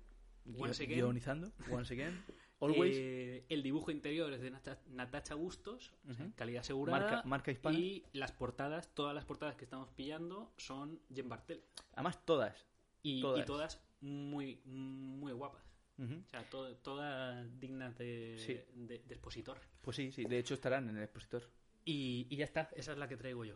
Once 0.58 0.84
Again, 0.84 0.98
Guionizando, 0.98 1.52
once 1.72 1.94
again. 1.94 2.20
Always. 2.62 2.96
eh, 2.98 3.46
el 3.50 3.64
dibujo 3.64 3.92
interior 3.92 4.32
es 4.34 4.42
de 4.42 4.52
Nata- 4.52 4.82
Natacha 4.90 5.36
Bustos, 5.36 5.94
o 6.10 6.14
sea, 6.14 6.26
Ujú. 6.26 6.36
calidad 6.36 6.62
asegurada. 6.62 7.00
Marca- 7.00 7.24
marca 7.28 7.52
hispana. 7.52 7.78
Y 7.78 8.04
las 8.14 8.32
portadas, 8.32 8.94
todas 8.94 9.16
las 9.16 9.26
portadas 9.26 9.56
que 9.56 9.64
estamos 9.64 9.90
pillando 9.92 10.52
son 10.58 11.00
Jen 11.14 11.30
Bartel. 11.30 11.64
Además, 11.94 12.24
todas. 12.26 12.66
Y 13.02 13.20
y 13.20 13.22
Todas. 13.46 13.82
muy, 14.02 14.60
muy 14.66 15.32
guapas. 15.32 15.64
O 15.98 16.30
sea, 16.30 16.50
to- 16.50 16.76
todas 16.78 17.60
dignas 17.60 17.98
de, 17.98 18.36
Sí. 18.40 18.58
de- 18.74 19.00
de 19.00 19.14
expositor. 19.16 19.58
Pues 19.82 19.98
sí, 19.98 20.12
sí, 20.14 20.24
de 20.26 20.38
hecho 20.40 20.54
estarán 20.54 20.88
en 20.90 20.96
el 20.98 21.04
expositor. 21.04 21.44
Y, 21.86 22.26
y 22.30 22.36
ya 22.38 22.46
está, 22.46 22.70
esa 22.76 22.92
es 22.94 22.98
la 22.98 23.08
que 23.10 23.18
traigo 23.18 23.44
yo. 23.44 23.56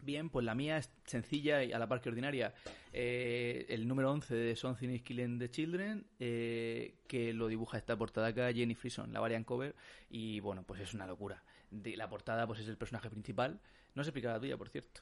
Bien, 0.00 0.30
pues 0.30 0.44
la 0.44 0.54
mía 0.54 0.78
es 0.78 0.90
sencilla 1.04 1.64
y 1.64 1.72
a 1.72 1.78
la 1.78 1.88
par 1.88 2.00
que 2.00 2.08
ordinaria. 2.08 2.54
Eh, 2.92 3.66
el 3.68 3.88
número 3.88 4.10
11 4.12 4.34
de 4.34 4.56
Something 4.56 4.90
is 4.90 5.02
Killing 5.02 5.38
the 5.38 5.50
Children, 5.50 6.06
eh, 6.20 6.94
que 7.08 7.32
lo 7.32 7.48
dibuja 7.48 7.78
esta 7.78 7.96
portada 7.96 8.28
acá 8.28 8.52
Jenny 8.52 8.74
Frison, 8.74 9.12
la 9.12 9.20
variant 9.20 9.46
cover, 9.46 9.74
y 10.10 10.40
bueno, 10.40 10.62
pues 10.62 10.80
es 10.80 10.94
una 10.94 11.06
locura. 11.06 11.42
De, 11.70 11.96
la 11.96 12.08
portada 12.08 12.46
pues 12.46 12.60
es 12.60 12.68
el 12.68 12.76
personaje 12.76 13.10
principal. 13.10 13.60
No 13.94 14.04
se 14.04 14.10
explica 14.10 14.32
la 14.32 14.40
tuya, 14.40 14.56
por 14.56 14.68
cierto. 14.68 15.00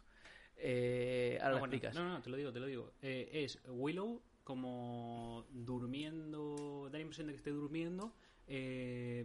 Eh, 0.57 1.39
ahora 1.41 1.57
Ah, 1.57 1.59
bueno, 1.59 1.75
explicas. 1.75 1.95
No, 1.95 2.09
no, 2.09 2.23
te 2.23 2.31
lo 2.31 2.37
digo, 2.37 2.53
te 2.53 2.61
lo 2.61 2.67
digo. 2.67 2.93
Eh, 3.03 3.31
es 3.33 3.61
Willow 3.69 4.23
como 4.45 5.47
durmiendo, 5.51 6.89
da 6.91 6.99
la 6.99 7.01
impresión 7.01 7.27
de 7.27 7.33
que 7.33 7.39
esté 7.39 7.51
durmiendo, 7.51 8.15
eh, 8.47 9.25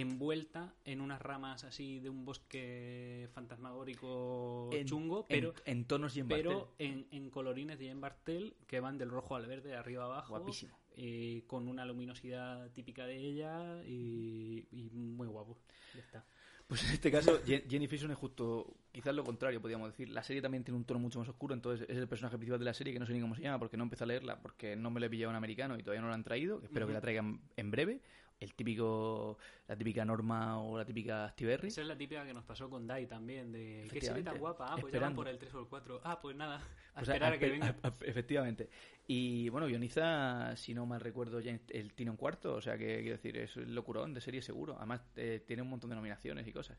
envuelta 0.00 0.74
en 0.84 1.00
unas 1.00 1.22
ramas 1.22 1.62
así 1.64 2.00
de 2.00 2.10
un 2.10 2.24
bosque 2.24 3.28
fantasmagórico 3.32 4.70
En- 4.72 4.86
chungo, 4.86 5.20
en- 5.28 5.40
pero 5.40 5.54
en, 5.64 5.84
tonos 5.84 6.16
y 6.16 6.20
en 6.20 6.28
pero 6.28 6.74
en, 6.78 7.06
en 7.10 7.30
colorines 7.30 7.78
de 7.78 7.86
Jean 7.86 8.00
Bartel 8.00 8.56
que 8.66 8.80
van 8.80 8.98
del 8.98 9.10
rojo 9.10 9.36
al 9.36 9.46
verde, 9.46 9.70
de 9.70 9.76
arriba 9.76 10.02
a 10.02 10.06
abajo. 10.06 10.30
Guapísimo. 10.36 10.76
eh, 10.96 11.44
con 11.46 11.68
una 11.68 11.84
luminosidad 11.84 12.70
típica 12.72 13.06
de 13.06 13.16
ella 13.16 13.82
y, 13.84 14.66
y 14.72 14.90
muy 14.90 15.26
guapo. 15.28 15.58
Ya 15.94 16.00
está. 16.00 16.24
Pues 16.66 16.82
en 16.84 16.92
este 16.94 17.10
caso, 17.12 17.40
Jen- 17.44 17.68
Jenny 17.68 17.86
Frison 17.86 18.10
es 18.10 18.16
justo, 18.16 18.74
quizás 18.90 19.14
lo 19.14 19.22
contrario, 19.22 19.60
podríamos 19.60 19.90
decir. 19.90 20.08
La 20.08 20.22
serie 20.24 20.40
también 20.40 20.64
tiene 20.64 20.78
un 20.78 20.84
tono 20.84 20.98
mucho 20.98 21.18
más 21.18 21.28
oscuro, 21.28 21.52
entonces 21.54 21.86
es 21.90 21.96
el 21.98 22.08
personaje 22.08 22.36
principal 22.38 22.58
de 22.58 22.64
la 22.64 22.72
serie, 22.74 22.92
que 22.92 22.98
no 22.98 23.06
sé 23.06 23.12
ni 23.12 23.20
cómo 23.20 23.34
se 23.36 23.42
llama, 23.42 23.58
porque 23.58 23.76
no 23.76 23.84
empecé 23.84 24.04
a 24.04 24.06
leerla, 24.06 24.40
porque 24.40 24.74
no 24.74 24.90
me 24.90 24.98
la 24.98 25.06
he 25.06 25.10
pillado 25.10 25.30
en 25.30 25.36
americano 25.36 25.78
y 25.78 25.82
todavía 25.82 26.00
no 26.00 26.08
la 26.08 26.14
han 26.14 26.24
traído, 26.24 26.62
espero 26.64 26.86
que 26.86 26.94
la 26.94 27.00
traigan 27.02 27.40
en 27.56 27.70
breve. 27.70 28.00
El 28.40 28.52
típico, 28.54 29.38
la 29.68 29.76
típica 29.76 30.04
Norma 30.04 30.60
o 30.60 30.76
la 30.76 30.84
típica 30.84 31.30
Stiberry. 31.30 31.68
Esa 31.68 31.80
es 31.82 31.86
la 31.86 31.96
típica 31.96 32.26
que 32.26 32.34
nos 32.34 32.44
pasó 32.44 32.68
con 32.68 32.86
Dai 32.86 33.06
también, 33.06 33.52
de 33.52 33.86
que 33.92 34.00
se 34.00 34.12
ve 34.12 34.22
tan 34.22 34.38
guapa, 34.38 34.66
ah, 34.72 34.76
pues 34.80 34.92
ya 34.92 34.98
van 35.00 35.14
por 35.16 35.28
el 35.28 35.38
3 35.38 35.54
o 35.54 35.60
el 35.60 35.66
4. 35.68 36.00
Ah, 36.04 36.20
pues 36.20 36.36
nada, 36.36 36.60
a 36.94 37.00
esperar 37.12 37.32
a, 37.32 37.36
a 37.36 37.38
que 37.38 37.46
venga. 37.52 37.76
a- 37.82 37.92
efectivamente. 38.04 38.68
Y 39.06 39.48
bueno, 39.50 39.66
guioniza, 39.66 40.56
si 40.56 40.74
no 40.74 40.84
mal 40.84 41.00
recuerdo, 41.00 41.40
ya 41.40 41.58
el 41.70 41.92
Tino 41.94 42.10
en 42.10 42.16
cuarto, 42.16 42.54
o 42.54 42.60
sea 42.60 42.76
que 42.76 43.00
quiero 43.00 43.16
decir, 43.16 43.36
es 43.36 43.56
locurón 43.56 44.12
de 44.12 44.20
serie 44.20 44.42
seguro. 44.42 44.76
Además, 44.76 45.00
eh, 45.16 45.42
tiene 45.46 45.62
un 45.62 45.68
montón 45.70 45.90
de 45.90 45.96
nominaciones 45.96 46.46
y 46.46 46.52
cosas. 46.52 46.76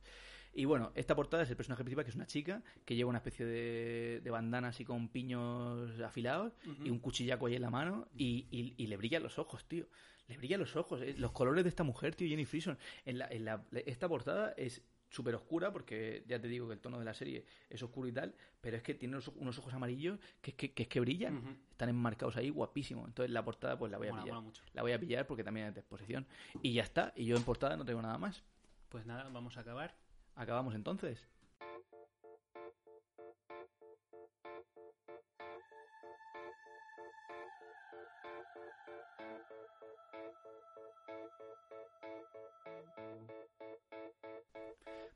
Y 0.54 0.66
bueno, 0.66 0.92
esta 0.96 1.16
portada 1.16 1.44
es 1.44 1.50
el 1.50 1.56
personaje 1.58 1.84
principal, 1.84 2.06
que 2.06 2.10
es 2.12 2.16
una 2.16 2.28
chica 2.28 2.62
que 2.86 2.96
lleva 2.96 3.10
una 3.10 3.20
especie 3.20 3.46
de, 3.46 4.22
de 4.24 4.30
bandana 4.30 4.68
así 4.70 4.86
con 4.86 5.10
piños 5.10 6.00
afilados 6.02 6.54
y 6.86 6.90
un 6.90 7.00
cuchillaco 7.00 7.48
ahí 7.48 7.56
en 7.56 7.62
la 7.62 7.70
mano 7.72 8.08
y, 8.16 8.48
y- 8.52 8.74
y 8.78 8.88
le 8.88 8.98
brillan 8.98 9.24
los 9.24 9.38
ojos, 9.40 9.66
tío. 9.68 9.88
Le 10.28 10.38
brillan 10.38 10.60
los 10.60 10.76
ojos. 10.76 11.02
eh, 11.02 11.16
Los 11.18 11.32
colores 11.32 11.64
de 11.64 11.70
esta 11.70 11.84
mujer, 11.84 12.16
tío, 12.16 12.28
Jenny 12.28 12.46
Frison. 12.46 12.78
En 13.06 13.20
la, 13.20 13.28
en 13.28 13.46
la- 13.46 13.64
esta 13.86 14.08
portada 14.10 14.54
es 14.58 14.82
súper 15.08 15.36
oscura 15.36 15.72
porque 15.72 16.24
ya 16.28 16.42
te 16.42 16.48
digo 16.48 16.68
que 16.68 16.74
el 16.74 16.80
tono 16.80 16.98
de 17.00 17.06
la 17.06 17.14
serie 17.14 17.46
es 17.70 17.82
oscuro 17.84 18.08
y 18.08 18.12
tal, 18.12 18.34
pero 18.60 18.76
es 18.76 18.84
que 18.84 18.96
tiene 18.96 19.16
unos, 19.16 19.28
unos 19.30 19.58
ojos 19.60 19.74
amarillos 19.74 20.20
que 20.42 20.52
es 20.52 20.58
que, 20.58 20.74
que 20.74 20.84
es 20.84 20.90
que 20.90 21.00
brillan. 21.00 21.60
Están 21.72 21.90
enmarcados 21.90 22.36
ahí, 22.38 22.50
guapísimo. 22.50 23.06
Entonces 23.06 23.32
la 23.32 23.46
portada 23.46 23.78
pues 23.78 23.92
la 23.92 23.98
voy 23.98 24.08
a 24.08 24.12
Mola, 24.12 24.24
pillar. 24.24 24.42
mola. 24.42 24.54
La 24.74 24.82
voy 24.82 24.92
a 24.94 25.00
pillar 25.00 25.28
porque 25.28 25.44
también 25.44 25.68
es 25.68 25.74
de 25.76 25.82
exposición. 25.82 26.26
Y 26.64 26.74
ya 26.74 26.84
está. 26.84 27.14
Y 27.16 27.26
yo 27.26 27.36
en 27.38 27.44
portada 27.44 27.78
no 27.78 27.86
tengo 27.86 28.02
nada 28.02 28.18
más. 28.18 28.44
Pues 28.90 29.06
nada, 29.06 29.30
vamos 29.30 29.58
a 29.58 29.62
acabar. 29.62 29.96
Acabamos 30.36 30.74
entonces. 30.76 31.26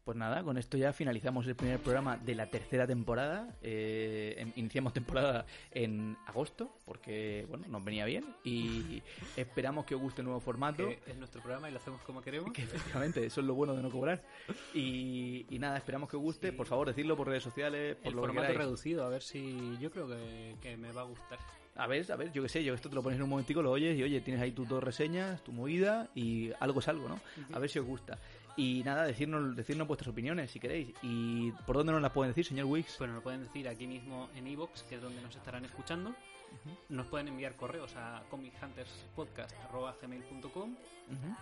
Pues 0.04 0.18
nada, 0.18 0.42
con 0.42 0.58
esto 0.58 0.76
ya 0.76 0.92
finalizamos 0.92 1.46
el 1.46 1.56
primer 1.56 1.80
programa 1.80 2.18
de 2.18 2.34
la 2.34 2.48
tercera 2.50 2.88
temporada. 2.88 3.56
Eh, 3.62 4.34
em- 4.40 4.54
iniciamos 4.56 4.92
temporada 4.92 5.46
en 5.70 6.18
agosto, 6.26 6.80
porque 6.86 7.46
bueno, 7.48 7.66
nos 7.68 7.84
venía 7.84 8.06
bien. 8.06 8.26
Y 8.44 9.04
esperamos 9.38 9.86
que 9.86 9.94
os 9.94 10.02
guste 10.02 10.22
el 10.22 10.26
nuevo 10.26 10.40
formato. 10.40 10.88
Que 10.88 11.00
es 11.12 11.16
nuestro 11.18 11.42
programa 11.44 11.70
y 11.70 11.74
lo 11.74 11.78
hacemos 11.78 12.02
como 12.02 12.24
queremos. 12.24 12.52
Que 12.54 12.64
efectivamente, 12.64 13.24
eso 13.24 13.42
es 13.42 13.46
lo 13.48 13.54
bueno 13.54 13.76
de 13.76 13.84
no 13.84 13.92
cobrar. 13.92 14.24
Y, 14.74 15.46
y 15.48 15.60
nada, 15.60 15.78
esperamos 15.78 16.10
que 16.10 16.16
os 16.16 16.24
guste. 16.24 16.54
Por 16.54 16.66
favor, 16.66 16.88
decidlo 16.88 17.16
por 17.16 17.28
redes 17.28 17.44
sociales, 17.44 17.96
por 17.98 18.08
El 18.08 18.16
lo 18.16 18.22
formato 18.24 18.52
reducido, 18.54 19.06
a 19.06 19.10
ver 19.10 19.22
si 19.22 19.78
yo 19.80 19.92
creo 19.92 20.08
que, 20.08 20.56
que 20.60 20.76
me 20.76 20.92
va 20.92 21.02
a 21.02 21.06
gustar. 21.06 21.38
A 21.80 21.88
ver, 21.88 22.12
a 22.12 22.16
ver, 22.18 22.32
yo 22.34 22.44
qué 22.44 22.50
sé, 22.50 22.62
yo 22.64 22.74
esto 22.74 22.90
te 22.90 22.96
lo 22.96 23.02
pones 23.02 23.16
en 23.18 23.24
un 23.24 23.30
momentico, 23.30 23.62
lo 23.62 23.72
oyes 23.72 23.98
y 23.98 24.04
oye, 24.04 24.20
tienes 24.20 24.42
ahí 24.42 24.52
tus 24.52 24.68
dos 24.68 24.84
reseñas, 24.84 25.42
tu 25.44 25.54
movida 25.54 26.10
y 26.14 26.52
algo 26.60 26.82
es 26.82 26.90
algo, 26.90 27.08
¿no? 27.08 27.22
A 27.54 27.60
ver 27.60 27.70
si 27.70 27.80
os 27.80 27.86
gusta. 27.86 28.20
Y 28.58 28.84
nada, 28.84 29.06
decirnos, 29.06 29.56
decirnos 29.56 29.88
vuestras 29.88 30.10
opiniones 30.10 30.52
si 30.52 30.60
queréis. 30.60 30.94
¿Y 31.02 31.52
por 31.66 31.78
dónde 31.78 31.94
nos 31.94 32.02
las 32.02 32.12
pueden 32.12 32.32
decir, 32.32 32.44
señor 32.46 32.66
Wix? 32.66 32.98
Bueno, 32.98 33.14
lo 33.14 33.22
pueden 33.22 33.44
decir 33.44 33.70
aquí 33.70 33.88
mismo 33.88 34.30
en 34.36 34.46
iVoox, 34.48 34.84
que 34.84 34.96
es 34.96 35.02
donde 35.02 35.22
nos 35.22 35.34
estarán 35.34 35.64
escuchando. 35.64 36.14
Nos 36.90 37.08
pueden 37.08 37.30
enviar 37.30 37.56
correos 37.56 37.96
a 37.96 38.24
comichunterspodcast.gmail.com 38.30 40.72
Ujú, 40.72 41.36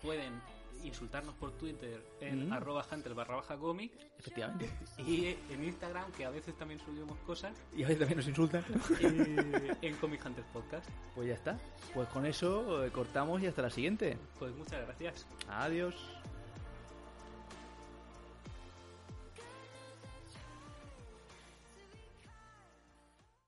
Pueden 0.00 0.40
insultarnos 0.84 1.34
por 1.36 1.52
Twitter 1.52 2.02
en 2.20 2.48
Mm. 2.48 2.52
arroba 2.52 2.84
hunters 2.90 3.14
barra 3.14 3.36
baja 3.36 3.56
comic 3.56 3.92
Efectivamente. 4.18 4.68
y 5.06 5.36
en 5.50 5.64
Instagram, 5.64 6.10
que 6.12 6.24
a 6.24 6.30
veces 6.30 6.56
también 6.56 6.80
subimos 6.80 7.16
cosas, 7.20 7.52
Y 7.76 7.82
a 7.84 7.86
veces 7.88 7.98
también 8.00 8.18
nos 8.18 8.28
insultan. 8.28 8.64
eh, 9.00 9.76
en 9.82 9.96
Comic 9.96 10.24
Hunters 10.26 10.46
Podcast. 10.52 10.88
Pues 11.14 11.28
ya 11.28 11.34
está. 11.34 11.58
Pues 11.94 12.08
con 12.08 12.26
eso 12.26 12.84
eh, 12.84 12.90
cortamos 12.90 13.42
y 13.42 13.46
hasta 13.46 13.62
la 13.62 13.70
siguiente. 13.70 14.18
Pues 14.38 14.54
muchas 14.54 14.80
gracias. 14.86 15.26
Adiós. 15.48 15.94